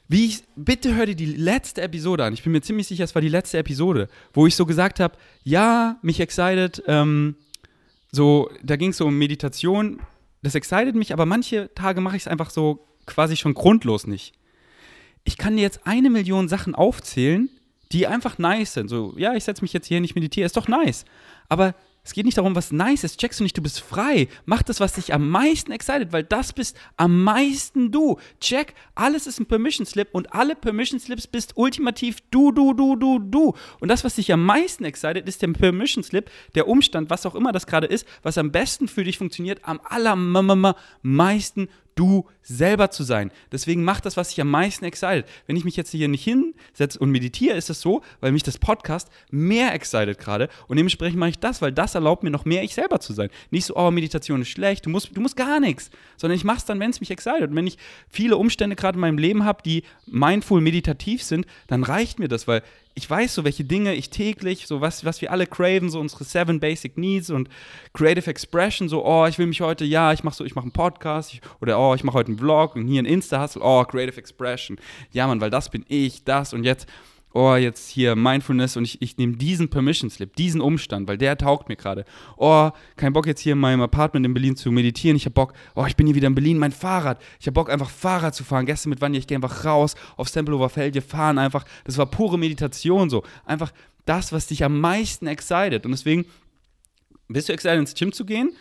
Wie 0.08 0.26
ich, 0.26 0.44
bitte 0.56 0.96
hör 0.96 1.06
dir 1.06 1.16
die 1.16 1.26
letzte 1.26 1.82
Episode 1.82 2.24
an. 2.24 2.34
Ich 2.34 2.44
bin 2.44 2.54
mir 2.54 2.62
ziemlich 2.62 2.88
sicher, 2.88 3.04
es 3.04 3.14
war 3.14 3.22
die 3.22 3.30
letzte 3.30 3.58
Episode, 3.58 4.08
wo 4.34 4.48
ich 4.48 4.56
so 4.56 4.66
gesagt 4.66 5.02
habe, 5.02 5.18
ja, 5.44 5.98
mich 6.02 6.22
excited, 6.22 6.82
ähm, 6.88 7.36
so, 8.12 8.50
da 8.64 8.78
ging 8.78 8.90
es 8.90 8.98
so 8.98 9.08
um 9.08 9.18
Meditation. 9.18 10.02
Das 10.44 10.56
excited 10.56 10.96
mich, 10.96 11.14
aber 11.14 11.26
manche 11.26 11.74
Tage 11.76 12.02
mache 12.02 12.16
ich 12.16 12.24
es 12.24 12.28
einfach 12.28 12.50
so 12.50 12.88
quasi 13.06 13.36
schon 13.36 13.54
grundlos 13.54 14.08
nicht. 14.08 14.34
Ich 15.24 15.38
kann 15.38 15.56
dir 15.56 15.62
jetzt 15.62 15.86
eine 15.86 16.10
Million 16.10 16.48
Sachen 16.48 16.74
aufzählen, 16.74 17.50
die 17.93 18.08
einfach 18.08 18.38
nice 18.38 18.73
sind. 18.73 18.89
So, 18.89 19.13
ja, 19.17 19.34
ich 19.36 19.43
setze 19.43 19.62
mich 19.62 19.73
jetzt 19.73 19.88
hier 19.88 19.95
hin, 19.95 20.04
ich 20.04 20.15
meditiere, 20.15 20.45
ist 20.45 20.58
doch 20.58 20.67
nice. 20.67 21.06
Aber 21.49 21.75
es 22.04 22.13
geht 22.13 22.25
nicht 22.25 22.38
darum, 22.38 22.56
was 22.56 22.71
nice 22.71 23.04
ist. 23.04 23.19
Checkst 23.19 23.39
du 23.39 23.43
nicht, 23.43 23.56
du 23.56 23.62
bist 23.62 23.80
frei. 23.80 24.27
Mach 24.45 24.63
das, 24.63 24.80
was 24.80 24.93
dich 24.93 25.13
am 25.13 25.30
meisten 25.30 25.71
excited, 25.71 26.12
weil 26.12 26.23
das 26.23 26.51
bist 26.51 26.75
am 26.97 27.23
meisten 27.23 27.91
du. 27.91 28.17
Check, 28.39 28.73
alles 28.95 29.27
ist 29.27 29.39
ein 29.39 29.45
Permission 29.45 29.86
Slip 29.86 30.10
und 30.12 30.34
alle 30.34 30.56
Permission 30.56 30.99
Slips 30.99 31.27
bist 31.27 31.54
ultimativ 31.58 32.17
du, 32.32 32.51
du, 32.51 32.73
du, 32.73 32.95
du, 32.95 33.19
du. 33.19 33.54
Und 33.80 33.89
das, 33.89 34.04
was 34.04 34.15
dich 34.15 34.34
am 34.34 34.43
meisten 34.43 34.84
excited, 34.84 35.27
ist 35.27 35.43
der 35.43 35.49
Permission 35.49 36.04
Slip, 36.04 36.32
der 36.56 36.67
Umstand, 36.67 37.12
was 37.12 37.27
auch 37.27 37.36
immer 37.36 37.51
das 37.51 37.67
gerade 37.67 37.86
ist, 37.88 38.08
was 38.23 38.39
am 38.39 38.51
besten 38.51 38.88
für 38.88 39.04
dich 39.04 39.19
funktioniert, 39.19 39.60
am 39.63 39.80
allermeisten 39.84 41.69
du 42.02 42.26
selber 42.42 42.90
zu 42.90 43.04
sein. 43.04 43.32
Deswegen 43.52 43.84
mach 43.84 44.02
das, 44.02 44.18
was 44.18 44.30
dich 44.30 44.42
am 44.42 44.50
meisten 44.50 44.86
excited. 44.86 45.26
Wenn 45.46 45.56
ich 45.56 45.64
mich 45.64 45.76
jetzt 45.78 45.92
hier 45.92 46.08
nicht 46.08 46.24
hinsetze 46.24 46.98
und 46.98 47.12
meditiere, 47.12 47.56
ist 47.56 47.70
es 47.70 47.80
so, 47.80 48.02
weil 48.22 48.32
mich 48.32 48.42
das 48.42 48.58
Podcast 48.58 49.10
mehr 49.30 49.76
excited 49.76 50.18
gerade 50.18 50.50
und 50.68 50.78
dementsprechend 50.78 51.20
mache 51.20 51.30
ich 51.30 51.40
das, 51.40 51.62
weil 51.62 51.72
das 51.72 51.94
erlaubt 51.94 52.24
mir 52.24 52.32
noch 52.32 52.44
mehr 52.44 52.64
ich 52.64 52.74
selber 52.74 53.00
zu 53.00 53.14
sein. 53.14 53.30
Nicht 53.52 53.66
so, 53.66 53.76
oh, 53.76 53.92
Meditation 53.92 54.42
ist 54.42 54.50
schlecht, 54.50 54.88
du 54.88 54.90
musst, 54.90 55.16
du 55.16 55.22
musst 55.22 55.36
gar 55.36 55.60
nichts, 55.60 55.92
sondern 56.18 56.36
ich 56.36 56.44
mache 56.44 56.58
es 56.58 56.66
dann, 56.66 56.80
wenn 56.80 56.90
es 56.90 57.00
mich 57.00 57.12
excited. 57.12 57.50
Und 57.52 57.56
wenn 57.56 57.68
ich 57.68 57.78
viele 58.10 58.36
Umstände 58.36 58.76
gerade 58.76 58.96
in 58.96 59.02
meinem 59.02 59.20
Leben 59.20 59.46
habe, 59.46 59.62
die 59.64 59.84
mindful 60.08 60.60
meditativ 60.60 61.22
sind, 61.22 61.46
dann 61.68 61.84
reicht 61.84 62.18
mir 62.18 62.28
das, 62.28 62.48
weil 62.48 62.64
ich 62.93 63.10
weiß 63.10 63.36
so, 63.36 63.43
welche 63.43 63.63
Dinge 63.63 63.93
ich 63.93 64.10
täglich, 64.10 64.67
so 64.67 64.82
was, 64.82 65.06
was 65.06 65.21
wir 65.21 65.32
alle 65.32 65.47
craven, 65.47 65.89
so 65.89 65.99
unsere 65.99 66.23
Seven 66.23 66.60
Basic 66.60 66.97
Needs 66.97 67.30
und 67.30 67.49
Creative 67.93 68.30
Expression, 68.30 68.89
so, 68.89 69.06
oh, 69.06 69.25
ich 69.25 69.38
will 69.38 69.47
mich 69.47 69.62
heute, 69.62 69.86
ja, 69.86 70.12
ich 70.12 70.23
mache 70.23 70.36
so, 70.36 70.43
ich 70.43 70.56
mache 70.56 70.63
einen 70.63 70.73
Podcast 70.73 71.34
ich, 71.34 71.41
oder 71.62 71.80
oh, 71.80 71.95
ich 71.95 72.04
mache 72.04 72.17
heute 72.17 72.30
einen 72.30 72.38
Vlog 72.38 72.75
und 72.75 72.88
hier 72.88 73.01
ein 73.01 73.06
Insta-Hustle, 73.06 73.62
oh, 73.63 73.84
Creative 73.86 74.17
Expression. 74.17 74.77
Ja, 75.12 75.27
Mann, 75.27 75.41
weil 75.41 75.49
das 75.49 75.69
bin 75.69 75.86
ich, 75.88 76.23
das 76.23 76.54
und 76.54 76.63
jetzt 76.63 76.88
oh, 77.34 77.56
jetzt 77.56 77.89
hier 77.89 78.15
Mindfulness 78.15 78.78
und 78.78 78.86
ich, 78.86 79.02
ich 79.02 79.17
nehme 79.17 79.38
diesen 79.38 79.70
Permission 79.70 80.10
Slip, 80.10 80.36
diesen 80.36 80.62
Umstand, 80.62 81.08
weil 81.08 81.17
der 81.17 81.38
taugt 81.38 81.70
mir 81.70 81.76
gerade. 81.76 82.06
Oh, 82.38 82.70
kein 82.96 83.13
Bock 83.13 83.28
jetzt 83.28 83.41
hier 83.41 83.54
in 83.54 83.60
meinem 83.60 83.82
Apartment 83.82 84.26
in 84.26 84.34
Berlin 84.34 84.56
zu 84.56 84.72
meditieren. 84.72 85.15
Ich 85.15 85.26
habe 85.26 85.34
Bock, 85.34 85.54
oh, 85.76 85.86
ich 85.86 85.96
bin 85.96 86.08
hier 86.08 86.15
wieder 86.15 86.28
in 86.28 86.36
Berlin, 86.36 86.58
mein 86.58 86.72
Fahrrad. 86.72 87.22
Ich 87.39 87.48
habe 87.48 87.54
Bock 87.54 87.70
einfach 87.70 87.89
Fahrrad 87.89 88.36
zu 88.36 88.44
fahren. 88.44 88.65
Gestern 88.65 88.89
mit 88.89 89.02
Vanja, 89.02 89.20
ich 89.20 89.28
gehe 89.28 89.38
einfach 89.38 89.65
raus 89.65 89.96
aufs 90.17 90.32
Tempelhofer 90.32 90.70
Feld, 90.70 90.94
wir 90.94 91.02
fahren 91.02 91.38
einfach. 91.38 91.65
Das 91.86 91.98
war 91.98 92.06
pure 92.06 92.38
Meditation 92.38 93.10
so. 93.10 93.24
Einfach 93.46 93.72
das, 94.06 94.32
was 94.32 94.48
dich 94.48 94.63
am 94.63 94.80
meisten 94.80 95.28
excited. 95.28 95.86
Und 95.86 95.91
deswegen, 95.91 96.26
bist 97.28 97.50
du 97.50 97.54
excited 97.54 97.80
ins 97.80 97.94
Gym 97.94 98.12
zu 98.12 98.26
gehen? 98.26 98.52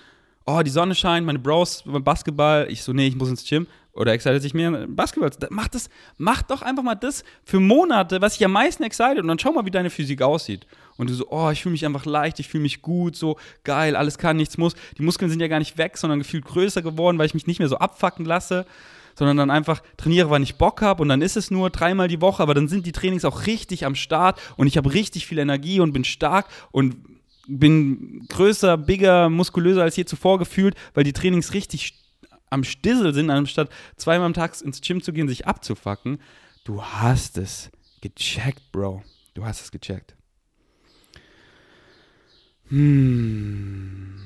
Oh, 0.46 0.62
die 0.62 0.70
Sonne 0.70 0.94
scheint, 0.94 1.26
meine 1.26 1.38
Bros 1.38 1.82
beim 1.84 2.02
Basketball. 2.02 2.66
Ich 2.70 2.82
so, 2.82 2.92
nee, 2.92 3.06
ich 3.06 3.16
muss 3.16 3.28
ins 3.28 3.44
Gym 3.48 3.66
oder 3.92 4.12
excited 4.12 4.40
sich 4.40 4.54
mehr 4.54 4.86
Basketball. 4.88 5.30
Mach 5.50 5.68
das, 5.68 5.90
mach 6.16 6.42
doch 6.42 6.62
einfach 6.62 6.82
mal 6.82 6.94
das 6.94 7.24
für 7.44 7.60
Monate, 7.60 8.20
was 8.20 8.34
dich 8.34 8.44
am 8.44 8.52
meisten 8.52 8.82
excited 8.82 9.18
und 9.18 9.28
dann 9.28 9.38
schau 9.38 9.52
mal, 9.52 9.66
wie 9.66 9.70
deine 9.70 9.90
Physik 9.90 10.22
aussieht. 10.22 10.66
Und 10.96 11.10
du 11.10 11.14
so, 11.14 11.26
oh, 11.30 11.50
ich 11.50 11.62
fühle 11.62 11.72
mich 11.72 11.84
einfach 11.86 12.04
leicht, 12.04 12.38
ich 12.40 12.48
fühle 12.48 12.62
mich 12.62 12.82
gut, 12.82 13.16
so 13.16 13.36
geil, 13.64 13.96
alles 13.96 14.18
kann, 14.18 14.36
nichts 14.36 14.58
muss. 14.58 14.74
Die 14.98 15.02
Muskeln 15.02 15.30
sind 15.30 15.40
ja 15.40 15.48
gar 15.48 15.58
nicht 15.58 15.78
weg, 15.78 15.98
sondern 15.98 16.18
gefühlt 16.18 16.44
größer 16.44 16.82
geworden, 16.82 17.18
weil 17.18 17.26
ich 17.26 17.34
mich 17.34 17.46
nicht 17.46 17.58
mehr 17.58 17.68
so 17.68 17.78
abfacken 17.78 18.24
lasse, 18.24 18.66
sondern 19.14 19.36
dann 19.36 19.50
einfach 19.50 19.82
trainiere, 19.96 20.30
wann 20.30 20.42
ich 20.42 20.56
Bock 20.56 20.82
habe 20.82 21.02
und 21.02 21.08
dann 21.08 21.20
ist 21.20 21.36
es 21.36 21.50
nur 21.50 21.70
dreimal 21.70 22.08
die 22.08 22.20
Woche, 22.20 22.42
aber 22.42 22.54
dann 22.54 22.68
sind 22.68 22.86
die 22.86 22.92
Trainings 22.92 23.24
auch 23.24 23.46
richtig 23.46 23.84
am 23.84 23.94
Start 23.94 24.40
und 24.56 24.66
ich 24.66 24.76
habe 24.76 24.92
richtig 24.92 25.26
viel 25.26 25.38
Energie 25.38 25.80
und 25.80 25.92
bin 25.92 26.04
stark 26.04 26.46
und 26.70 26.96
bin 27.46 28.26
größer, 28.28 28.76
bigger, 28.76 29.28
muskulöser 29.28 29.82
als 29.82 29.96
je 29.96 30.04
zuvor 30.04 30.38
gefühlt, 30.38 30.76
weil 30.94 31.04
die 31.04 31.12
Trainings 31.12 31.54
richtig 31.54 31.94
am 32.50 32.64
Stissel 32.64 33.14
sind, 33.14 33.30
anstatt 33.30 33.70
zweimal 33.96 34.26
am 34.26 34.34
Tag 34.34 34.60
ins 34.60 34.80
Gym 34.80 35.02
zu 35.02 35.12
gehen, 35.12 35.28
sich 35.28 35.46
abzufacken. 35.46 36.18
Du 36.64 36.82
hast 36.82 37.38
es 37.38 37.70
gecheckt, 38.00 38.72
Bro. 38.72 39.02
Du 39.34 39.44
hast 39.44 39.60
es 39.62 39.70
gecheckt. 39.70 40.16
Hm. 42.68 44.16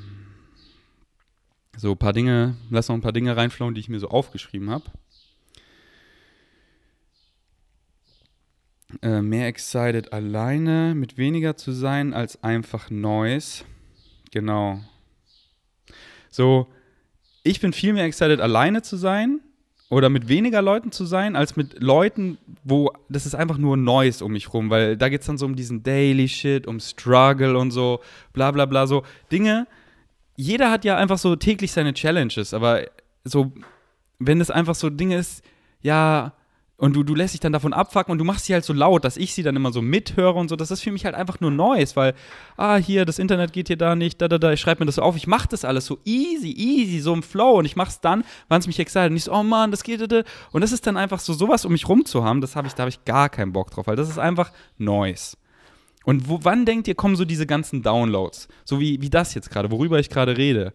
So, 1.77 1.93
ein 1.93 1.99
paar 1.99 2.13
Dinge, 2.13 2.57
lass 2.71 2.89
noch 2.89 2.95
ein 2.95 3.01
paar 3.01 3.13
Dinge 3.13 3.37
reinflauen, 3.37 3.75
die 3.75 3.81
ich 3.81 3.89
mir 3.89 4.01
so 4.01 4.09
aufgeschrieben 4.09 4.71
habe. 4.71 4.85
Äh, 9.03 9.23
mehr 9.23 9.47
excited 9.49 10.13
alleine 10.13 10.95
mit 10.95 11.17
weniger 11.19 11.57
zu 11.57 11.73
sein 11.73 12.15
als 12.15 12.43
einfach 12.45 12.91
Neues. 12.91 13.65
Genau. 14.31 14.81
So, 16.31 16.69
ich 17.43 17.61
bin 17.61 17.73
viel 17.73 17.93
mehr 17.93 18.05
excited, 18.05 18.41
alleine 18.41 18.83
zu 18.83 18.97
sein 18.97 19.41
oder 19.89 20.09
mit 20.09 20.29
weniger 20.29 20.63
Leuten 20.63 20.93
zu 20.93 21.05
sein, 21.05 21.37
als 21.37 21.57
mit 21.57 21.83
Leuten, 21.83 22.39
wo 22.63 22.93
das 23.09 23.27
ist 23.27 23.35
einfach 23.35 23.59
nur 23.59 23.77
Neues 23.77 24.23
um 24.23 24.33
mich 24.33 24.53
rum, 24.53 24.71
weil 24.71 24.97
da 24.97 25.09
geht 25.09 25.21
es 25.21 25.27
dann 25.27 25.39
so 25.39 25.47
um 25.47 25.57
diesen 25.57 25.83
Daily 25.83 26.29
Shit, 26.29 26.67
um 26.67 26.81
Struggle 26.81 27.57
und 27.59 27.71
so, 27.71 28.01
bla 28.33 28.51
bla 28.51 28.67
bla, 28.67 28.87
so 28.87 29.05
Dinge. 29.31 29.67
Jeder 30.37 30.71
hat 30.71 30.85
ja 30.85 30.97
einfach 30.97 31.19
so 31.19 31.37
täglich 31.37 31.73
seine 31.73 31.95
Challenges, 31.95 32.55
aber 32.55 32.87
so, 33.25 33.53
wenn 34.19 34.41
es 34.41 34.51
einfach 34.51 34.75
so 34.75 34.91
Dinge 34.91 35.17
ist, 35.17 35.45
ja, 35.83 36.33
und 36.77 36.97
du, 36.97 37.05
du 37.05 37.15
lässt 37.15 37.35
dich 37.35 37.41
dann 37.41 37.53
davon 37.53 37.73
abfacken 37.73 38.11
und 38.11 38.19
du 38.19 38.25
machst 38.25 38.47
sie 38.47 38.53
halt 38.53 38.65
so 38.65 38.73
laut, 38.73 39.05
dass 39.05 39.17
ich 39.17 39.33
sie 39.33 39.45
dann 39.45 39.55
immer 39.55 39.73
so 39.73 39.81
mithöre 39.81 40.35
und 40.35 40.49
so. 40.49 40.57
Das 40.57 40.73
ist 40.73 40.83
für 40.83 40.91
mich 40.91 41.05
halt 41.05 41.15
einfach 41.15 41.41
nur 41.41 41.53
Neues, 41.53 41.95
weil, 41.95 42.15
ah, 42.57 42.77
hier, 42.77 43.05
das 43.05 43.21
Internet 43.21 43.53
geht 43.53 43.69
hier 43.69 43.77
da 43.77 43.95
nicht, 43.95 44.21
da, 44.21 44.27
da, 44.27 44.39
da, 44.39 44.53
ich 44.53 44.61
schreibe 44.61 44.83
mir 44.83 44.87
das 44.87 44.97
so 44.97 45.03
auf. 45.03 45.17
Ich 45.17 45.29
mache 45.29 45.49
das 45.49 45.65
alles 45.65 45.87
so 45.87 45.99
easy, 46.05 46.51
easy, 46.51 46.99
so 46.99 47.15
im 47.15 47.23
Flow 47.23 47.59
und 47.59 47.65
ich 47.65 47.77
mache 47.77 47.91
es 47.91 48.01
dann, 48.01 48.25
wann 48.49 48.59
es 48.59 48.67
mich 48.67 48.81
excited. 48.81 49.11
Und 49.11 49.17
ich 49.17 49.25
so, 49.25 49.33
oh 49.33 49.45
Mann, 49.45 49.71
das 49.71 49.85
geht, 49.85 50.11
da, 50.11 50.23
und 50.51 50.61
das 50.63 50.73
ist 50.73 50.87
dann 50.87 50.97
einfach 50.97 51.21
so, 51.21 51.33
sowas 51.33 51.65
um 51.65 51.73
mich 51.73 51.89
rum 51.89 52.05
zu 52.05 52.25
haben, 52.25 52.41
das 52.41 52.57
habe 52.57 52.67
ich, 52.67 52.75
da 52.75 52.83
habe 52.83 52.91
ich 52.91 53.05
gar 53.05 53.29
keinen 53.29 53.53
Bock 53.53 53.71
drauf, 53.71 53.87
weil 53.87 53.97
das 53.97 54.09
ist 54.09 54.19
einfach 54.19 54.51
Neues. 54.77 55.37
Und 56.05 56.29
wo, 56.29 56.41
wann 56.43 56.67
denkt 56.67 56.89
ihr, 56.89 56.97
kommen 56.97 57.15
so 57.15 57.25
diese 57.25 57.47
ganzen 57.47 57.83
Downloads? 57.83 58.49
So 58.65 58.81
wie, 58.81 59.01
wie 59.01 59.11
das 59.11 59.35
jetzt 59.35 59.51
gerade, 59.51 59.71
worüber 59.71 60.01
ich 60.01 60.11
gerade 60.11 60.37
rede. 60.37 60.75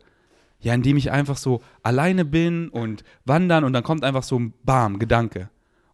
Ja, 0.62 0.74
indem 0.74 0.98
ich 0.98 1.12
einfach 1.12 1.38
so 1.38 1.62
alleine 1.84 2.26
bin 2.26 2.70
und 2.70 3.04
wandern 3.26 3.64
und 3.64 3.74
dann 3.74 3.84
kommt 3.84 4.04
einfach 4.04 4.24
so 4.24 4.40
ein 4.40 4.54
Bam, 4.64 4.98
Gedanke. 4.98 5.50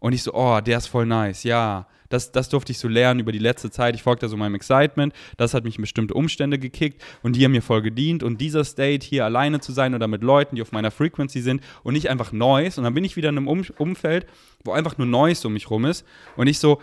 Und 0.06 0.14
ich 0.14 0.22
so, 0.22 0.36
oh, 0.36 0.62
der 0.62 0.78
ist 0.78 0.86
voll 0.86 1.08
nice, 1.08 1.46
ja. 1.46 1.88
Das, 2.10 2.32
das 2.32 2.48
durfte 2.50 2.72
ich 2.72 2.78
so 2.78 2.88
lernen 2.88 3.22
über 3.22 3.32
die 3.32 3.40
letzte 3.40 3.72
Zeit. 3.72 3.96
Ich 3.96 4.04
folgte 4.04 4.30
so 4.30 4.38
meinem 4.38 4.54
Excitement. 4.54 5.12
Das 5.38 5.56
hat 5.56 5.64
mich 5.64 5.78
in 5.78 5.82
bestimmte 5.82 6.14
Umstände 6.14 6.60
gekickt 6.60 7.02
und 7.24 7.36
die 7.36 7.44
haben 7.44 7.54
mir 7.54 7.64
voll 7.64 7.82
gedient. 7.82 8.22
Und 8.22 8.40
dieser 8.40 8.64
State 8.66 9.04
hier 9.04 9.26
alleine 9.26 9.62
zu 9.62 9.72
sein 9.72 9.96
oder 9.96 10.08
mit 10.08 10.22
Leuten, 10.22 10.58
die 10.58 10.62
auf 10.62 10.72
meiner 10.72 10.92
Frequency 10.92 11.42
sind 11.42 11.64
und 11.82 11.94
nicht 11.94 12.08
einfach 12.08 12.32
Noise. 12.32 12.80
Und 12.80 12.84
dann 12.84 12.94
bin 12.94 13.04
ich 13.04 13.16
wieder 13.16 13.30
in 13.30 13.38
einem 13.40 13.48
um 13.48 13.66
Umfeld, 13.80 14.28
wo 14.64 14.74
einfach 14.74 15.00
nur 15.00 15.08
Noise 15.08 15.48
um 15.48 15.54
mich 15.54 15.72
rum 15.72 15.86
ist. 15.86 16.06
Und 16.36 16.46
ich 16.46 16.60
so, 16.60 16.80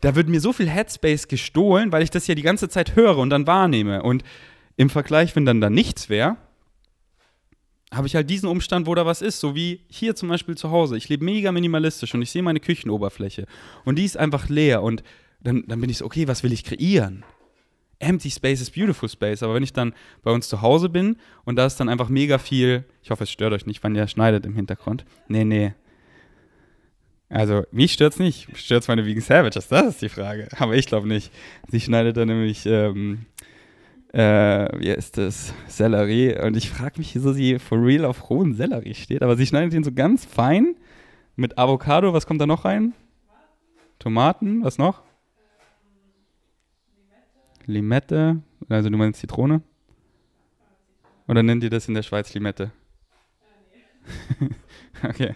da 0.00 0.14
wird 0.14 0.28
mir 0.28 0.40
so 0.40 0.52
viel 0.52 0.68
Headspace 0.68 1.26
gestohlen, 1.26 1.90
weil 1.90 2.04
ich 2.04 2.10
das 2.10 2.28
ja 2.28 2.36
die 2.36 2.42
ganze 2.42 2.68
Zeit 2.68 2.94
höre 2.94 3.18
und 3.18 3.30
dann 3.30 3.48
wahrnehme. 3.48 4.04
Und 4.04 4.22
im 4.76 4.90
Vergleich, 4.90 5.34
wenn 5.34 5.44
dann 5.44 5.60
da 5.60 5.70
nichts 5.70 6.08
wäre, 6.08 6.36
habe 7.92 8.06
ich 8.06 8.14
halt 8.14 8.30
diesen 8.30 8.48
Umstand, 8.48 8.86
wo 8.86 8.94
da 8.94 9.04
was 9.04 9.20
ist, 9.20 9.40
so 9.40 9.54
wie 9.54 9.80
hier 9.88 10.14
zum 10.14 10.28
Beispiel 10.28 10.56
zu 10.56 10.70
Hause. 10.70 10.96
Ich 10.96 11.08
lebe 11.08 11.24
mega 11.24 11.50
minimalistisch 11.50 12.14
und 12.14 12.22
ich 12.22 12.30
sehe 12.30 12.42
meine 12.42 12.60
Küchenoberfläche 12.60 13.46
und 13.84 13.96
die 13.96 14.04
ist 14.04 14.16
einfach 14.16 14.48
leer 14.48 14.82
und 14.82 15.02
dann, 15.40 15.64
dann 15.66 15.80
bin 15.80 15.90
ich 15.90 15.98
so, 15.98 16.04
okay, 16.04 16.28
was 16.28 16.42
will 16.42 16.52
ich 16.52 16.64
kreieren? 16.64 17.24
Empty 17.98 18.30
Space 18.30 18.60
is 18.60 18.70
beautiful 18.70 19.08
space, 19.08 19.42
aber 19.42 19.54
wenn 19.54 19.62
ich 19.62 19.72
dann 19.72 19.92
bei 20.22 20.30
uns 20.30 20.48
zu 20.48 20.62
Hause 20.62 20.88
bin 20.88 21.16
und 21.44 21.56
da 21.56 21.66
ist 21.66 21.76
dann 21.76 21.88
einfach 21.88 22.08
mega 22.08 22.38
viel, 22.38 22.84
ich 23.02 23.10
hoffe, 23.10 23.24
es 23.24 23.30
stört 23.30 23.52
euch 23.52 23.66
nicht, 23.66 23.82
wann 23.82 23.94
ihr 23.94 24.06
schneidet 24.06 24.46
im 24.46 24.54
Hintergrund. 24.54 25.04
Nee, 25.28 25.44
nee. 25.44 25.74
Also, 27.28 27.62
mich 27.70 27.92
stört 27.92 28.14
es 28.14 28.18
nicht. 28.18 28.48
Stört 28.56 28.82
es 28.82 28.88
meine 28.88 29.06
Vegan 29.06 29.22
Savages? 29.22 29.68
Das 29.68 29.86
ist 29.86 30.02
die 30.02 30.08
Frage. 30.08 30.48
Aber 30.58 30.74
ich 30.74 30.86
glaube 30.86 31.06
nicht. 31.06 31.30
Sie 31.68 31.80
schneidet 31.80 32.16
dann 32.16 32.26
nämlich 32.26 32.66
ähm, 32.66 33.26
äh, 34.12 34.78
wie 34.78 34.88
ist 34.88 35.18
das, 35.18 35.54
Sellerie. 35.68 36.38
Und 36.40 36.56
ich 36.56 36.70
frage 36.70 36.98
mich, 36.98 37.14
wieso 37.14 37.32
sie 37.32 37.58
for 37.58 37.78
real 37.78 38.04
auf 38.04 38.30
rohen 38.30 38.54
Sellerie 38.54 38.94
steht. 38.94 39.22
Aber 39.22 39.36
sie 39.36 39.46
schneidet 39.46 39.72
ihn 39.74 39.84
so 39.84 39.92
ganz 39.92 40.24
fein 40.24 40.74
mit 41.36 41.58
Avocado. 41.58 42.12
Was 42.12 42.26
kommt 42.26 42.40
da 42.40 42.46
noch 42.46 42.64
rein? 42.64 42.92
Tomaten, 43.98 44.64
was 44.64 44.78
noch? 44.78 45.02
Limette. 47.66 48.42
Also 48.68 48.90
du 48.90 48.96
meinst 48.96 49.20
Zitrone? 49.20 49.62
Oder 51.28 51.42
nennt 51.42 51.62
ihr 51.62 51.70
das 51.70 51.86
in 51.86 51.94
der 51.94 52.02
Schweiz 52.02 52.34
Limette? 52.34 52.72
okay. 55.04 55.34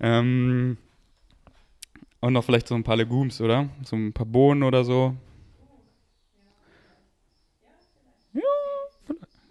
Ähm, 0.00 0.78
und 2.20 2.32
noch 2.32 2.44
vielleicht 2.44 2.68
so 2.68 2.74
ein 2.74 2.84
paar 2.84 2.96
Legumes, 2.96 3.40
oder? 3.40 3.68
So 3.84 3.96
ein 3.96 4.12
paar 4.12 4.26
Bohnen 4.26 4.62
oder 4.62 4.84
so. 4.84 5.14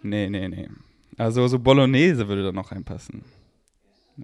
Nee, 0.08 0.28
nee, 0.30 0.48
nee. 0.48 0.68
Also 1.18 1.48
so 1.48 1.58
Bolognese 1.58 2.28
würde 2.28 2.44
da 2.44 2.52
noch 2.52 2.72
reinpassen. 2.72 3.24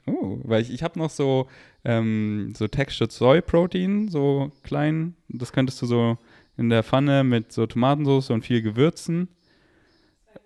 Oh, 0.07 0.38
weil 0.45 0.62
ich, 0.62 0.73
ich 0.73 0.83
habe 0.83 0.99
noch 0.99 1.11
so, 1.11 1.49
ähm, 1.85 2.55
so 2.57 2.66
Textured 2.68 3.12
Soy 3.12 3.42
Protein, 3.42 4.09
so 4.09 4.51
klein. 4.62 5.16
Das 5.29 5.53
könntest 5.53 5.83
du 5.83 5.87
so 5.87 6.18
in 6.57 6.71
der 6.71 6.83
Pfanne 6.83 7.25
mit 7.25 7.53
so 7.53 7.66
Tomatensauce 7.66 8.31
und 8.31 8.45
viel 8.45 8.62
Gewürzen. 8.62 9.29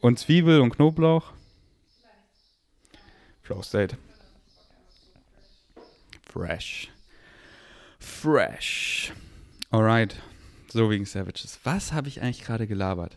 Und 0.00 0.18
Zwiebel 0.18 0.60
und 0.60 0.70
Knoblauch. 0.70 1.32
State. 3.62 3.96
Fresh. 6.28 6.90
Fresh. 8.00 9.12
Alright. 9.70 10.20
So 10.68 10.90
wegen 10.90 11.04
Savages. 11.04 11.60
Was 11.64 11.92
habe 11.92 12.08
ich 12.08 12.20
eigentlich 12.20 12.42
gerade 12.42 12.66
gelabert? 12.66 13.16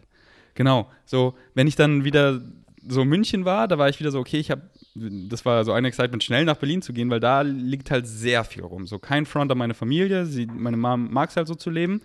Genau, 0.55 0.89
so, 1.05 1.35
wenn 1.53 1.67
ich 1.67 1.75
dann 1.75 2.03
wieder 2.03 2.41
so 2.88 3.05
München 3.05 3.45
war, 3.45 3.67
da 3.67 3.77
war 3.77 3.89
ich 3.89 3.99
wieder 3.99 4.12
so, 4.12 4.19
okay, 4.19 4.38
ich 4.38 4.51
habe, 4.51 4.63
das 4.95 5.45
war 5.45 5.63
so 5.63 5.71
ein 5.73 5.85
Excitement, 5.85 6.23
schnell 6.23 6.45
nach 6.45 6.57
Berlin 6.57 6.81
zu 6.81 6.93
gehen, 6.93 7.09
weil 7.09 7.19
da 7.19 7.41
liegt 7.41 7.91
halt 7.91 8.07
sehr 8.07 8.43
viel 8.43 8.63
rum. 8.63 8.88
So 8.88 8.99
kein 8.99 9.25
Front 9.25 9.51
an 9.51 9.57
meine 9.57 9.73
Familie, 9.73 10.25
sie, 10.25 10.45
meine 10.45 10.77
Mom 10.77 11.12
mag 11.12 11.29
es 11.29 11.35
halt 11.35 11.47
so 11.47 11.55
zu 11.55 11.69
leben. 11.69 12.01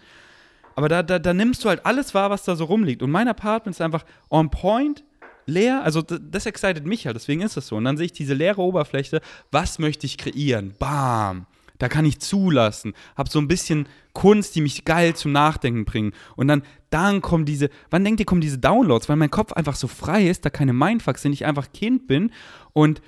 Aber 0.77 0.89
da, 0.89 1.03
da, 1.03 1.19
da 1.19 1.33
nimmst 1.33 1.65
du 1.65 1.69
halt 1.69 1.87
alles 1.87 2.15
wahr, 2.15 2.31
was 2.31 2.45
da 2.45 2.57
so 2.57 2.65
rumliegt. 2.65 3.03
Und 3.03 3.11
mein 3.11 3.29
Apartment 3.29 3.77
ist 3.77 3.81
einfach 3.81 4.05
on 4.29 4.51
point, 4.51 5.05
leer. 5.47 5.83
Also 5.85 6.03
das 6.03 6.47
excited 6.47 6.85
mich 6.85 7.07
halt, 7.07 7.17
deswegen 7.17 7.43
ist 7.43 7.57
das 7.57 7.67
so. 7.69 7.77
Und 7.77 7.85
dann 7.85 7.97
sehe 7.97 8.07
ich 8.07 8.13
diese 8.13 8.35
leere 8.35 8.61
Oberfläche. 8.61 9.21
Was 9.51 9.79
möchte 9.79 10.07
ich 10.07 10.19
kreieren? 10.19 10.75
Bam. 10.79 11.47
Da 11.79 11.89
kann 11.89 12.05
ich 12.05 12.21
zulassen. 12.21 12.95
Hab 13.17 13.29
so 13.29 13.39
ein 13.39 13.49
bisschen 13.49 13.89
Kunst, 14.13 14.55
die 14.55 14.61
mich 14.61 14.85
geil 14.85 15.17
zum 15.17 15.33
Nachdenken 15.33 15.85
bringen. 15.85 16.13
Und 16.37 16.49
dann, 16.49 16.63
dann 16.91 17.21
kommen 17.21 17.45
diese, 17.45 17.69
wann 17.91 18.05
denkt 18.05 18.21
ihr, 18.21 18.27
kommen 18.27 18.41
diese 18.41 18.59
Downloads? 18.59 19.09
Weil 19.09 19.17
mein 19.17 19.31
Kopf 19.31 19.53
einfach 19.53 19.75
so 19.75 19.89
frei 19.89 20.29
ist, 20.29 20.45
da 20.45 20.51
keine 20.51 20.73
Mindfucks 20.73 21.23
sind, 21.23 21.33
ich 21.33 21.47
einfach 21.47 21.73
Kind 21.73 22.07
bin 22.07 22.31
und 22.73 23.03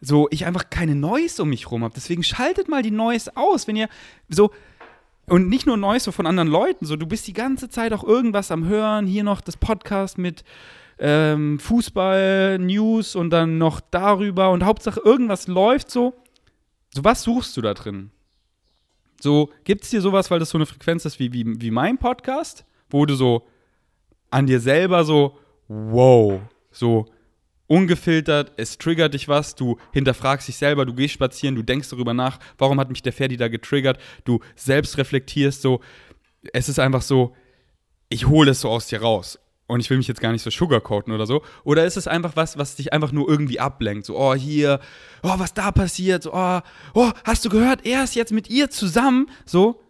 so, 0.00 0.26
ich 0.30 0.46
einfach 0.46 0.68
keine 0.68 0.96
Noise 0.96 1.42
um 1.42 1.50
mich 1.50 1.70
rum 1.70 1.84
habe. 1.84 1.94
Deswegen 1.94 2.24
schaltet 2.24 2.68
mal 2.68 2.82
die 2.82 2.90
Noise 2.90 3.36
aus, 3.36 3.68
wenn 3.68 3.76
ihr 3.76 3.88
so, 4.28 4.50
und 5.26 5.48
nicht 5.48 5.66
nur 5.66 5.76
Noise 5.76 6.06
so 6.06 6.12
von 6.12 6.26
anderen 6.26 6.48
Leuten, 6.48 6.84
so, 6.84 6.96
du 6.96 7.06
bist 7.06 7.28
die 7.28 7.32
ganze 7.32 7.68
Zeit 7.68 7.92
auch 7.92 8.02
irgendwas 8.02 8.50
am 8.50 8.64
Hören, 8.64 9.06
hier 9.06 9.22
noch 9.22 9.40
das 9.40 9.56
Podcast 9.56 10.18
mit 10.18 10.42
ähm, 10.98 11.60
Fußball, 11.60 12.58
News 12.58 13.14
und 13.14 13.30
dann 13.30 13.58
noch 13.58 13.80
darüber 13.80 14.50
und 14.50 14.64
Hauptsache 14.64 15.00
irgendwas 15.04 15.46
läuft 15.46 15.88
so 15.88 16.14
so, 16.94 17.04
was 17.04 17.22
suchst 17.22 17.56
du 17.56 17.62
da 17.62 17.74
drin? 17.74 18.10
So, 19.20 19.50
gibt 19.64 19.84
es 19.84 19.90
dir 19.90 20.00
sowas, 20.00 20.30
weil 20.30 20.40
das 20.40 20.50
so 20.50 20.58
eine 20.58 20.66
Frequenz 20.66 21.04
ist 21.04 21.18
wie, 21.18 21.32
wie, 21.32 21.60
wie 21.60 21.70
mein 21.70 21.98
Podcast, 21.98 22.64
wo 22.90 23.06
du 23.06 23.14
so 23.14 23.46
an 24.30 24.46
dir 24.46 24.60
selber 24.60 25.04
so, 25.04 25.38
wow, 25.68 26.40
so 26.70 27.06
ungefiltert, 27.66 28.52
es 28.56 28.78
triggert 28.78 29.14
dich 29.14 29.28
was, 29.28 29.54
du 29.54 29.78
hinterfragst 29.92 30.48
dich 30.48 30.56
selber, 30.56 30.84
du 30.84 30.92
gehst 30.92 31.14
spazieren, 31.14 31.54
du 31.54 31.62
denkst 31.62 31.88
darüber 31.88 32.12
nach, 32.14 32.38
warum 32.58 32.78
hat 32.80 32.90
mich 32.90 33.02
der 33.02 33.12
Ferdi 33.12 33.36
da 33.36 33.48
getriggert, 33.48 33.98
du 34.24 34.40
selbst 34.56 34.98
reflektierst 34.98 35.62
so, 35.62 35.80
es 36.52 36.68
ist 36.68 36.78
einfach 36.78 37.02
so, 37.02 37.34
ich 38.08 38.26
hole 38.26 38.50
es 38.50 38.60
so 38.60 38.68
aus 38.68 38.88
dir 38.88 39.00
raus 39.00 39.38
und 39.72 39.80
ich 39.80 39.88
will 39.88 39.96
mich 39.96 40.06
jetzt 40.06 40.20
gar 40.20 40.32
nicht 40.32 40.42
so 40.42 40.50
sugarcoaten 40.50 41.14
oder 41.14 41.26
so. 41.26 41.42
Oder 41.64 41.86
ist 41.86 41.96
es 41.96 42.06
einfach 42.06 42.36
was, 42.36 42.58
was 42.58 42.76
dich 42.76 42.92
einfach 42.92 43.10
nur 43.10 43.26
irgendwie 43.26 43.58
ablenkt? 43.58 44.04
So, 44.04 44.18
oh, 44.18 44.34
hier, 44.34 44.80
oh, 45.22 45.32
was 45.38 45.54
da 45.54 45.72
passiert? 45.72 46.24
So, 46.24 46.34
oh, 46.34 46.60
oh, 46.92 47.10
hast 47.24 47.44
du 47.46 47.48
gehört, 47.48 47.86
er 47.86 48.04
ist 48.04 48.14
jetzt 48.14 48.32
mit 48.32 48.50
ihr 48.50 48.68
zusammen? 48.68 49.30
So, 49.46 49.80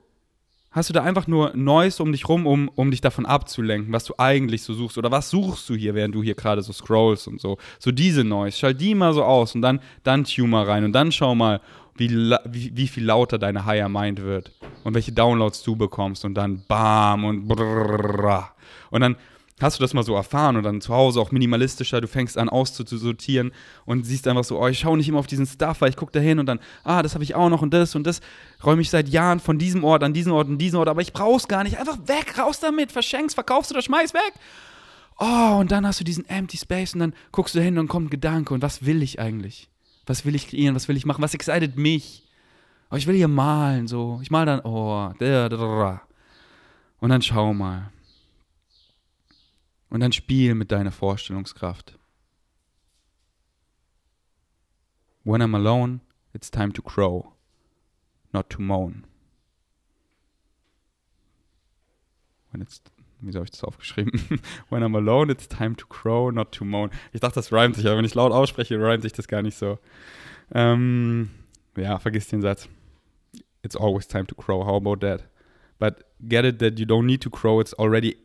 hast 0.70 0.88
du 0.88 0.92
da 0.92 1.02
einfach 1.02 1.26
nur 1.26 1.50
Neues 1.56 1.98
um 1.98 2.12
dich 2.12 2.28
rum, 2.28 2.46
um, 2.46 2.68
um 2.68 2.92
dich 2.92 3.00
davon 3.00 3.26
abzulenken, 3.26 3.92
was 3.92 4.04
du 4.04 4.14
eigentlich 4.18 4.62
so 4.62 4.72
suchst? 4.72 4.98
Oder 4.98 5.10
was 5.10 5.30
suchst 5.30 5.68
du 5.68 5.74
hier, 5.74 5.96
während 5.96 6.14
du 6.14 6.22
hier 6.22 6.36
gerade 6.36 6.62
so 6.62 6.72
scrollst 6.72 7.26
und 7.26 7.40
so? 7.40 7.58
So 7.80 7.90
diese 7.90 8.22
Neues, 8.22 8.56
schalt 8.56 8.80
die 8.80 8.94
mal 8.94 9.12
so 9.12 9.24
aus 9.24 9.56
und 9.56 9.62
dann, 9.62 9.80
dann 10.04 10.22
tune 10.22 10.46
mal 10.46 10.64
rein 10.64 10.84
und 10.84 10.92
dann 10.92 11.10
schau 11.10 11.34
mal, 11.34 11.60
wie, 11.96 12.08
wie, 12.08 12.76
wie 12.76 12.86
viel 12.86 13.04
lauter 13.04 13.36
deine 13.36 13.66
Higher 13.66 13.88
Mind 13.88 14.22
wird 14.22 14.52
und 14.84 14.94
welche 14.94 15.10
Downloads 15.10 15.64
du 15.64 15.74
bekommst 15.74 16.24
und 16.24 16.34
dann 16.34 16.62
bam 16.68 17.24
und 17.24 17.48
brrrr. 17.48 18.54
Und 18.90 19.00
dann 19.00 19.16
Hast 19.62 19.78
du 19.78 19.82
das 19.82 19.94
mal 19.94 20.02
so 20.02 20.16
erfahren 20.16 20.56
und 20.56 20.64
dann 20.64 20.80
zu 20.80 20.92
Hause 20.92 21.20
auch 21.20 21.30
minimalistischer, 21.30 22.00
du 22.00 22.08
fängst 22.08 22.36
an 22.36 22.48
auszusortieren 22.48 23.52
und 23.86 24.04
siehst 24.04 24.26
einfach 24.26 24.42
so, 24.42 24.60
oh, 24.60 24.66
ich 24.66 24.80
schaue 24.80 24.96
nicht 24.96 25.08
immer 25.08 25.20
auf 25.20 25.28
diesen 25.28 25.46
Stuff, 25.46 25.80
weil 25.80 25.90
ich 25.90 25.96
gucke 25.96 26.10
da 26.10 26.18
hin 26.18 26.40
und 26.40 26.46
dann, 26.46 26.58
ah, 26.82 27.00
das 27.02 27.14
habe 27.14 27.22
ich 27.22 27.36
auch 27.36 27.48
noch 27.48 27.62
und 27.62 27.72
das 27.72 27.94
und 27.94 28.04
das 28.04 28.20
räume 28.64 28.82
ich 28.82 28.90
seit 28.90 29.08
Jahren 29.08 29.38
von 29.38 29.58
diesem 29.58 29.84
Ort 29.84 30.02
an 30.02 30.12
diesen 30.12 30.32
Ort 30.32 30.48
und 30.48 30.58
diesen 30.58 30.76
Ort, 30.78 30.88
aber 30.88 31.00
ich 31.00 31.12
brauch's 31.12 31.46
gar 31.46 31.62
nicht. 31.62 31.78
Einfach 31.78 31.96
weg, 32.06 32.38
raus 32.38 32.58
damit, 32.58 32.90
verschenkst, 32.90 33.34
verkaufst 33.34 33.70
oder 33.70 33.82
schmeiß 33.82 34.14
weg. 34.14 34.32
Oh, 35.20 35.58
und 35.60 35.70
dann 35.70 35.86
hast 35.86 36.00
du 36.00 36.04
diesen 36.04 36.28
Empty 36.28 36.56
Space 36.56 36.94
und 36.94 37.00
dann 37.00 37.14
guckst 37.30 37.54
du 37.54 37.60
hin 37.60 37.78
und 37.78 37.86
kommt 37.86 38.08
ein 38.08 38.10
Gedanke 38.10 38.52
und 38.54 38.62
was 38.62 38.84
will 38.84 39.00
ich 39.00 39.20
eigentlich? 39.20 39.68
Was 40.06 40.24
will 40.24 40.34
ich 40.34 40.48
kreieren? 40.48 40.74
Was 40.74 40.88
will 40.88 40.96
ich 40.96 41.06
machen? 41.06 41.22
Was 41.22 41.34
excited 41.34 41.76
mich? 41.76 42.24
Oh, 42.90 42.96
ich 42.96 43.06
will 43.06 43.14
hier 43.14 43.28
malen, 43.28 43.86
so. 43.86 44.18
Ich 44.22 44.30
mal 44.32 44.44
dann, 44.44 44.60
oh, 44.64 45.12
da, 45.20 45.48
da, 45.48 45.56
da. 45.56 46.02
und 46.98 47.10
dann 47.10 47.22
schau 47.22 47.54
mal. 47.54 47.92
Und 49.92 50.00
dann 50.00 50.12
spiel 50.12 50.54
mit 50.54 50.72
deiner 50.72 50.90
Vorstellungskraft. 50.90 51.98
When 55.22 55.42
I'm 55.42 55.54
alone, 55.54 56.00
it's 56.32 56.50
time 56.50 56.72
to 56.72 56.80
crow, 56.80 57.26
not 58.32 58.48
to 58.48 58.62
moan. 58.62 59.04
When 62.50 62.62
it's, 62.62 62.80
wie 63.20 63.34
habe 63.34 63.44
ich 63.44 63.50
das 63.50 63.64
aufgeschrieben? 63.64 64.12
When 64.70 64.82
I'm 64.82 64.96
alone, 64.96 65.30
it's 65.30 65.46
time 65.46 65.76
to 65.76 65.86
crow, 65.86 66.32
not 66.32 66.52
to 66.52 66.64
moan. 66.64 66.90
Ich 67.12 67.20
dachte, 67.20 67.34
das 67.34 67.52
reimt 67.52 67.76
sich, 67.76 67.86
aber 67.86 67.98
wenn 67.98 68.06
ich 68.06 68.14
laut 68.14 68.32
ausspreche, 68.32 68.80
reimt 68.80 69.02
sich 69.02 69.12
das 69.12 69.28
gar 69.28 69.42
nicht 69.42 69.58
so. 69.58 69.78
Ähm, 70.54 71.28
ja, 71.76 71.98
vergiss 71.98 72.28
den 72.28 72.40
Satz. 72.40 72.66
it's 73.62 73.76
always 73.76 74.06
time 74.06 74.26
to 74.26 74.34
crow. 74.34 74.64
How 74.64 74.76
about 74.76 75.06
that? 75.06 75.24
But 75.78 76.04
get 76.26 76.46
it 76.46 76.60
that 76.60 76.78
you 76.78 76.86
don't 76.86 77.04
need 77.04 77.20
to 77.24 77.30
crow, 77.30 77.60
it's 77.60 77.74
already 77.74 78.16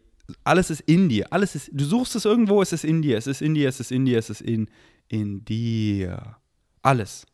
alles 0.43 0.69
ist 0.69 0.81
in 0.81 1.09
dir. 1.09 1.31
Alles 1.31 1.55
ist, 1.55 1.69
du 1.71 1.85
suchst 1.85 2.15
es 2.15 2.25
irgendwo, 2.25 2.61
es 2.61 2.73
ist 2.73 2.83
in 2.83 3.01
dir, 3.01 3.17
es 3.17 3.27
ist 3.27 3.41
in 3.41 3.53
dir, 3.53 3.69
es 3.69 3.79
ist 3.79 3.91
in 3.91 4.05
dir, 4.05 4.17
es 4.17 4.29
ist 4.29 4.41
in, 4.41 4.69
in 5.07 5.45
dir. 5.45 6.37
Alles. 6.81 7.25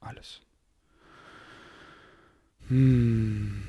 Alles. 0.00 0.40
Hm. 2.68 3.62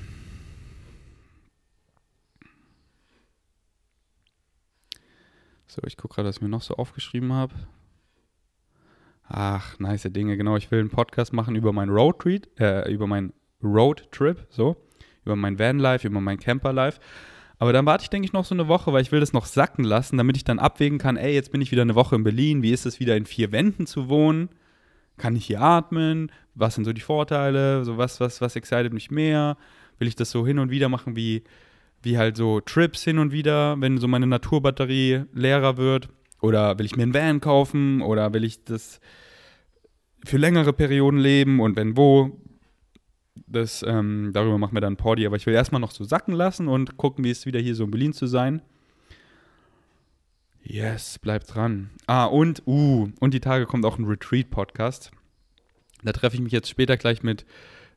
So, 5.67 5.81
ich 5.85 5.97
gucke 5.97 6.15
gerade, 6.15 6.29
was 6.29 6.37
ich 6.37 6.41
mir 6.41 6.49
noch 6.49 6.63
so 6.63 6.75
aufgeschrieben 6.75 7.31
habe. 7.31 7.53
Ach, 9.23 9.77
nice 9.77 10.07
Dinge, 10.09 10.35
genau. 10.35 10.57
Ich 10.57 10.71
will 10.71 10.79
einen 10.79 10.89
Podcast 10.89 11.33
machen 11.33 11.55
über 11.55 11.71
meinen 11.71 11.91
Roadtrip, 11.91 12.59
äh, 12.59 12.91
über 12.91 13.05
meinen 13.05 13.33
Roadtrip, 13.63 14.47
so, 14.49 14.75
über 15.23 15.35
mein 15.35 15.59
Vanlife, 15.59 16.07
über 16.07 16.19
mein 16.21 16.39
Camperlife. 16.39 16.99
Aber 17.59 17.73
dann 17.73 17.85
warte 17.85 18.03
ich, 18.03 18.09
denke 18.09 18.25
ich, 18.25 18.33
noch 18.33 18.45
so 18.45 18.55
eine 18.55 18.69
Woche, 18.69 18.93
weil 18.93 19.01
ich 19.01 19.11
will 19.11 19.19
das 19.19 19.33
noch 19.33 19.45
sacken 19.45 19.83
lassen, 19.83 20.17
damit 20.17 20.37
ich 20.37 20.45
dann 20.45 20.59
abwägen 20.59 20.97
kann, 20.97 21.17
ey, 21.17 21.33
jetzt 21.33 21.51
bin 21.51 21.61
ich 21.61 21.71
wieder 21.71 21.81
eine 21.81 21.95
Woche 21.95 22.15
in 22.15 22.23
Berlin, 22.23 22.63
wie 22.63 22.71
ist 22.71 22.85
es 22.85 23.01
wieder 23.01 23.17
in 23.17 23.25
vier 23.25 23.51
Wänden 23.51 23.85
zu 23.85 24.07
wohnen? 24.07 24.49
Kann 25.17 25.35
ich 25.35 25.45
hier 25.45 25.61
atmen? 25.61 26.31
Was 26.55 26.75
sind 26.75 26.85
so 26.85 26.93
die 26.93 27.01
Vorteile? 27.01 27.83
So 27.83 27.97
was, 27.97 28.21
was, 28.21 28.39
was 28.39 28.55
excited 28.55 28.93
mich 28.93 29.11
mehr? 29.11 29.57
Will 29.97 30.07
ich 30.07 30.15
das 30.15 30.31
so 30.31 30.47
hin 30.47 30.57
und 30.57 30.71
wieder 30.71 30.87
machen 30.87 31.17
wie, 31.17 31.43
wie 32.01 32.17
halt 32.17 32.37
so 32.37 32.61
Trips 32.61 33.03
hin 33.03 33.19
und 33.19 33.33
wieder, 33.33 33.79
wenn 33.81 33.97
so 33.97 34.07
meine 34.07 34.27
Naturbatterie 34.27 35.25
leerer 35.33 35.75
wird? 35.75 36.07
Oder 36.41 36.79
will 36.79 36.85
ich 36.85 36.95
mir 36.95 37.03
einen 37.03 37.13
Van 37.13 37.41
kaufen? 37.41 38.01
Oder 38.01 38.33
will 38.33 38.45
ich 38.45 38.63
das 38.63 39.01
für 40.23 40.37
längere 40.37 40.71
Perioden 40.71 41.19
leben? 41.19 41.59
Und 41.59 41.75
wenn 41.75 41.97
wo? 41.97 42.39
Das, 43.47 43.83
ähm, 43.87 44.31
darüber 44.33 44.57
machen 44.57 44.75
wir 44.75 44.81
dann 44.81 44.97
Porti. 44.97 45.25
Aber 45.25 45.35
ich 45.35 45.45
will 45.45 45.53
erstmal 45.53 45.81
noch 45.81 45.91
so 45.91 46.03
sacken 46.03 46.33
lassen 46.33 46.67
und 46.67 46.97
gucken, 46.97 47.23
wie 47.23 47.31
es 47.31 47.45
wieder 47.45 47.59
hier 47.59 47.75
so 47.75 47.85
in 47.85 47.91
Berlin 47.91 48.13
zu 48.13 48.27
sein. 48.27 48.61
Yes, 50.63 51.17
bleibt 51.19 51.55
dran. 51.55 51.89
Ah, 52.05 52.25
und, 52.25 52.63
uh, 52.67 53.09
und 53.19 53.33
die 53.33 53.39
Tage 53.39 53.65
kommt 53.65 53.85
auch 53.85 53.97
ein 53.97 54.05
Retreat-Podcast. 54.05 55.11
Da 56.03 56.11
treffe 56.11 56.35
ich 56.35 56.41
mich 56.41 56.53
jetzt 56.53 56.69
später 56.69 56.95
gleich 56.95 57.23
mit 57.23 57.45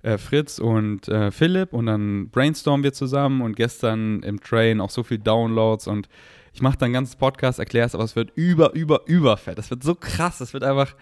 äh, 0.03 0.19
Fritz 0.19 0.59
und 0.59 1.09
äh, 1.09 1.31
Philipp 1.31 1.73
und 1.73 1.87
dann 1.87 2.31
brainstormen 2.31 2.83
wir 2.83 2.93
zusammen 2.93 3.43
und 3.43 3.57
gestern 3.57 4.23
im 4.23 4.41
Train 4.41 4.81
auch 4.81 4.91
so 4.91 5.03
viel 5.03 5.19
Downloads 5.19 5.87
und 5.87 6.09
ich 6.55 6.61
mache 6.61 6.77
dann 6.77 6.91
ein 6.91 6.93
ganzes 6.95 7.17
Podcast, 7.17 7.59
erkläre 7.59 7.87
es, 7.87 7.95
aber 7.95 8.05
es 8.05 8.15
wird 8.15 8.33
über, 8.35 8.75
über, 8.75 9.07
überfett. 9.07 9.57
Das 9.57 9.71
wird 9.71 9.83
so 9.83 9.95
krass. 9.95 10.41
Es 10.41 10.53
wird 10.53 10.65
einfach, 10.65 10.95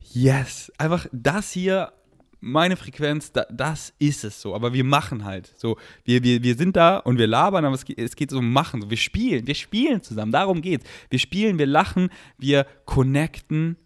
yes, 0.00 0.72
einfach 0.78 1.06
das 1.12 1.50
hier, 1.50 1.92
meine 2.40 2.76
Frequenz, 2.76 3.32
da, 3.32 3.46
das 3.50 3.92
ist 3.98 4.24
es 4.24 4.40
so. 4.40 4.54
Aber 4.54 4.72
wir 4.72 4.84
machen 4.84 5.24
halt. 5.24 5.52
So, 5.56 5.76
wir, 6.04 6.22
wir, 6.22 6.42
wir 6.42 6.54
sind 6.54 6.76
da 6.76 6.98
und 6.98 7.18
wir 7.18 7.26
labern, 7.26 7.64
aber 7.64 7.74
es 7.74 7.84
geht, 7.84 7.98
es 7.98 8.16
geht 8.16 8.30
so 8.30 8.38
um 8.38 8.52
Machen. 8.52 8.82
So, 8.82 8.90
wir 8.90 8.96
spielen, 8.96 9.46
wir 9.46 9.54
spielen 9.54 10.02
zusammen. 10.02 10.32
Darum 10.32 10.62
geht's. 10.62 10.84
Wir 11.10 11.18
spielen, 11.18 11.58
wir 11.58 11.66
lachen, 11.66 12.10
wir 12.38 12.66
connecten 12.84 13.76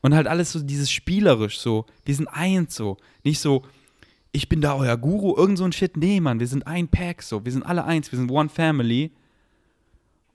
und 0.00 0.14
halt 0.14 0.26
alles 0.26 0.52
so 0.52 0.60
dieses 0.60 0.90
spielerisch 0.90 1.58
so. 1.58 1.86
Wir 2.04 2.14
sind 2.14 2.28
eins 2.28 2.74
so. 2.74 2.98
Nicht 3.22 3.40
so, 3.40 3.64
ich 4.32 4.48
bin 4.48 4.60
da 4.60 4.74
euer 4.74 4.96
Guru, 4.96 5.36
irgend 5.36 5.58
so 5.58 5.64
ein 5.64 5.72
Shit. 5.72 5.96
Nee, 5.96 6.20
Mann, 6.20 6.40
wir 6.40 6.46
sind 6.46 6.66
ein 6.66 6.88
Pack 6.88 7.22
so. 7.22 7.44
Wir 7.44 7.52
sind 7.52 7.62
alle 7.62 7.84
eins, 7.84 8.10
wir 8.12 8.18
sind 8.18 8.30
One 8.30 8.48
Family. 8.48 9.12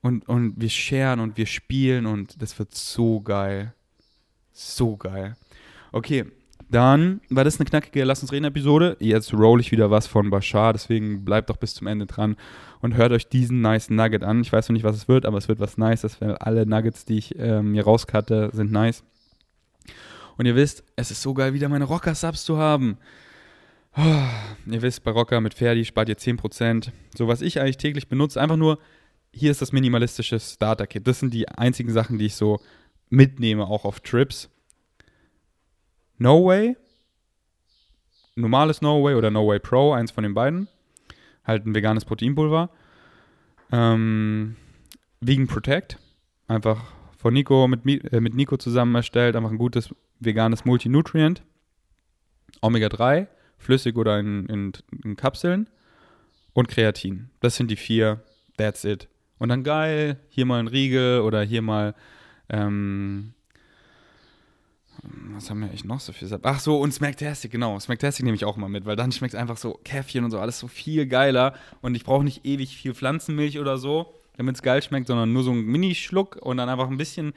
Und, 0.02 0.26
und 0.28 0.54
wir 0.58 0.70
sharen 0.70 1.20
und 1.20 1.36
wir 1.36 1.46
spielen 1.46 2.06
und 2.06 2.40
das 2.40 2.58
wird 2.58 2.74
so 2.74 3.20
geil. 3.20 3.74
So 4.52 4.96
geil. 4.96 5.36
Okay, 5.92 6.24
dann 6.70 7.20
war 7.28 7.44
das 7.44 7.58
eine 7.58 7.68
knackige 7.68 8.04
Lass 8.04 8.22
uns 8.22 8.32
reden 8.32 8.44
Episode. 8.44 8.96
Jetzt 9.00 9.34
roll 9.34 9.60
ich 9.60 9.72
wieder 9.72 9.90
was 9.90 10.06
von 10.06 10.30
Bashar, 10.30 10.72
deswegen 10.72 11.24
bleibt 11.24 11.50
doch 11.50 11.56
bis 11.56 11.74
zum 11.74 11.86
Ende 11.86 12.06
dran 12.06 12.36
und 12.80 12.96
hört 12.96 13.12
euch 13.12 13.28
diesen 13.28 13.60
nice 13.60 13.90
Nugget 13.90 14.22
an. 14.22 14.40
Ich 14.40 14.52
weiß 14.52 14.68
noch 14.68 14.74
nicht, 14.74 14.84
was 14.84 14.96
es 14.96 15.08
wird, 15.08 15.26
aber 15.26 15.38
es 15.38 15.48
wird 15.48 15.60
was 15.60 15.78
Nices, 15.78 16.20
weil 16.20 16.36
alle 16.36 16.66
Nuggets, 16.66 17.04
die 17.04 17.18
ich 17.18 17.38
ähm, 17.38 17.74
hier 17.74 17.84
rauskatte, 17.84 18.50
sind 18.52 18.70
nice. 18.70 19.02
Und 20.38 20.46
ihr 20.46 20.54
wisst, 20.54 20.84
es 20.96 21.10
ist 21.10 21.22
so 21.22 21.34
geil, 21.34 21.54
wieder 21.54 21.68
meine 21.68 21.84
Rocker-Subs 21.84 22.44
zu 22.44 22.56
haben. 22.56 22.98
Oh, 23.96 24.70
ihr 24.70 24.82
wisst, 24.82 25.02
bei 25.02 25.10
Rocker 25.10 25.40
mit 25.40 25.54
Ferdi 25.54 25.84
spart 25.84 26.08
ihr 26.08 26.16
10%. 26.16 26.90
So, 27.16 27.26
was 27.26 27.42
ich 27.42 27.60
eigentlich 27.60 27.78
täglich 27.78 28.08
benutze, 28.08 28.40
einfach 28.40 28.56
nur 28.56 28.78
hier 29.32 29.50
ist 29.50 29.60
das 29.60 29.72
minimalistische 29.72 30.38
Starter-Kit. 30.38 31.06
Das 31.06 31.20
sind 31.20 31.34
die 31.34 31.48
einzigen 31.48 31.92
Sachen, 31.92 32.18
die 32.18 32.26
ich 32.26 32.36
so 32.36 32.60
mitnehme, 33.08 33.66
auch 33.66 33.84
auf 33.84 34.00
Trips. 34.00 34.48
No 36.20 36.44
Way, 36.44 36.76
normales 38.36 38.82
No 38.82 39.02
Way 39.02 39.14
oder 39.14 39.30
No 39.30 39.48
Way 39.48 39.58
Pro, 39.58 39.92
eins 39.94 40.10
von 40.10 40.22
den 40.22 40.34
beiden. 40.34 40.68
Halt 41.44 41.64
ein 41.64 41.74
veganes 41.74 42.04
Proteinpulver. 42.04 42.68
Ähm, 43.72 44.56
Vegan 45.20 45.46
Protect, 45.46 45.98
einfach 46.46 46.92
von 47.16 47.32
Nico 47.32 47.66
mit, 47.68 47.86
äh, 48.12 48.20
mit 48.20 48.34
Nico 48.34 48.58
zusammen 48.58 48.94
erstellt, 48.94 49.34
einfach 49.34 49.50
ein 49.50 49.56
gutes 49.56 49.94
veganes 50.18 50.66
Multinutrient. 50.66 51.42
Omega 52.60 52.90
3, 52.90 53.26
flüssig 53.56 53.96
oder 53.96 54.18
in, 54.18 54.44
in, 54.46 54.72
in 55.02 55.16
Kapseln. 55.16 55.70
Und 56.52 56.68
Kreatin. 56.68 57.30
Das 57.40 57.56
sind 57.56 57.70
die 57.70 57.76
vier. 57.76 58.22
That's 58.58 58.84
it. 58.84 59.08
Und 59.38 59.48
dann 59.48 59.64
geil, 59.64 60.20
hier 60.28 60.44
mal 60.44 60.60
ein 60.60 60.66
Riegel 60.66 61.20
oder 61.20 61.40
hier 61.42 61.62
mal, 61.62 61.94
ähm, 62.50 63.32
was 65.02 65.48
haben 65.48 65.60
wir 65.60 65.72
echt 65.72 65.84
noch 65.84 66.00
so 66.00 66.12
viel? 66.12 66.28
Ach 66.42 66.60
so, 66.60 66.78
und 66.78 66.92
Smacktastic, 66.92 67.50
genau. 67.50 67.78
Smacktastic 67.78 68.24
nehme 68.24 68.34
ich 68.34 68.44
auch 68.44 68.56
mal 68.56 68.68
mit, 68.68 68.84
weil 68.84 68.96
dann 68.96 69.12
schmeckt 69.12 69.34
es 69.34 69.40
einfach 69.40 69.56
so 69.56 69.80
Käffchen 69.84 70.24
und 70.24 70.30
so 70.30 70.38
alles 70.38 70.58
so 70.58 70.68
viel 70.68 71.06
geiler. 71.06 71.54
Und 71.80 71.94
ich 71.94 72.04
brauche 72.04 72.24
nicht 72.24 72.44
ewig 72.44 72.76
viel 72.76 72.94
Pflanzenmilch 72.94 73.58
oder 73.58 73.78
so, 73.78 74.14
damit 74.36 74.56
es 74.56 74.62
geil 74.62 74.82
schmeckt, 74.82 75.06
sondern 75.06 75.32
nur 75.32 75.42
so 75.42 75.52
einen 75.52 75.64
Minischluck 75.64 76.36
und 76.36 76.58
dann 76.58 76.68
einfach 76.68 76.88
ein 76.88 76.98
bisschen, 76.98 77.32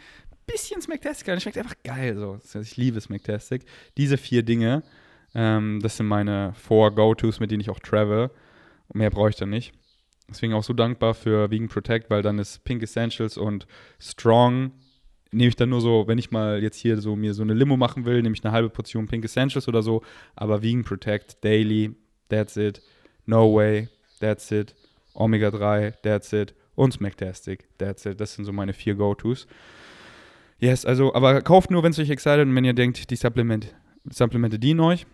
bisschen 0.45 0.81
Smacktastic. 0.81 1.27
Dann 1.27 1.39
schmeckt 1.39 1.57
einfach 1.57 1.75
geil 1.83 2.17
so. 2.17 2.39
Ich 2.59 2.75
liebe 2.75 2.99
Smacktastic. 2.99 3.63
Diese 3.97 4.17
vier 4.17 4.43
Dinge, 4.43 4.83
ähm, 5.33 5.79
das 5.81 5.97
sind 5.97 6.07
meine 6.07 6.53
four 6.55 6.93
Go-Tos, 6.93 7.39
mit 7.39 7.51
denen 7.51 7.61
ich 7.61 7.69
auch 7.69 7.79
travel. 7.79 8.29
Und 8.89 8.97
mehr 8.97 9.09
brauche 9.09 9.29
ich 9.29 9.37
dann 9.37 9.49
nicht. 9.49 9.73
Deswegen 10.29 10.53
auch 10.53 10.63
so 10.63 10.73
dankbar 10.73 11.13
für 11.13 11.51
Vegan 11.51 11.69
Protect, 11.69 12.09
weil 12.09 12.21
dann 12.21 12.39
ist 12.39 12.63
Pink 12.65 12.81
Essentials 12.83 13.37
und 13.37 13.67
Strong 13.99 14.71
nehme 15.33 15.49
ich 15.49 15.55
dann 15.55 15.69
nur 15.69 15.81
so, 15.81 16.07
wenn 16.07 16.17
ich 16.17 16.31
mal 16.31 16.61
jetzt 16.61 16.77
hier 16.77 16.99
so 17.01 17.15
mir 17.15 17.33
so 17.33 17.43
eine 17.43 17.53
Limo 17.53 17.77
machen 17.77 18.05
will, 18.05 18.21
nehme 18.21 18.35
ich 18.35 18.43
eine 18.43 18.53
halbe 18.53 18.69
Portion 18.69 19.07
Pink 19.07 19.25
Essentials 19.25 19.67
oder 19.67 19.81
so, 19.81 20.01
aber 20.35 20.61
Vegan 20.61 20.83
Protect 20.83 21.43
Daily, 21.43 21.95
that's 22.29 22.57
it. 22.57 22.81
No 23.25 23.53
Way, 23.53 23.89
that's 24.19 24.51
it. 24.51 24.75
Omega 25.13 25.51
3, 25.51 25.91
that's 26.03 26.33
it. 26.33 26.53
Und 26.75 26.93
Smacktastic, 26.93 27.67
that's 27.77 28.05
it. 28.05 28.19
Das 28.19 28.33
sind 28.33 28.45
so 28.45 28.51
meine 28.51 28.73
vier 28.73 28.95
Go-Tos. 28.95 29.47
Yes, 30.59 30.85
also, 30.85 31.13
aber 31.13 31.41
kauft 31.41 31.71
nur, 31.71 31.83
wenn 31.83 31.91
es 31.91 31.99
euch 31.99 32.09
excited 32.09 32.47
und 32.47 32.55
wenn 32.55 32.65
ihr 32.65 32.73
denkt, 32.73 33.09
die 33.09 33.15
Supplement, 33.15 33.73
Supplemente 34.09 34.59
dienen 34.59 34.79
euch 34.79 35.05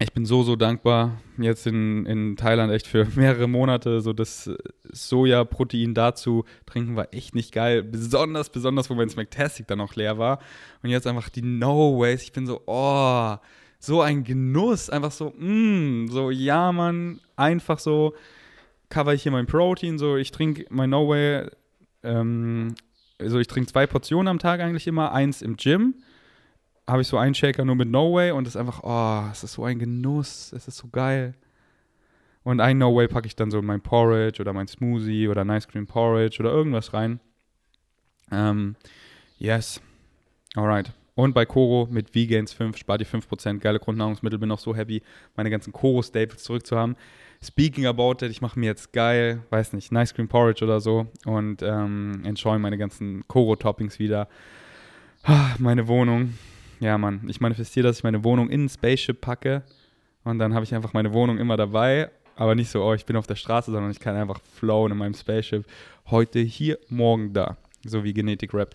ich 0.00 0.12
bin 0.12 0.26
so, 0.26 0.42
so 0.42 0.56
dankbar 0.56 1.20
jetzt 1.38 1.66
in, 1.66 2.04
in 2.06 2.36
Thailand 2.36 2.72
echt 2.72 2.86
für 2.86 3.06
mehrere 3.14 3.46
Monate. 3.46 4.00
So 4.00 4.12
das 4.12 4.50
Sojaprotein 4.90 5.94
dazu 5.94 6.44
trinken 6.66 6.96
war 6.96 7.12
echt 7.12 7.34
nicht 7.34 7.52
geil. 7.52 7.82
Besonders, 7.82 8.50
besonders, 8.50 8.90
wo 8.90 8.94
mein 8.94 9.08
Smacktastic 9.08 9.66
dann 9.68 9.78
noch 9.78 9.94
leer 9.94 10.18
war. 10.18 10.40
Und 10.82 10.90
jetzt 10.90 11.06
einfach 11.06 11.28
die 11.28 11.42
No 11.42 11.98
Ways. 11.98 12.22
Ich 12.22 12.32
bin 12.32 12.46
so, 12.46 12.62
oh, 12.66 13.36
so 13.78 14.00
ein 14.00 14.24
Genuss. 14.24 14.90
Einfach 14.90 15.12
so, 15.12 15.30
mm, 15.30 16.08
so, 16.08 16.30
ja, 16.30 16.72
Mann, 16.72 17.20
einfach 17.36 17.78
so 17.78 18.14
cover 18.88 19.14
ich 19.14 19.22
hier 19.22 19.32
mein 19.32 19.46
Protein. 19.46 19.98
So, 19.98 20.16
ich 20.16 20.32
trinke 20.32 20.66
mein 20.70 20.90
No 20.90 21.08
Way. 21.08 21.50
Ähm, 22.02 22.74
also 23.20 23.38
ich 23.38 23.46
trinke 23.46 23.70
zwei 23.70 23.86
Portionen 23.86 24.26
am 24.26 24.40
Tag 24.40 24.60
eigentlich 24.60 24.88
immer. 24.88 25.12
Eins 25.12 25.40
im 25.40 25.56
Gym 25.56 25.94
habe 26.86 27.02
ich 27.02 27.08
so 27.08 27.16
einen 27.16 27.34
Shaker 27.34 27.64
nur 27.64 27.76
mit 27.76 27.88
No 27.88 28.12
Way 28.14 28.32
und 28.32 28.46
es 28.46 28.54
ist 28.54 28.60
einfach, 28.60 28.80
oh, 28.82 29.30
es 29.30 29.42
ist 29.42 29.54
so 29.54 29.64
ein 29.64 29.78
Genuss, 29.78 30.52
es 30.52 30.68
ist 30.68 30.76
so 30.76 30.88
geil. 30.88 31.34
Und 32.42 32.60
ein 32.60 32.76
No 32.78 32.94
Way 32.94 33.08
packe 33.08 33.26
ich 33.26 33.36
dann 33.36 33.50
so 33.50 33.58
in 33.58 33.64
mein 33.64 33.80
Porridge 33.80 34.40
oder 34.40 34.52
mein 34.52 34.68
Smoothie 34.68 35.28
oder 35.28 35.44
Nice 35.44 35.66
Cream 35.66 35.86
Porridge 35.86 36.40
oder 36.40 36.50
irgendwas 36.52 36.92
rein. 36.92 37.20
Ähm, 38.30 38.76
yes. 39.38 39.80
Alright. 40.54 40.92
Und 41.14 41.32
bei 41.32 41.46
Koro 41.46 41.88
mit 41.90 42.14
Vegans 42.14 42.52
5 42.52 42.76
spart 42.76 43.00
ihr 43.00 43.06
5%. 43.06 43.60
Geile 43.60 43.78
Grundnahrungsmittel. 43.78 44.38
Bin 44.38 44.50
auch 44.50 44.58
so 44.58 44.74
happy, 44.74 45.02
meine 45.36 45.48
ganzen 45.48 45.72
Koro-Staples 45.72 46.42
zurückzuhaben. 46.42 46.96
Speaking 47.42 47.86
about 47.86 48.24
it, 48.24 48.30
ich 48.30 48.40
mache 48.40 48.58
mir 48.58 48.66
jetzt 48.66 48.92
geil, 48.92 49.42
weiß 49.50 49.74
nicht, 49.74 49.92
Nice 49.92 50.14
Cream 50.14 50.28
Porridge 50.28 50.64
oder 50.64 50.80
so 50.80 51.06
und 51.26 51.62
ähm, 51.62 52.22
enjoy 52.24 52.58
meine 52.58 52.78
ganzen 52.78 53.26
Koro-Toppings 53.28 53.98
wieder. 53.98 54.28
Ah, 55.24 55.54
meine 55.58 55.86
Wohnung 55.86 56.34
ja, 56.84 56.98
Mann, 56.98 57.22
ich 57.28 57.40
manifestiere, 57.40 57.86
dass 57.86 57.98
ich 57.98 58.04
meine 58.04 58.24
Wohnung 58.24 58.50
in 58.50 58.66
ein 58.66 58.68
Spaceship 58.68 59.22
packe 59.22 59.62
und 60.22 60.38
dann 60.38 60.52
habe 60.52 60.64
ich 60.64 60.74
einfach 60.74 60.92
meine 60.92 61.14
Wohnung 61.14 61.38
immer 61.38 61.56
dabei, 61.56 62.10
aber 62.36 62.54
nicht 62.54 62.70
so, 62.70 62.84
oh, 62.84 62.92
ich 62.92 63.06
bin 63.06 63.16
auf 63.16 63.26
der 63.26 63.36
Straße, 63.36 63.70
sondern 63.70 63.90
ich 63.90 64.00
kann 64.00 64.16
einfach 64.16 64.38
flowen 64.52 64.92
in 64.92 64.98
meinem 64.98 65.14
Spaceship. 65.14 65.64
Heute 66.10 66.40
hier, 66.40 66.78
morgen 66.90 67.32
da. 67.32 67.56
So 67.86 68.04
wie 68.04 68.12
Genetik 68.12 68.52
rappt. 68.52 68.74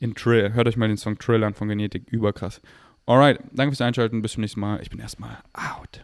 In 0.00 0.14
Trill, 0.14 0.52
hört 0.52 0.68
euch 0.68 0.76
mal 0.76 0.88
den 0.88 0.98
Song 0.98 1.18
Trill 1.18 1.42
an 1.44 1.54
von 1.54 1.68
Genetik, 1.68 2.04
überkrass. 2.10 2.60
Alright, 3.06 3.38
danke 3.52 3.72
fürs 3.74 3.80
Einschalten. 3.80 4.20
Bis 4.20 4.32
zum 4.32 4.42
nächsten 4.42 4.60
Mal. 4.60 4.82
Ich 4.82 4.90
bin 4.90 4.98
erstmal 4.98 5.38
out. 5.54 6.02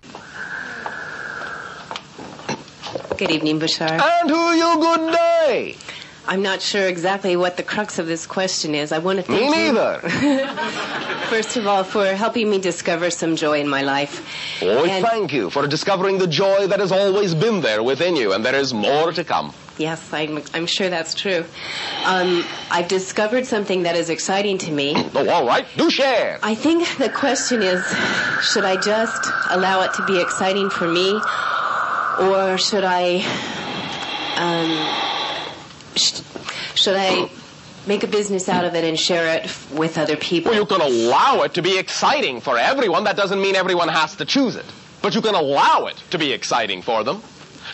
Good 3.19 3.31
evening, 3.31 3.59
Bashar. 3.59 3.91
And 3.91 4.31
who 4.31 4.53
you 4.53 4.81
good 4.81 5.13
day? 5.13 5.77
I'm 6.27 6.43
not 6.43 6.63
sure 6.63 6.87
exactly 6.87 7.37
what 7.37 7.57
the 7.57 7.63
crux 7.65 7.99
of 7.99 8.07
this 8.07 8.27
question 8.27 8.75
is. 8.75 8.93
I 8.93 8.99
want 8.99 9.19
to 9.19 9.23
thank 9.25 9.51
Me 9.51 9.67
you, 9.67 9.73
neither. 9.73 9.99
first 11.29 11.57
of 11.57 11.67
all, 11.67 11.83
for 11.83 12.07
helping 12.15 12.49
me 12.49 12.59
discover 12.59 13.11
some 13.11 13.35
joy 13.37 13.61
in 13.61 13.69
my 13.69 13.83
life. 13.83 14.25
Oh, 14.63 14.85
And- 14.85 15.05
thank 15.05 15.33
you 15.33 15.51
for 15.51 15.67
discovering 15.67 16.19
the 16.19 16.27
joy 16.29 16.67
that 16.69 16.79
has 16.79 16.93
always 16.93 17.35
been 17.35 17.61
there 17.61 17.83
within 17.83 18.15
you, 18.17 18.33
and 18.35 18.45
there 18.45 18.55
is 18.55 18.73
more 18.73 19.11
to 19.13 19.25
come. 19.25 19.53
Yes, 19.79 20.13
I'm, 20.13 20.43
I'm 20.55 20.67
sure 20.67 20.91
that's 20.91 21.15
true. 21.15 21.45
Um, 22.05 22.45
I've 22.71 22.89
discovered 22.89 23.47
something 23.47 23.83
that 23.85 23.97
is 23.97 24.11
exciting 24.11 24.59
to 24.59 24.71
me. 24.71 24.95
Oh, 25.15 25.29
all 25.29 25.47
right, 25.47 25.67
do 25.77 25.91
share. 25.91 26.39
I 26.43 26.55
think 26.55 26.87
the 26.99 27.09
question 27.09 27.63
is 27.63 27.83
should 28.43 28.65
I 28.65 28.77
just 28.81 29.29
allow 29.51 29.83
it 29.83 29.93
to 29.95 30.05
be 30.07 30.21
exciting 30.21 30.71
for 30.71 30.87
me, 30.87 31.13
or 32.21 32.59
should 32.59 32.85
I, 32.85 33.23
um, 34.37 34.71
should 35.97 36.97
I 36.97 37.31
make 37.87 38.03
a 38.03 38.07
business 38.07 38.49
out 38.49 38.65
of 38.65 38.75
it 38.75 38.85
and 38.85 38.99
share 38.99 39.37
it 39.37 39.45
with 39.73 39.99
other 39.99 40.17
people? 40.17 40.51
Well, 40.53 40.61
you 40.61 40.67
can 40.67 40.81
allow 40.81 41.43
it 41.43 41.55
to 41.55 41.63
be 41.63 41.79
exciting 41.79 42.41
for 42.41 42.59
everyone. 42.59 43.05
That 43.05 43.17
doesn't 43.17 43.41
mean 43.41 43.57
everyone 43.57 43.89
has 43.89 44.17
to 44.17 44.25
choose 44.25 44.57
it. 44.57 44.67
But 45.01 45.15
you 45.15 45.21
can 45.21 45.35
allow 45.35 45.87
it 45.87 45.97
to 46.11 46.19
be 46.19 46.33
exciting 46.33 46.83
for 46.83 47.03
them. 47.03 47.23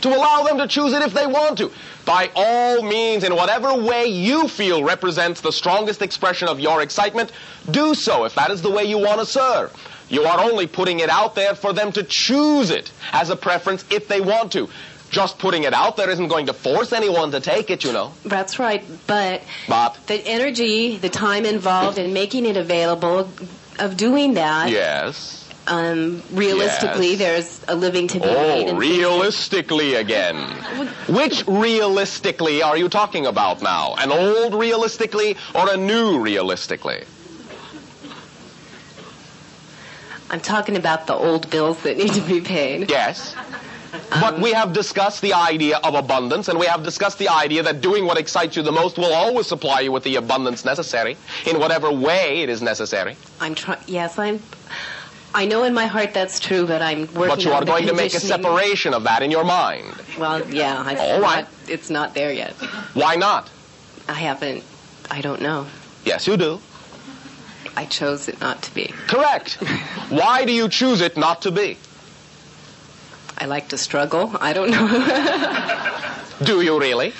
To 0.02 0.08
allow 0.08 0.44
them 0.44 0.58
to 0.58 0.68
choose 0.68 0.92
it 0.92 1.02
if 1.02 1.12
they 1.12 1.26
want 1.26 1.58
to. 1.58 1.70
By 2.04 2.30
all 2.34 2.82
means, 2.82 3.24
in 3.24 3.34
whatever 3.34 3.74
way 3.74 4.06
you 4.06 4.48
feel 4.48 4.82
represents 4.82 5.40
the 5.40 5.52
strongest 5.52 6.00
expression 6.00 6.48
of 6.48 6.60
your 6.60 6.80
excitement, 6.82 7.32
do 7.70 7.94
so 7.94 8.24
if 8.24 8.34
that 8.36 8.50
is 8.50 8.62
the 8.62 8.70
way 8.70 8.84
you 8.84 8.98
want 8.98 9.20
to 9.20 9.26
serve. 9.26 9.74
You 10.08 10.22
are 10.24 10.40
only 10.40 10.66
putting 10.66 11.00
it 11.00 11.10
out 11.10 11.34
there 11.34 11.54
for 11.54 11.74
them 11.74 11.92
to 11.92 12.02
choose 12.02 12.70
it 12.70 12.90
as 13.12 13.28
a 13.28 13.36
preference 13.36 13.84
if 13.90 14.08
they 14.08 14.20
want 14.22 14.52
to. 14.52 14.70
Just 15.10 15.38
putting 15.38 15.64
it 15.64 15.72
out 15.72 15.96
there 15.96 16.10
isn't 16.10 16.28
going 16.28 16.46
to 16.46 16.52
force 16.52 16.92
anyone 16.92 17.30
to 17.32 17.40
take 17.40 17.70
it, 17.70 17.82
you 17.82 17.92
know. 17.92 18.12
That's 18.24 18.58
right, 18.58 18.84
but 19.06 19.42
But, 19.66 19.96
the 20.06 20.16
energy, 20.26 20.98
the 20.98 21.08
time 21.08 21.46
involved 21.46 21.98
in 21.98 22.12
making 22.12 22.44
it 22.44 22.56
available, 22.58 23.30
of 23.78 23.96
doing 23.96 24.34
that, 24.34 24.70
yes. 24.70 25.48
um, 25.66 26.22
realistically, 26.32 27.10
Yes. 27.14 27.18
there's 27.18 27.60
a 27.68 27.74
living 27.74 28.08
to 28.08 28.20
be 28.20 28.26
made. 28.26 28.68
Oh, 28.68 28.76
realistically 28.76 29.94
again. 29.94 30.36
Which 31.08 31.46
realistically 31.46 32.62
are 32.62 32.76
you 32.76 32.88
talking 32.90 33.24
about 33.26 33.62
now? 33.62 33.94
An 33.98 34.12
old 34.12 34.54
realistically 34.54 35.36
or 35.54 35.72
a 35.72 35.76
new 35.76 36.18
realistically? 36.18 37.04
I'm 40.30 40.40
talking 40.40 40.76
about 40.76 41.06
the 41.06 41.14
old 41.14 41.48
bills 41.50 41.80
that 41.84 41.96
need 41.96 42.12
to 42.12 42.20
be 42.20 42.40
paid. 42.42 42.90
Yes. 42.90 43.34
But 44.10 44.40
we 44.40 44.52
have 44.52 44.72
discussed 44.72 45.22
the 45.22 45.32
idea 45.34 45.78
of 45.78 45.94
abundance, 45.94 46.48
and 46.48 46.58
we 46.58 46.66
have 46.66 46.82
discussed 46.82 47.18
the 47.18 47.28
idea 47.28 47.62
that 47.62 47.80
doing 47.80 48.04
what 48.06 48.18
excites 48.18 48.56
you 48.56 48.62
the 48.62 48.72
most 48.72 48.98
will 48.98 49.12
always 49.12 49.46
supply 49.46 49.80
you 49.80 49.92
with 49.92 50.02
the 50.04 50.16
abundance 50.16 50.64
necessary, 50.64 51.16
in 51.46 51.58
whatever 51.58 51.90
way 51.90 52.42
it 52.42 52.48
is 52.48 52.60
necessary. 52.60 53.16
I'm 53.40 53.54
trying. 53.54 53.80
Yes, 53.86 54.18
I'm. 54.18 54.42
I 55.34 55.44
know 55.46 55.62
in 55.64 55.74
my 55.74 55.86
heart 55.86 56.14
that's 56.14 56.40
true, 56.40 56.66
but 56.66 56.82
I'm 56.82 57.00
working. 57.14 57.28
But 57.28 57.44
you 57.44 57.52
are 57.52 57.64
going 57.64 57.86
to 57.86 57.94
make 57.94 58.14
a 58.14 58.20
separation 58.20 58.94
of 58.94 59.04
that 59.04 59.22
in 59.22 59.30
your 59.30 59.44
mind. 59.44 59.94
Well, 60.18 60.46
yeah. 60.50 60.82
I've 60.84 60.98
All 60.98 61.20
right. 61.20 61.44
not- 61.44 61.48
it's 61.70 61.90
not 61.90 62.14
there 62.14 62.32
yet. 62.32 62.52
Why 62.94 63.16
not? 63.16 63.50
I 64.08 64.14
haven't. 64.14 64.64
I 65.10 65.20
don't 65.20 65.40
know. 65.42 65.66
Yes, 66.04 66.26
you 66.26 66.36
do. 66.36 66.60
I 67.76 67.84
chose 67.84 68.28
it 68.28 68.40
not 68.40 68.62
to 68.62 68.74
be. 68.74 68.86
Correct. 69.06 69.54
Why 70.08 70.44
do 70.44 70.52
you 70.52 70.68
choose 70.68 71.00
it 71.02 71.16
not 71.16 71.42
to 71.42 71.50
be? 71.52 71.76
I 73.40 73.46
like 73.46 73.68
to 73.68 73.78
struggle. 73.78 74.32
I 74.40 74.52
don't 74.52 74.70
know. 74.70 74.86
Do 76.44 76.60
you 76.60 76.78
really? 76.80 77.12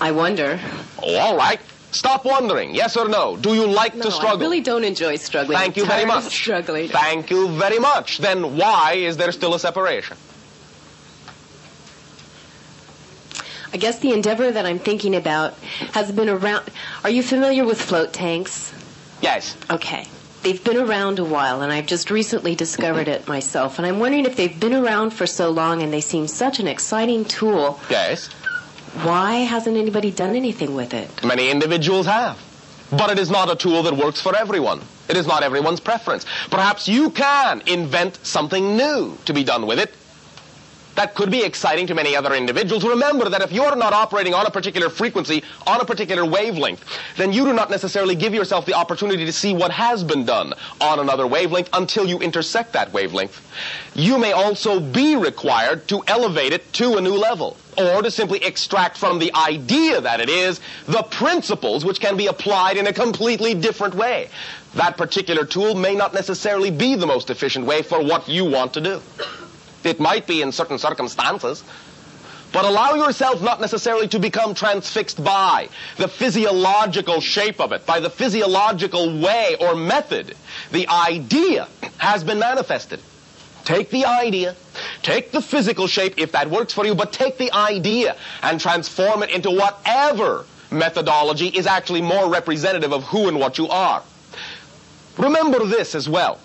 I 0.00 0.12
wonder. 0.12 0.60
Oh, 1.02 1.16
all 1.16 1.36
right. 1.36 1.60
Stop 1.90 2.24
wondering. 2.24 2.74
Yes 2.74 2.96
or 2.96 3.08
no? 3.08 3.36
Do 3.36 3.54
you 3.54 3.66
like 3.66 3.94
No, 3.96 4.04
to 4.04 4.10
struggle? 4.12 4.38
I 4.38 4.40
really 4.40 4.60
don't 4.60 4.84
enjoy 4.84 5.16
struggling. 5.16 5.58
Thank 5.58 5.76
I'm 5.76 5.80
you 5.82 5.86
very 5.86 6.04
much. 6.04 6.24
Struggling. 6.24 6.88
Thank 6.88 7.30
you 7.30 7.48
very 7.48 7.78
much. 7.80 8.18
Then 8.18 8.56
why 8.56 8.92
is 8.94 9.16
there 9.16 9.32
still 9.32 9.54
a 9.54 9.58
separation? 9.58 10.16
I 13.72 13.76
guess 13.76 13.98
the 13.98 14.12
endeavor 14.12 14.50
that 14.50 14.64
I'm 14.66 14.78
thinking 14.78 15.16
about 15.16 15.54
has 15.92 16.12
been 16.12 16.28
around. 16.28 16.64
Are 17.04 17.10
you 17.10 17.22
familiar 17.22 17.64
with 17.64 17.80
float 17.80 18.12
tanks? 18.12 18.72
Yes. 19.20 19.56
Okay. 19.70 20.06
They've 20.48 20.64
been 20.64 20.78
around 20.78 21.18
a 21.18 21.26
while, 21.26 21.60
and 21.60 21.70
I've 21.70 21.84
just 21.84 22.10
recently 22.10 22.54
discovered 22.54 23.06
it 23.06 23.28
myself. 23.28 23.76
And 23.78 23.86
I'm 23.86 23.98
wondering 23.98 24.24
if 24.24 24.34
they've 24.36 24.58
been 24.58 24.72
around 24.72 25.10
for 25.10 25.26
so 25.26 25.50
long 25.50 25.82
and 25.82 25.92
they 25.92 26.00
seem 26.00 26.26
such 26.26 26.58
an 26.58 26.66
exciting 26.66 27.26
tool, 27.26 27.78
Yes. 27.90 28.28
why 29.02 29.40
hasn't 29.40 29.76
anybody 29.76 30.10
done 30.10 30.34
anything 30.34 30.74
with 30.74 30.94
it? 30.94 31.10
Many 31.22 31.50
individuals 31.50 32.06
have. 32.06 32.38
But 32.90 33.10
it 33.10 33.18
is 33.18 33.28
not 33.30 33.52
a 33.52 33.56
tool 33.56 33.82
that 33.82 33.94
works 33.94 34.22
for 34.22 34.34
everyone. 34.34 34.80
It 35.10 35.18
is 35.18 35.26
not 35.26 35.42
everyone's 35.42 35.80
preference. 35.80 36.24
Perhaps 36.48 36.88
you 36.88 37.10
can 37.10 37.62
invent 37.66 38.18
something 38.22 38.74
new 38.74 39.18
to 39.26 39.34
be 39.34 39.44
done 39.44 39.66
with 39.66 39.78
it. 39.78 39.92
That 40.98 41.14
could 41.14 41.30
be 41.30 41.44
exciting 41.44 41.86
to 41.86 41.94
many 41.94 42.16
other 42.16 42.34
individuals. 42.34 42.82
Remember 42.84 43.28
that 43.28 43.40
if 43.40 43.52
you're 43.52 43.76
not 43.76 43.92
operating 43.92 44.34
on 44.34 44.46
a 44.46 44.50
particular 44.50 44.90
frequency, 44.90 45.44
on 45.64 45.80
a 45.80 45.84
particular 45.84 46.24
wavelength, 46.24 46.84
then 47.16 47.32
you 47.32 47.44
do 47.44 47.52
not 47.52 47.70
necessarily 47.70 48.16
give 48.16 48.34
yourself 48.34 48.66
the 48.66 48.74
opportunity 48.74 49.24
to 49.24 49.32
see 49.32 49.54
what 49.54 49.70
has 49.70 50.02
been 50.02 50.24
done 50.24 50.54
on 50.80 50.98
another 50.98 51.24
wavelength 51.24 51.68
until 51.72 52.04
you 52.04 52.18
intersect 52.18 52.72
that 52.72 52.92
wavelength. 52.92 53.40
You 53.94 54.18
may 54.18 54.32
also 54.32 54.80
be 54.80 55.14
required 55.14 55.86
to 55.86 56.02
elevate 56.08 56.52
it 56.52 56.72
to 56.72 56.96
a 56.96 57.00
new 57.00 57.14
level 57.16 57.56
or 57.76 58.02
to 58.02 58.10
simply 58.10 58.42
extract 58.42 58.96
from 58.98 59.20
the 59.20 59.32
idea 59.36 60.00
that 60.00 60.18
it 60.20 60.28
is 60.28 60.58
the 60.86 61.04
principles 61.04 61.84
which 61.84 62.00
can 62.00 62.16
be 62.16 62.26
applied 62.26 62.76
in 62.76 62.88
a 62.88 62.92
completely 62.92 63.54
different 63.54 63.94
way. 63.94 64.30
That 64.74 64.96
particular 64.96 65.44
tool 65.44 65.76
may 65.76 65.94
not 65.94 66.12
necessarily 66.12 66.72
be 66.72 66.96
the 66.96 67.06
most 67.06 67.30
efficient 67.30 67.66
way 67.66 67.82
for 67.82 68.02
what 68.02 68.28
you 68.28 68.44
want 68.44 68.74
to 68.74 68.80
do. 68.80 69.00
It 69.84 70.00
might 70.00 70.26
be 70.26 70.42
in 70.42 70.52
certain 70.52 70.78
circumstances. 70.78 71.62
But 72.50 72.64
allow 72.64 72.94
yourself 72.94 73.42
not 73.42 73.60
necessarily 73.60 74.08
to 74.08 74.18
become 74.18 74.54
transfixed 74.54 75.22
by 75.22 75.68
the 75.98 76.08
physiological 76.08 77.20
shape 77.20 77.60
of 77.60 77.72
it, 77.72 77.84
by 77.84 78.00
the 78.00 78.08
physiological 78.08 79.20
way 79.20 79.56
or 79.60 79.76
method. 79.76 80.34
The 80.72 80.88
idea 80.88 81.68
has 81.98 82.24
been 82.24 82.38
manifested. 82.38 83.00
Take 83.64 83.90
the 83.90 84.06
idea, 84.06 84.56
take 85.02 85.30
the 85.30 85.42
physical 85.42 85.86
shape 85.86 86.14
if 86.16 86.32
that 86.32 86.48
works 86.48 86.72
for 86.72 86.86
you, 86.86 86.94
but 86.94 87.12
take 87.12 87.36
the 87.36 87.52
idea 87.52 88.16
and 88.42 88.58
transform 88.58 89.22
it 89.22 89.28
into 89.30 89.50
whatever 89.50 90.46
methodology 90.70 91.48
is 91.48 91.66
actually 91.66 92.00
more 92.00 92.30
representative 92.30 92.94
of 92.94 93.04
who 93.04 93.28
and 93.28 93.38
what 93.38 93.58
you 93.58 93.68
are. 93.68 94.02
Remember 95.18 95.66
this 95.66 95.94
as 95.94 96.08
well. 96.08 96.38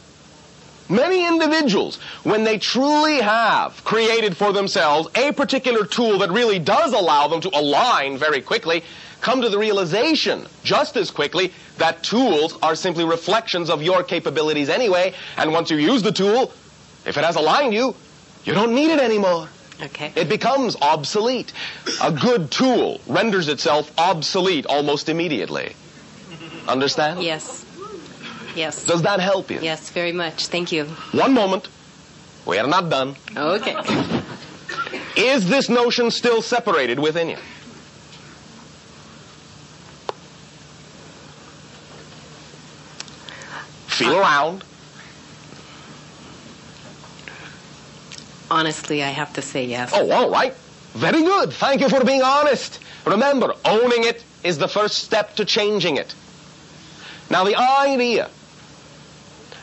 Many 0.89 1.25
individuals, 1.25 1.97
when 2.23 2.43
they 2.43 2.57
truly 2.57 3.21
have 3.21 3.83
created 3.83 4.35
for 4.35 4.51
themselves 4.51 5.07
a 5.15 5.31
particular 5.31 5.85
tool 5.85 6.19
that 6.19 6.31
really 6.31 6.59
does 6.59 6.93
allow 6.93 7.27
them 7.27 7.41
to 7.41 7.57
align 7.57 8.17
very 8.17 8.41
quickly, 8.41 8.83
come 9.21 9.41
to 9.41 9.49
the 9.49 9.57
realization 9.57 10.45
just 10.63 10.97
as 10.97 11.09
quickly 11.09 11.53
that 11.77 12.03
tools 12.03 12.57
are 12.61 12.75
simply 12.75 13.05
reflections 13.05 13.69
of 13.69 13.81
your 13.81 14.03
capabilities 14.03 14.69
anyway, 14.69 15.13
and 15.37 15.53
once 15.53 15.71
you 15.71 15.77
use 15.77 16.03
the 16.03 16.11
tool, 16.11 16.51
if 17.05 17.17
it 17.17 17.23
has 17.23 17.37
aligned 17.37 17.73
you, 17.73 17.95
you 18.43 18.53
don't 18.53 18.75
need 18.75 18.91
it 18.91 18.99
anymore. 18.99 19.47
Okay. 19.81 20.11
It 20.15 20.29
becomes 20.29 20.75
obsolete. 20.81 21.53
A 22.01 22.11
good 22.11 22.51
tool 22.51 23.01
renders 23.07 23.47
itself 23.47 23.91
obsolete 23.97 24.65
almost 24.65 25.09
immediately. 25.09 25.75
Understand? 26.67 27.23
Yes. 27.23 27.62
Yes. 28.55 28.85
Does 28.85 29.01
that 29.01 29.19
help 29.19 29.49
you? 29.51 29.59
Yes, 29.61 29.89
very 29.89 30.11
much. 30.11 30.47
Thank 30.47 30.71
you. 30.71 30.85
One 31.11 31.33
moment. 31.33 31.67
We 32.45 32.57
are 32.59 32.67
not 32.67 32.89
done. 32.89 33.15
Okay. 33.35 33.75
Is 35.15 35.47
this 35.47 35.69
notion 35.69 36.11
still 36.11 36.41
separated 36.41 36.99
within 36.99 37.29
you? 37.29 37.37
Feel 43.87 44.15
uh, 44.15 44.21
around. 44.21 44.63
Honestly, 48.51 49.03
I 49.03 49.09
have 49.09 49.33
to 49.33 49.41
say 49.41 49.65
yes. 49.65 49.91
Oh, 49.93 50.11
all 50.11 50.29
right. 50.29 50.53
Very 50.93 51.21
good. 51.23 51.53
Thank 51.53 51.81
you 51.81 51.89
for 51.89 52.03
being 52.03 52.21
honest. 52.21 52.79
Remember, 53.05 53.53
owning 53.65 54.03
it 54.03 54.23
is 54.43 54.57
the 54.57 54.67
first 54.67 54.99
step 54.99 55.35
to 55.37 55.45
changing 55.45 55.97
it. 55.97 56.13
Now, 57.29 57.43
the 57.43 57.55
idea, 57.55 58.29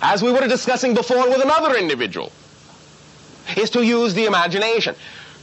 as 0.03 0.23
we 0.23 0.33
were 0.33 0.47
discussing 0.47 0.95
before 0.95 1.29
with 1.29 1.43
another 1.43 1.77
individual, 1.77 2.33
is 3.57 3.71
to 3.71 3.85
use 3.85 4.15
the 4.15 4.25
imagination. 4.27 4.95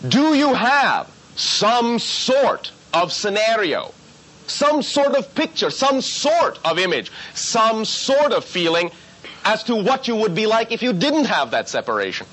Do 0.08 0.34
you 0.36 0.54
have 0.54 1.10
some 1.36 2.00
sort 2.00 2.72
of 2.94 3.12
scenario, 3.12 3.94
some 4.48 4.82
sort 4.82 5.16
of 5.16 5.34
picture, 5.36 5.70
some 5.70 6.02
sort 6.02 6.60
of 6.66 6.80
image, 6.80 7.12
some 7.34 7.86
sort 7.86 8.32
of 8.32 8.44
feeling 8.46 8.92
as 9.46 9.64
to 9.64 9.76
what 9.76 10.08
you 10.08 10.16
would 10.16 10.36
be 10.36 10.46
like 10.46 10.72
if 10.72 10.82
you 10.82 10.94
didn't 10.94 11.26
have 11.26 11.52
that 11.52 11.70
separation. 11.70 12.28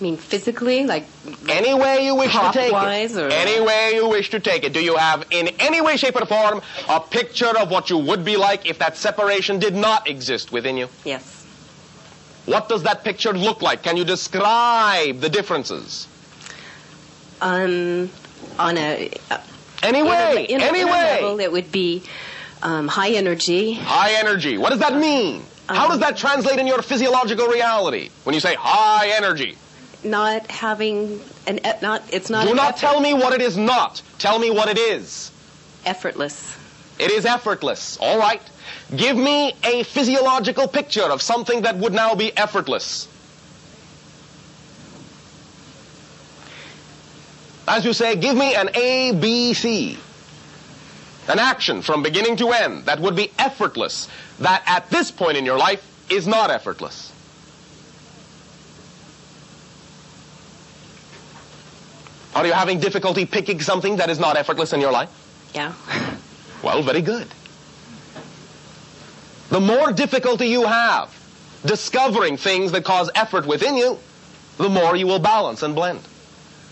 I 0.00 0.02
mean, 0.02 0.16
physically, 0.16 0.86
like 0.86 1.04
Any 1.46 1.74
way 1.74 2.04
you 2.06 2.14
wish 2.14 2.32
to 2.32 2.50
take 2.54 2.72
it. 2.72 3.14
or- 3.16 3.28
Any 3.30 3.60
way 3.60 3.92
you 3.94 4.08
wish 4.08 4.30
to 4.30 4.40
take 4.40 4.64
it. 4.64 4.72
Do 4.72 4.80
you 4.82 4.96
have, 4.96 5.24
in 5.30 5.48
any 5.58 5.82
way, 5.82 5.98
shape, 5.98 6.16
or 6.16 6.24
form, 6.24 6.62
a 6.88 7.00
picture 7.00 7.54
of 7.58 7.70
what 7.70 7.90
you 7.90 7.98
would 7.98 8.24
be 8.24 8.38
like 8.38 8.64
if 8.66 8.78
that 8.78 8.96
separation 8.96 9.58
did 9.58 9.74
not 9.74 10.08
exist 10.08 10.52
within 10.52 10.78
you? 10.78 10.88
yes, 11.04 11.44
What 12.46 12.70
does 12.70 12.82
that 12.84 13.04
picture 13.04 13.34
look 13.34 13.60
like? 13.60 13.82
Can 13.82 13.98
you 13.98 14.04
describe 14.04 15.20
the 15.20 15.28
differences? 15.28 16.08
um, 17.42 18.10
on 18.58 18.76
a 18.78 19.10
uh, 19.30 19.38
Any 19.82 20.02
way, 20.02 20.46
in 20.48 20.60
a, 20.60 20.64
in 20.66 20.88
a 20.88 20.90
level, 20.90 21.40
it 21.40 21.52
would 21.52 21.70
be 21.72 22.02
um, 22.62 22.88
high 22.88 23.10
energy. 23.10 23.74
High 23.74 24.12
energy. 24.14 24.56
What 24.58 24.70
does 24.70 24.80
that 24.80 24.94
mean? 24.96 25.42
How 25.68 25.88
does 25.88 26.00
that 26.00 26.16
translate 26.16 26.58
in 26.58 26.66
your 26.66 26.82
physiological 26.82 27.46
reality 27.46 28.10
when 28.24 28.34
you 28.34 28.40
say 28.40 28.54
high 28.58 29.10
energy? 29.16 29.56
Not 30.02 30.46
having 30.50 31.20
an 31.46 31.60
not 31.82 32.02
it's 32.12 32.30
not 32.30 32.46
Do 32.46 32.54
not 32.54 32.70
effort- 32.70 32.80
tell 32.80 33.00
me 33.00 33.12
what 33.14 33.32
it 33.34 33.42
is 33.42 33.56
not. 33.56 34.00
Tell 34.18 34.38
me 34.38 34.50
what 34.50 34.68
it 34.68 34.78
is. 34.78 35.30
effortless. 35.84 36.56
It 36.98 37.10
is 37.10 37.24
effortless. 37.24 37.96
All 38.00 38.18
right. 38.18 38.42
Give 38.94 39.16
me 39.16 39.54
a 39.64 39.82
physiological 39.84 40.68
picture 40.68 41.02
of 41.04 41.22
something 41.22 41.62
that 41.62 41.76
would 41.78 41.92
now 41.94 42.14
be 42.14 42.36
effortless. 42.36 43.08
As 47.66 47.84
you 47.84 47.92
say, 47.92 48.16
give 48.16 48.36
me 48.36 48.54
an 48.54 48.68
A, 48.74 49.12
B, 49.12 49.54
C. 49.54 49.96
An 51.28 51.38
action 51.38 51.82
from 51.82 52.02
beginning 52.02 52.36
to 52.38 52.50
end 52.50 52.86
that 52.86 52.98
would 53.00 53.14
be 53.14 53.30
effortless, 53.38 54.08
that 54.40 54.62
at 54.66 54.90
this 54.90 55.10
point 55.10 55.36
in 55.36 55.44
your 55.44 55.56
life 55.58 55.82
is 56.10 56.26
not 56.26 56.50
effortless. 56.50 57.09
Are 62.34 62.46
you 62.46 62.52
having 62.52 62.78
difficulty 62.78 63.26
picking 63.26 63.60
something 63.60 63.96
that 63.96 64.08
is 64.08 64.18
not 64.18 64.36
effortless 64.36 64.72
in 64.72 64.80
your 64.80 64.92
life? 64.92 65.10
Yeah. 65.54 65.72
Well, 66.62 66.82
very 66.82 67.00
good. 67.00 67.26
The 69.48 69.60
more 69.60 69.92
difficulty 69.92 70.48
you 70.48 70.66
have 70.66 71.08
discovering 71.64 72.36
things 72.36 72.72
that 72.72 72.84
cause 72.84 73.10
effort 73.14 73.46
within 73.46 73.76
you, 73.76 73.98
the 74.58 74.68
more 74.68 74.94
you 74.94 75.06
will 75.06 75.18
balance 75.18 75.62
and 75.62 75.74
blend. 75.74 76.00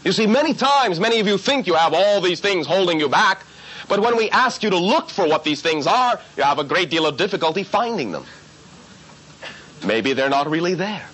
You 0.05 0.13
see, 0.13 0.27
many 0.27 0.55
times, 0.55 1.01
many 1.01 1.21
of 1.21 1.27
you 1.27 1.39
think 1.39 1.67
you 1.67 1.75
have 1.75 1.95
all 1.95 2.21
these 2.21 2.41
things 2.41 2.67
holding 2.67 3.01
you 3.01 3.09
back, 3.09 3.45
but 3.89 4.01
when 4.01 4.17
we 4.17 4.31
ask 4.31 4.63
you 4.63 4.71
to 4.71 4.79
look 4.79 5.09
for 5.09 5.27
what 5.27 5.43
these 5.43 5.63
things 5.63 5.87
are, 5.87 6.21
you 6.37 6.43
have 6.43 6.59
a 6.59 6.65
great 6.65 6.91
deal 6.91 7.07
of 7.07 7.17
difficulty 7.17 7.63
finding 7.65 8.13
them. 8.13 8.25
Maybe 9.85 10.13
they're 10.13 10.29
not 10.29 10.51
really 10.51 10.75
there. 10.75 11.09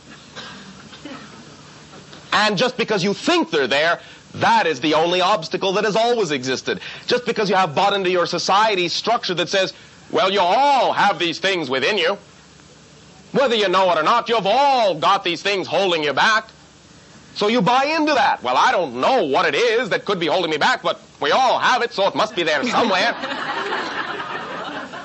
And 2.33 2.59
just 2.59 2.77
because 2.77 3.05
you 3.05 3.15
think 3.15 3.51
they're 3.51 3.69
there, 3.69 4.01
that 4.35 4.67
is 4.67 4.81
the 4.81 4.95
only 4.95 5.21
obstacle 5.21 5.73
that 5.75 5.85
has 5.85 5.97
always 5.97 6.31
existed. 6.31 6.81
Just 7.07 7.25
because 7.25 7.49
you 7.49 7.57
have 7.57 7.75
bought 7.75 7.93
into 7.93 8.11
your 8.11 8.27
society's 8.27 8.93
structure 8.93 9.35
that 9.35 9.49
says, 9.49 9.73
well, 10.11 10.31
you 10.31 10.41
all 10.41 10.93
have 10.93 11.19
these 11.19 11.39
things 11.39 11.71
within 11.71 11.99
you. 11.99 12.19
Whether 13.33 13.55
you 13.55 13.69
know 13.69 13.91
it 13.93 13.99
or 13.99 14.03
not, 14.03 14.29
you've 14.29 14.47
all 14.47 14.95
got 14.95 15.25
these 15.25 15.43
things 15.43 15.67
holding 15.67 16.05
you 16.05 16.13
back. 16.13 16.49
So 17.35 17.49
you 17.49 17.61
buy 17.61 17.85
into 17.85 18.15
that. 18.15 18.43
Well, 18.43 18.57
I 18.57 18.71
don't 18.71 19.01
know 19.01 19.25
what 19.25 19.47
it 19.47 19.57
is 19.57 19.89
that 19.89 20.05
could 20.05 20.21
be 20.21 20.27
holding 20.27 20.51
me 20.51 20.57
back, 20.57 20.83
but 20.83 21.01
we 21.21 21.33
all 21.33 21.59
have 21.59 21.83
it, 21.83 21.93
so 21.93 22.07
it 22.07 22.15
must 22.15 22.37
be 22.37 22.45
there 22.45 22.63
somewhere. 22.65 23.15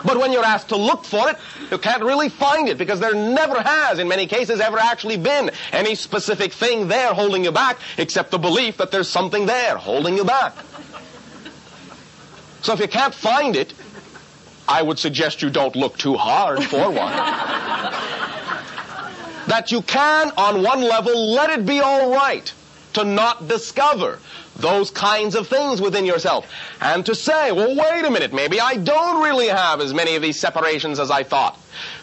But 0.03 0.17
when 0.17 0.31
you're 0.31 0.45
asked 0.45 0.69
to 0.69 0.77
look 0.77 1.03
for 1.03 1.29
it, 1.29 1.37
you 1.71 1.77
can't 1.77 2.03
really 2.03 2.29
find 2.29 2.69
it 2.69 2.77
because 2.77 2.99
there 2.99 3.13
never 3.13 3.61
has, 3.61 3.99
in 3.99 4.07
many 4.07 4.27
cases, 4.27 4.59
ever 4.59 4.77
actually 4.77 5.17
been 5.17 5.51
any 5.71 5.95
specific 5.95 6.53
thing 6.53 6.87
there 6.87 7.13
holding 7.13 7.43
you 7.43 7.51
back 7.51 7.77
except 7.97 8.31
the 8.31 8.39
belief 8.39 8.77
that 8.77 8.91
there's 8.91 9.09
something 9.09 9.45
there 9.45 9.77
holding 9.77 10.15
you 10.15 10.23
back. 10.23 10.53
So 12.61 12.73
if 12.73 12.79
you 12.79 12.87
can't 12.87 13.13
find 13.13 13.55
it, 13.55 13.73
I 14.67 14.81
would 14.81 14.99
suggest 14.99 15.41
you 15.41 15.49
don't 15.49 15.75
look 15.75 15.97
too 15.97 16.15
hard 16.15 16.63
for 16.63 16.89
one. 16.89 17.13
that 19.47 19.71
you 19.71 19.81
can, 19.81 20.31
on 20.37 20.61
one 20.63 20.81
level, 20.81 21.31
let 21.31 21.49
it 21.49 21.65
be 21.65 21.79
all 21.79 22.13
right 22.13 22.53
to 22.93 23.03
not 23.03 23.47
discover 23.47 24.19
those 24.55 24.91
kinds 24.91 25.35
of 25.35 25.47
things 25.47 25.81
within 25.81 26.05
yourself. 26.05 26.51
And 26.81 27.05
to 27.05 27.15
say, 27.15 27.51
well, 27.51 27.75
wait 27.75 28.05
a 28.05 28.11
minute, 28.11 28.33
maybe 28.33 28.59
I 28.59 28.75
don't 28.75 29.23
really 29.23 29.47
have 29.47 29.79
as 29.79 29.93
many 29.93 30.15
of 30.15 30.21
these 30.21 30.39
separations 30.39 30.99
as 30.99 31.11
I 31.11 31.23
thought. 31.23 31.57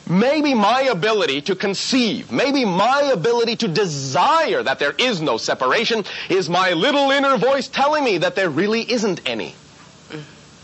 Maybe 0.09 0.55
my 0.55 0.83
ability 0.83 1.43
to 1.43 1.57
conceive, 1.57 2.33
maybe 2.33 2.65
my 2.65 3.11
ability 3.13 3.57
to 3.57 3.69
desire 3.69 4.63
that 4.63 4.79
there 4.79 4.95
is 4.97 5.21
no 5.21 5.37
separation 5.37 6.05
is 6.31 6.49
my 6.49 6.73
little 6.73 7.11
inner 7.11 7.37
voice 7.37 7.69
telling 7.69 8.05
me 8.05 8.19
that 8.19 8.37
there 8.37 8.49
really 8.49 8.91
isn't 8.91 9.21
any. 9.27 9.55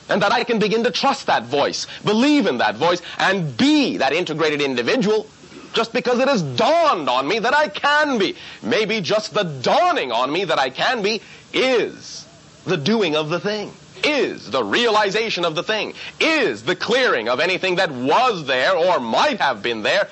And 0.09 0.23
that 0.23 0.33
I 0.33 0.45
can 0.45 0.59
begin 0.59 0.85
to 0.85 0.91
trust 0.91 1.27
that 1.27 1.45
voice, 1.45 1.87
believe 2.05 2.47
in 2.47 2.59
that 2.59 2.77
voice, 2.77 3.01
and 3.19 3.57
be 3.57 3.99
that 3.99 4.13
integrated 4.13 4.61
individual 4.61 5.27
just 5.73 5.93
because 5.93 6.19
it 6.19 6.29
has 6.29 6.43
dawned 6.43 7.09
on 7.09 7.27
me 7.27 7.39
that 7.39 7.55
I 7.55 7.69
can 7.69 8.19
be. 8.19 8.37
Maybe 8.63 9.01
just 9.01 9.35
the 9.35 9.45
dawning 9.45 10.13
on 10.13 10.33
me 10.33 10.45
that 10.45 10.59
I 10.59 10.71
can 10.71 11.03
be 11.03 11.21
is 11.53 12.27
the 12.65 12.77
doing 12.77 13.17
of 13.17 13.29
the 13.29 13.41
thing, 13.41 13.73
is 14.05 14.51
the 14.51 14.63
realization 14.63 15.45
of 15.45 15.55
the 15.55 15.63
thing, 15.63 15.95
is 16.21 16.63
the 16.63 16.77
clearing 16.77 17.29
of 17.29 17.41
anything 17.41 17.77
that 17.77 17.91
was 17.91 18.47
there 18.47 18.77
or 18.77 19.01
might 19.01 19.41
have 19.41 19.63
been 19.63 19.83
there 19.83 20.09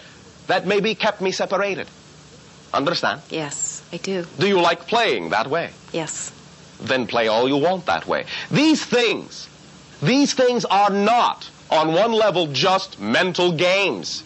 that 0.47 0.67
maybe 0.67 0.95
kept 0.95 1.21
me 1.21 1.31
separated. 1.31 1.87
Understand? 2.73 3.21
Yes, 3.31 3.83
I 3.93 3.97
do. 3.99 4.27
Do 4.39 4.47
you 4.49 4.61
like 4.61 4.87
playing 4.87 5.31
that 5.31 5.49
way? 5.49 5.71
Yes. 5.93 6.33
then 6.81 7.07
play 7.07 7.29
all 7.29 7.47
you 7.47 7.57
want 7.57 7.85
that 7.87 8.07
way. 8.07 8.25
These 8.51 8.85
things, 8.85 9.49
these 10.03 10.33
things 10.33 10.65
are 10.65 10.89
not, 10.91 11.51
on 11.71 11.93
one 11.93 12.13
level, 12.13 12.47
just 12.47 12.99
mental 12.99 13.53
games. 13.53 14.23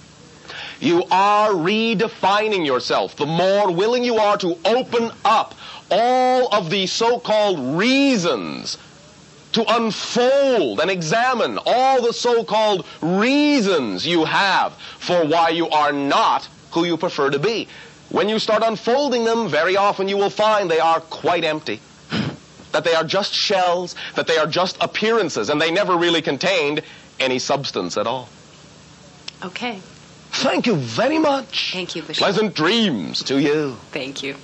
You 0.84 1.04
are 1.10 1.48
redefining 1.48 2.66
yourself. 2.66 3.16
The 3.16 3.24
more 3.24 3.72
willing 3.72 4.04
you 4.04 4.18
are 4.18 4.36
to 4.36 4.58
open 4.66 5.10
up 5.24 5.54
all 5.90 6.54
of 6.54 6.68
the 6.68 6.86
so-called 6.86 7.78
reasons 7.78 8.76
to 9.52 9.64
unfold 9.66 10.80
and 10.80 10.90
examine 10.90 11.58
all 11.64 12.02
the 12.02 12.12
so-called 12.12 12.84
reasons 13.00 14.06
you 14.06 14.26
have 14.26 14.74
for 14.98 15.24
why 15.24 15.48
you 15.48 15.70
are 15.70 15.90
not 15.90 16.46
who 16.72 16.84
you 16.84 16.98
prefer 16.98 17.30
to 17.30 17.38
be. 17.38 17.66
When 18.10 18.28
you 18.28 18.38
start 18.38 18.62
unfolding 18.62 19.24
them, 19.24 19.48
very 19.48 19.78
often 19.78 20.06
you 20.06 20.18
will 20.18 20.28
find 20.28 20.70
they 20.70 20.80
are 20.80 21.00
quite 21.00 21.44
empty 21.44 21.80
that 22.72 22.84
they 22.84 22.94
are 22.94 23.04
just 23.04 23.32
shells, 23.32 23.94
that 24.16 24.26
they 24.26 24.36
are 24.36 24.46
just 24.46 24.76
appearances, 24.82 25.48
and 25.48 25.58
they 25.58 25.70
never 25.70 25.96
really 25.96 26.20
contained 26.20 26.82
any 27.18 27.38
substance 27.38 27.96
at 27.96 28.06
all. 28.06 28.28
Okay. 29.42 29.80
Thank 30.42 30.66
you 30.66 30.74
very 30.76 31.18
much. 31.18 31.72
Thank 31.72 31.94
you, 31.94 32.02
Bishop. 32.02 32.22
Pleasant 32.22 32.54
dreams 32.54 33.22
to 33.24 33.40
you. 33.40 33.76
Thank 33.92 34.22
you. 34.22 34.34